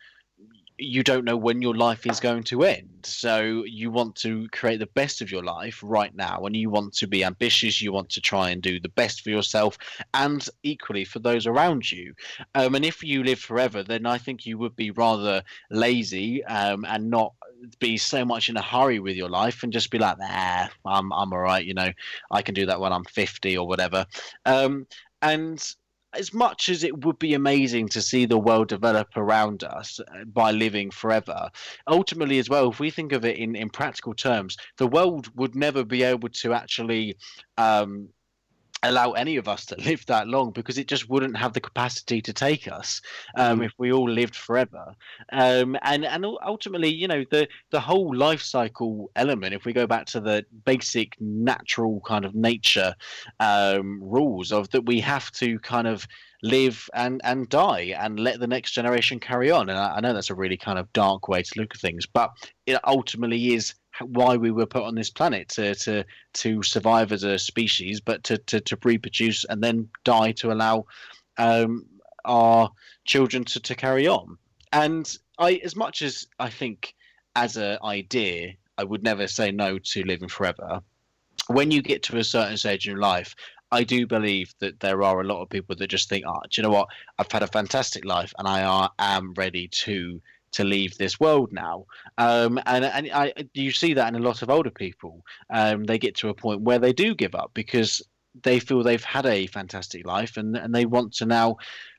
you 0.79 1.03
don't 1.03 1.25
know 1.25 1.37
when 1.37 1.61
your 1.61 1.75
life 1.75 2.05
is 2.05 2.19
going 2.19 2.43
to 2.43 2.63
end. 2.63 2.89
So 3.03 3.63
you 3.65 3.91
want 3.91 4.15
to 4.17 4.47
create 4.49 4.79
the 4.79 4.87
best 4.87 5.21
of 5.21 5.31
your 5.31 5.43
life 5.43 5.81
right 5.83 6.15
now, 6.15 6.45
and 6.45 6.55
you 6.55 6.69
want 6.69 6.93
to 6.95 7.07
be 7.07 7.23
ambitious. 7.23 7.81
You 7.81 7.91
want 7.91 8.09
to 8.11 8.21
try 8.21 8.49
and 8.49 8.61
do 8.61 8.79
the 8.79 8.89
best 8.89 9.21
for 9.21 9.29
yourself, 9.29 9.77
and 10.13 10.47
equally 10.63 11.05
for 11.05 11.19
those 11.19 11.45
around 11.45 11.91
you. 11.91 12.13
Um, 12.55 12.75
and 12.75 12.85
if 12.85 13.03
you 13.03 13.23
live 13.23 13.39
forever, 13.39 13.83
then 13.83 14.05
I 14.05 14.17
think 14.17 14.45
you 14.45 14.57
would 14.57 14.75
be 14.75 14.91
rather 14.91 15.43
lazy 15.69 16.43
um, 16.45 16.85
and 16.85 17.09
not 17.09 17.33
be 17.79 17.97
so 17.97 18.23
much 18.23 18.47
in 18.47 18.55
a 18.55 18.61
hurry 18.61 18.99
with 18.99 19.15
your 19.15 19.29
life, 19.29 19.63
and 19.63 19.73
just 19.73 19.91
be 19.91 19.99
like, 19.99 20.17
"Nah, 20.17 20.67
I'm 20.85 21.11
I'm 21.11 21.33
all 21.33 21.39
right. 21.39 21.65
You 21.65 21.73
know, 21.73 21.91
I 22.31 22.41
can 22.41 22.55
do 22.55 22.65
that 22.67 22.79
when 22.79 22.93
I'm 22.93 23.05
50 23.05 23.57
or 23.57 23.67
whatever." 23.67 24.05
Um, 24.45 24.87
and 25.21 25.61
as 26.13 26.33
much 26.33 26.69
as 26.69 26.83
it 26.83 27.05
would 27.05 27.19
be 27.19 27.33
amazing 27.33 27.87
to 27.89 28.01
see 28.01 28.25
the 28.25 28.37
world 28.37 28.67
develop 28.67 29.09
around 29.15 29.63
us 29.63 29.99
uh, 29.99 30.23
by 30.25 30.51
living 30.51 30.91
forever, 30.91 31.49
ultimately, 31.87 32.39
as 32.39 32.49
well, 32.49 32.69
if 32.69 32.79
we 32.79 32.89
think 32.89 33.11
of 33.11 33.25
it 33.25 33.37
in, 33.37 33.55
in 33.55 33.69
practical 33.69 34.13
terms, 34.13 34.57
the 34.77 34.87
world 34.87 35.29
would 35.35 35.55
never 35.55 35.83
be 35.83 36.03
able 36.03 36.29
to 36.29 36.53
actually 36.53 37.15
um, 37.57 38.09
allow 38.83 39.11
any 39.11 39.37
of 39.37 39.47
us 39.47 39.65
to 39.67 39.75
live 39.85 40.05
that 40.05 40.27
long 40.27 40.51
because 40.51 40.77
it 40.77 40.87
just 40.87 41.09
wouldn't 41.09 41.37
have 41.37 41.53
the 41.53 41.59
capacity 41.59 42.21
to 42.21 42.33
take 42.33 42.67
us 42.67 43.01
um, 43.35 43.59
mm. 43.59 43.65
if 43.65 43.73
we 43.77 43.91
all 43.91 44.09
lived 44.09 44.35
forever. 44.35 44.95
Um, 45.31 45.77
and 45.81 46.05
and 46.05 46.25
ultimately, 46.45 46.89
you 46.89 47.07
know, 47.07 47.23
the 47.29 47.47
the 47.71 47.79
whole 47.79 48.15
life 48.15 48.41
cycle 48.41 49.11
element. 49.15 49.53
If 49.53 49.65
we 49.65 49.73
go 49.73 49.87
back 49.87 50.05
to 50.07 50.19
the 50.19 50.45
basic 50.65 51.15
natural 51.19 52.01
kind 52.05 52.25
of 52.25 52.35
nature 52.35 52.95
um, 53.39 53.99
rules 54.01 54.51
of 54.51 54.69
that, 54.71 54.85
we 54.85 54.99
have 55.01 55.31
to 55.33 55.59
kind 55.59 55.87
of 55.87 56.07
live 56.41 56.89
and 56.93 57.19
and 57.23 57.49
die 57.49 57.93
and 57.99 58.19
let 58.19 58.39
the 58.39 58.47
next 58.47 58.71
generation 58.71 59.19
carry 59.19 59.51
on. 59.51 59.69
And 59.69 59.77
I, 59.77 59.95
I 59.95 59.99
know 59.99 60.13
that's 60.13 60.29
a 60.29 60.35
really 60.35 60.57
kind 60.57 60.79
of 60.79 60.91
dark 60.93 61.27
way 61.27 61.41
to 61.41 61.59
look 61.59 61.75
at 61.75 61.81
things, 61.81 62.05
but 62.05 62.31
it 62.65 62.77
ultimately 62.85 63.53
is 63.53 63.73
why 64.01 64.37
we 64.37 64.51
were 64.51 64.65
put 64.65 64.83
on 64.83 64.95
this 64.95 65.09
planet 65.09 65.49
to 65.49 65.75
to 65.75 66.03
to 66.33 66.63
survive 66.63 67.11
as 67.11 67.23
a 67.23 67.37
species, 67.37 68.01
but 68.01 68.23
to 68.25 68.37
to, 68.37 68.59
to 68.61 68.77
reproduce 68.83 69.45
and 69.45 69.63
then 69.63 69.89
die 70.03 70.31
to 70.33 70.51
allow 70.51 70.85
um, 71.37 71.85
our 72.25 72.69
children 73.05 73.43
to, 73.45 73.59
to 73.59 73.75
carry 73.75 74.07
on. 74.07 74.37
And 74.71 75.17
I, 75.37 75.61
as 75.63 75.75
much 75.75 76.01
as 76.01 76.27
I 76.39 76.49
think 76.49 76.95
as 77.35 77.57
an 77.57 77.77
idea, 77.83 78.53
I 78.77 78.83
would 78.83 79.03
never 79.03 79.27
say 79.27 79.51
no 79.51 79.79
to 79.79 80.03
living 80.03 80.29
forever. 80.29 80.81
When 81.47 81.71
you 81.71 81.81
get 81.81 82.03
to 82.03 82.17
a 82.17 82.23
certain 82.23 82.57
stage 82.57 82.87
in 82.87 82.97
life, 82.97 83.35
I 83.71 83.83
do 83.83 84.07
believe 84.07 84.53
that 84.59 84.79
there 84.79 85.03
are 85.03 85.21
a 85.21 85.23
lot 85.23 85.41
of 85.41 85.49
people 85.49 85.75
that 85.75 85.87
just 85.87 86.09
think, 86.09 86.25
oh, 86.27 86.41
do 86.49 86.61
you 86.61 86.63
know 86.63 86.73
what? 86.73 86.89
I've 87.17 87.31
had 87.31 87.43
a 87.43 87.47
fantastic 87.47 88.03
life 88.05 88.33
and 88.37 88.47
I 88.47 88.63
are, 88.63 88.91
am 88.99 89.33
ready 89.35 89.67
to 89.67 90.21
to 90.51 90.63
leave 90.63 90.97
this 90.97 91.19
world 91.19 91.51
now. 91.51 91.85
Um, 92.17 92.59
and 92.65 92.85
and 92.85 93.09
I, 93.13 93.33
you 93.53 93.71
see 93.71 93.93
that 93.93 94.07
in 94.07 94.15
a 94.15 94.25
lot 94.25 94.41
of 94.41 94.49
older 94.49 94.71
people. 94.71 95.23
Um, 95.49 95.83
they 95.83 95.97
get 95.97 96.15
to 96.17 96.29
a 96.29 96.33
point 96.33 96.61
where 96.61 96.79
they 96.79 96.93
do 96.93 97.15
give 97.15 97.35
up 97.35 97.51
because 97.53 98.01
they 98.43 98.59
feel 98.59 98.83
they've 98.83 99.03
had 99.03 99.25
a 99.25 99.47
fantastic 99.47 100.05
life 100.05 100.37
and, 100.37 100.55
and 100.55 100.73
they 100.73 100.85
want 100.85 101.13
to 101.13 101.25
now 101.25 101.57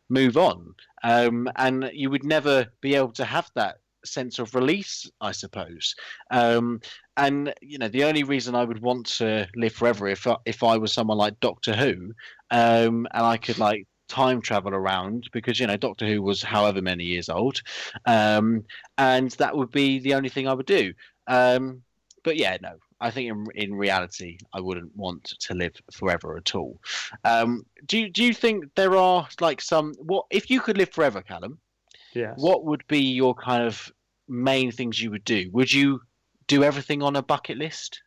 move 0.09 0.37
on. 0.37 0.75
Um, 1.03 1.49
and 1.57 1.91
you 1.93 2.11
would 2.11 2.25
never 2.25 2.67
be 2.81 2.95
able 2.95 3.13
to 3.13 3.25
have 3.25 3.51
that 3.55 3.77
sense 4.05 4.39
of 4.39 4.55
release, 4.55 5.11
I 5.21 5.33
suppose. 5.33 5.95
Um, 6.31 6.81
and 7.17 7.53
you 7.61 7.79
know, 7.79 7.89
the 7.89 8.05
only 8.05 8.23
reason 8.23 8.55
I 8.55 8.65
would 8.65 8.81
want 8.81 9.07
to 9.19 9.47
live 9.55 9.73
forever 9.73 10.09
if 10.09 10.27
I, 10.27 10.37
if 10.45 10.63
I 10.63 10.77
was 10.77 10.93
someone 10.93 11.19
like 11.19 11.41
Doctor 11.41 11.75
Who, 11.75 12.13
um, 12.51 13.07
and 13.13 13.27
I 13.27 13.37
could 13.37 13.59
like 13.59 13.87
time 14.11 14.43
travel 14.43 14.75
around 14.75 15.31
because 15.33 15.59
you 15.59 15.67
know 15.67 15.77
Doctor 15.77 16.07
Who 16.07 16.21
was 16.21 16.43
however 16.43 16.83
many 16.83 17.05
years 17.05 17.29
old, 17.29 17.63
um, 18.07 18.65
and 18.99 19.31
that 19.33 19.57
would 19.57 19.71
be 19.71 20.01
the 20.01 20.15
only 20.15 20.29
thing 20.29 20.47
I 20.47 20.53
would 20.53 20.67
do. 20.67 20.93
Um, 21.27 21.83
but 22.25 22.37
yeah, 22.37 22.59
no, 22.61 22.73
I 23.01 23.11
think 23.11 23.31
in 23.31 23.47
in 23.55 23.75
reality 23.75 24.39
I 24.53 24.61
wouldn't 24.61 24.95
want 24.95 25.25
to 25.25 25.55
live 25.55 25.75
forever 25.93 26.37
at 26.37 26.55
all. 26.55 26.79
Um, 27.25 27.65
do 27.87 27.99
you, 27.99 28.11
do 28.11 28.25
you 28.25 28.35
think 28.35 28.65
there 28.75 28.97
are 28.97 29.27
like 29.41 29.63
some 29.63 29.95
what 29.99 30.27
if 30.31 30.51
you 30.51 30.61
could 30.61 30.77
live 30.77 30.91
forever, 30.91 31.23
Callum? 31.23 31.59
Yes. 32.13 32.35
What 32.37 32.65
would 32.65 32.85
be 32.89 33.01
your 33.01 33.35
kind 33.35 33.63
of 33.65 33.91
main 34.29 34.73
things 34.73 35.01
you 35.01 35.11
would 35.13 35.25
do? 35.25 35.49
Would 35.53 35.73
you 35.73 36.01
do 36.49 36.65
everything 36.65 37.03
on 37.03 37.15
a 37.17 37.23
bucket 37.23 37.57
list? 37.57 38.03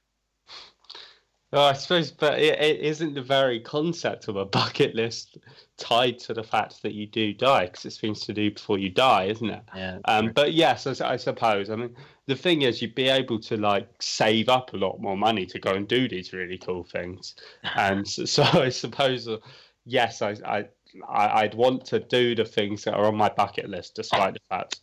Oh, 1.56 1.66
I 1.66 1.74
suppose, 1.74 2.10
but 2.10 2.40
it, 2.40 2.60
it 2.60 2.80
isn't 2.80 3.14
the 3.14 3.22
very 3.22 3.60
concept 3.60 4.28
of 4.28 4.38
a 4.38 4.46
bucket 4.46 4.96
list 4.96 5.38
tied 5.78 6.18
to 6.20 6.34
the 6.34 6.44
fact 6.44 6.82
that 6.82 6.94
you 6.94 7.06
do 7.06 7.32
die 7.32 7.68
because 7.68 7.86
it's 7.86 8.00
things 8.00 8.22
to 8.22 8.34
do 8.34 8.50
before 8.50 8.80
you 8.80 8.90
die, 8.90 9.26
isn't 9.26 9.52
it? 9.52 9.62
Yeah. 9.76 10.00
Um, 10.06 10.32
but 10.34 10.54
yes, 10.54 10.88
I, 10.88 11.12
I, 11.12 11.16
suppose. 11.16 11.70
I 11.70 11.76
mean, 11.76 11.96
the 12.26 12.36
thing 12.36 12.64
is, 12.64 12.82
you'd 12.82 12.96
be 12.96 13.08
able 13.08 13.40
to 13.42 13.58
like 13.58 13.88
save 14.00 14.50
up 14.50 14.74
a 14.74 14.78
lot 14.78 15.00
more 15.00 15.16
money 15.16 15.46
to 15.46 15.60
go 15.60 15.74
and 15.74 15.88
do 15.88 16.08
these 16.08 16.34
really 16.34 16.58
cool 16.58 16.84
things, 16.84 17.36
and 17.76 18.08
so, 18.08 18.26
so 18.26 18.44
I 18.44 18.70
suppose, 18.70 19.28
uh, 19.28 19.38
yes, 19.86 20.24
I, 20.24 20.36
I, 20.44 20.66
I, 21.08 21.44
would 21.44 21.54
want 21.54 21.86
to 21.86 22.00
do 22.00 22.34
the 22.34 22.46
things 22.46 22.84
that 22.86 22.96
are 22.96 23.06
on 23.06 23.16
my 23.16 23.30
bucket 23.30 23.70
list, 23.70 23.94
despite 23.94 24.34
the 24.34 24.40
fact 24.50 24.80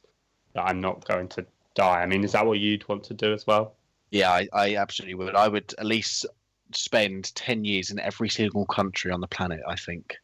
that 0.54 0.62
I'm 0.62 0.80
not 0.80 1.04
going 1.04 1.26
to 1.30 1.44
die. 1.74 2.02
I 2.02 2.06
mean, 2.06 2.22
is 2.22 2.30
that 2.32 2.46
what 2.46 2.60
you'd 2.60 2.86
want 2.88 3.02
to 3.04 3.14
do 3.14 3.32
as 3.32 3.44
well? 3.44 3.74
Yeah, 4.10 4.30
I, 4.30 4.48
I 4.52 4.76
absolutely 4.76 5.14
would. 5.14 5.34
I 5.34 5.48
would 5.48 5.74
at 5.78 5.86
least 5.86 6.26
spend 6.72 7.34
10 7.34 7.64
years 7.64 7.90
in 7.90 7.98
every 7.98 8.28
single 8.28 8.66
country 8.66 9.10
on 9.10 9.20
the 9.20 9.26
planet, 9.26 9.60
I 9.68 9.76
think. 9.76 10.16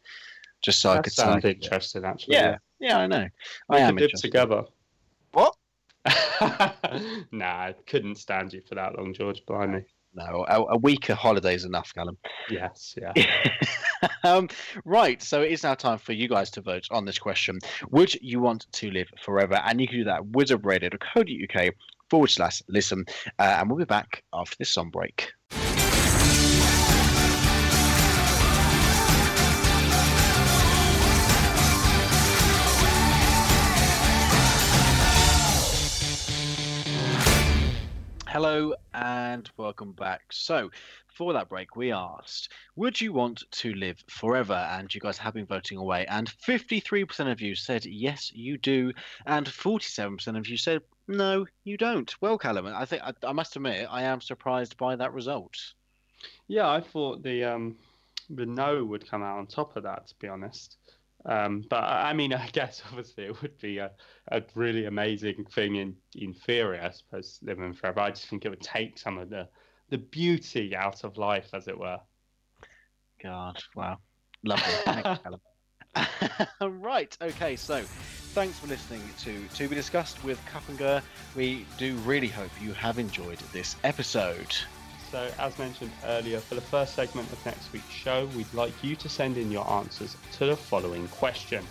Just 0.62 0.80
so 0.80 0.92
that 0.92 0.99
I 0.99 1.03
could 1.03 1.12
sound 1.12 1.44
interesting, 1.44 2.05
actually. 2.05 2.34
Yeah, 2.34 2.59
yeah, 2.80 2.99
I 2.99 3.07
know. 3.07 3.28
We 3.68 3.76
I 3.76 3.80
am 3.80 3.97
live 3.97 4.12
together. 4.12 4.64
What? 5.32 5.55
nah, 7.32 7.47
I 7.47 7.74
couldn't 7.86 8.16
stand 8.16 8.53
you 8.53 8.62
for 8.68 8.74
that 8.74 8.97
long, 8.97 9.12
George. 9.12 9.44
Blimey. 9.47 9.84
No, 10.14 10.47
a, 10.49 10.62
a 10.70 10.78
week 10.78 11.11
of 11.11 11.18
holidays 11.18 11.64
enough, 11.64 11.92
Callum. 11.94 12.16
Yes, 12.51 12.97
yeah. 13.01 13.12
um, 14.24 14.49
right, 14.86 15.22
so 15.22 15.42
it 15.42 15.53
is 15.53 15.62
now 15.62 15.74
time 15.74 15.99
for 15.99 16.14
you 16.14 16.26
guys 16.26 16.51
to 16.53 16.62
vote 16.62 16.86
on 16.90 17.05
this 17.05 17.18
question. 17.18 17.59
Would 17.90 18.14
you 18.22 18.40
want 18.40 18.66
to 18.72 18.90
live 18.90 19.09
forever? 19.22 19.61
And 19.66 19.78
you 19.78 19.86
can 19.86 19.99
do 19.99 20.05
that 20.05 20.20
at 20.20 20.24
wizardradio.co.uk 20.24 21.74
forward 22.09 22.30
slash 22.30 22.62
listen. 22.68 23.05
Uh, 23.38 23.57
and 23.59 23.68
we'll 23.68 23.78
be 23.78 23.84
back 23.84 24.22
after 24.32 24.57
this 24.59 24.70
song 24.70 24.88
break. 24.90 25.32
Hello 38.37 38.74
and 38.93 39.51
welcome 39.57 39.93
back. 39.93 40.24
So, 40.30 40.70
for 41.14 41.32
that 41.32 41.49
break, 41.49 41.74
we 41.74 41.91
asked, 41.91 42.53
Would 42.76 43.01
you 43.01 43.14
want 43.14 43.43
to 43.51 43.72
live 43.72 43.97
forever? 44.11 44.53
And 44.53 44.95
you 44.95 45.01
guys 45.01 45.16
have 45.16 45.32
been 45.32 45.47
voting 45.47 45.78
away. 45.78 46.05
And 46.07 46.30
53% 46.47 47.32
of 47.32 47.41
you 47.41 47.55
said, 47.55 47.87
Yes, 47.87 48.30
you 48.34 48.59
do. 48.59 48.93
And 49.24 49.47
47% 49.47 50.37
of 50.37 50.49
you 50.49 50.59
said, 50.59 50.82
No, 51.09 51.47
you 51.64 51.78
don't. 51.78 52.14
Well, 52.20 52.37
Callum, 52.37 52.66
I 52.66 52.84
think 52.84 53.01
I, 53.05 53.14
I 53.26 53.32
must 53.32 53.57
admit, 53.57 53.89
I 53.91 54.03
am 54.03 54.20
surprised 54.20 54.76
by 54.76 54.97
that 54.97 55.14
result. 55.14 55.57
Yeah, 56.47 56.68
I 56.68 56.82
thought 56.82 57.22
the 57.22 57.43
um, 57.43 57.76
the 58.28 58.45
no 58.45 58.84
would 58.84 59.09
come 59.09 59.22
out 59.22 59.39
on 59.39 59.47
top 59.47 59.76
of 59.76 59.84
that, 59.84 60.09
to 60.09 60.14
be 60.18 60.28
honest. 60.28 60.76
Um, 61.26 61.64
but 61.68 61.82
I 61.82 62.12
mean, 62.12 62.32
I 62.32 62.48
guess 62.48 62.82
obviously 62.88 63.24
it 63.24 63.42
would 63.42 63.58
be 63.58 63.78
a, 63.78 63.90
a 64.30 64.42
really 64.54 64.86
amazing 64.86 65.44
thing 65.52 65.76
in, 65.76 65.96
in 66.14 66.32
theory, 66.32 66.78
I 66.78 66.90
suppose, 66.90 67.38
living 67.42 67.72
forever. 67.72 68.00
I 68.00 68.10
just 68.10 68.28
think 68.28 68.44
it 68.44 68.50
would 68.50 68.60
take 68.60 68.98
some 68.98 69.18
of 69.18 69.30
the, 69.30 69.48
the 69.90 69.98
beauty 69.98 70.74
out 70.74 71.04
of 71.04 71.16
life, 71.16 71.50
as 71.52 71.68
it 71.68 71.78
were. 71.78 71.98
God, 73.22 73.62
wow. 73.74 73.98
Lovely. 74.44 74.72
Thanks, 74.84 75.20
right, 76.60 77.16
okay, 77.22 77.56
so 77.56 77.82
thanks 78.34 78.58
for 78.58 78.66
listening 78.66 79.02
to 79.18 79.48
To 79.54 79.68
Be 79.68 79.74
Discussed 79.74 80.22
with 80.22 80.38
Gurr. 80.76 81.02
We 81.34 81.64
do 81.78 81.94
really 81.98 82.28
hope 82.28 82.50
you 82.62 82.72
have 82.74 82.98
enjoyed 82.98 83.38
this 83.52 83.76
episode. 83.82 84.54
So, 85.16 85.32
as 85.38 85.58
mentioned 85.58 85.92
earlier, 86.04 86.42
for 86.42 86.56
the 86.56 86.60
first 86.60 86.94
segment 86.94 87.32
of 87.32 87.42
next 87.46 87.72
week's 87.72 87.90
show, 87.90 88.26
we'd 88.36 88.52
like 88.52 88.84
you 88.84 88.94
to 88.96 89.08
send 89.08 89.38
in 89.38 89.50
your 89.50 89.66
answers 89.66 90.14
to 90.32 90.44
the 90.44 90.54
following 90.54 91.08
question 91.08 91.66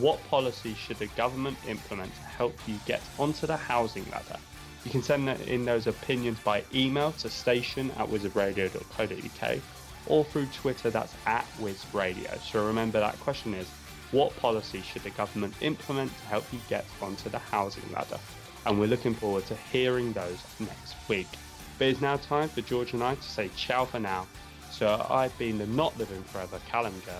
What 0.00 0.22
policies 0.28 0.76
should 0.76 0.98
the 0.98 1.06
government 1.06 1.56
implement 1.66 2.14
to 2.14 2.20
help 2.20 2.54
you 2.68 2.78
get 2.84 3.00
onto 3.18 3.46
the 3.46 3.56
housing 3.56 4.04
ladder? 4.10 4.36
You 4.84 4.90
can 4.90 5.02
send 5.02 5.26
in 5.30 5.64
those 5.64 5.86
opinions 5.86 6.38
by 6.40 6.62
email 6.74 7.12
to 7.12 7.30
station 7.30 7.90
at 7.92 8.06
wizardradio.co.uk 8.06 9.58
or 10.04 10.24
through 10.26 10.46
Twitter, 10.48 10.90
that's 10.90 11.14
at 11.24 11.46
wizradio. 11.58 12.38
So 12.42 12.66
remember 12.66 13.00
that 13.00 13.18
question 13.20 13.54
is 13.54 13.70
what 14.10 14.36
policy 14.36 14.82
should 14.82 15.04
the 15.04 15.10
government 15.10 15.54
implement 15.62 16.14
to 16.18 16.24
help 16.26 16.44
you 16.52 16.60
get 16.68 16.84
onto 17.00 17.30
the 17.30 17.38
housing 17.38 17.90
ladder? 17.94 18.20
and 18.66 18.78
we're 18.78 18.86
looking 18.86 19.14
forward 19.14 19.46
to 19.46 19.54
hearing 19.54 20.12
those 20.12 20.42
next 20.58 20.94
week. 21.08 21.28
But 21.78 21.88
it's 21.88 22.00
now 22.00 22.16
time 22.16 22.48
for 22.48 22.60
George 22.60 22.92
and 22.92 23.02
I 23.02 23.14
to 23.14 23.22
say 23.22 23.50
ciao 23.56 23.84
for 23.84 23.98
now. 23.98 24.26
So 24.70 25.04
I've 25.08 25.36
been 25.38 25.58
the 25.58 25.66
not 25.66 25.96
living 25.98 26.22
forever 26.24 26.58
Callum 26.68 27.00
Gurr. 27.04 27.12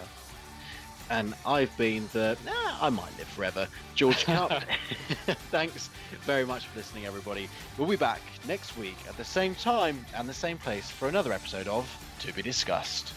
And 1.10 1.34
I've 1.44 1.76
been 1.76 2.08
the, 2.12 2.36
nah, 2.46 2.76
I 2.80 2.88
might 2.88 3.16
live 3.18 3.28
forever, 3.28 3.68
George 3.94 4.24
Cup. 4.24 4.62
Thanks 5.50 5.90
very 6.24 6.46
much 6.46 6.66
for 6.66 6.78
listening, 6.78 7.04
everybody. 7.04 7.48
We'll 7.76 7.88
be 7.88 7.96
back 7.96 8.20
next 8.48 8.76
week 8.76 8.96
at 9.08 9.16
the 9.16 9.24
same 9.24 9.54
time 9.54 10.04
and 10.16 10.28
the 10.28 10.34
same 10.34 10.56
place 10.56 10.90
for 10.90 11.08
another 11.08 11.32
episode 11.32 11.68
of 11.68 11.86
To 12.20 12.32
Be 12.32 12.42
Discussed. 12.42 13.12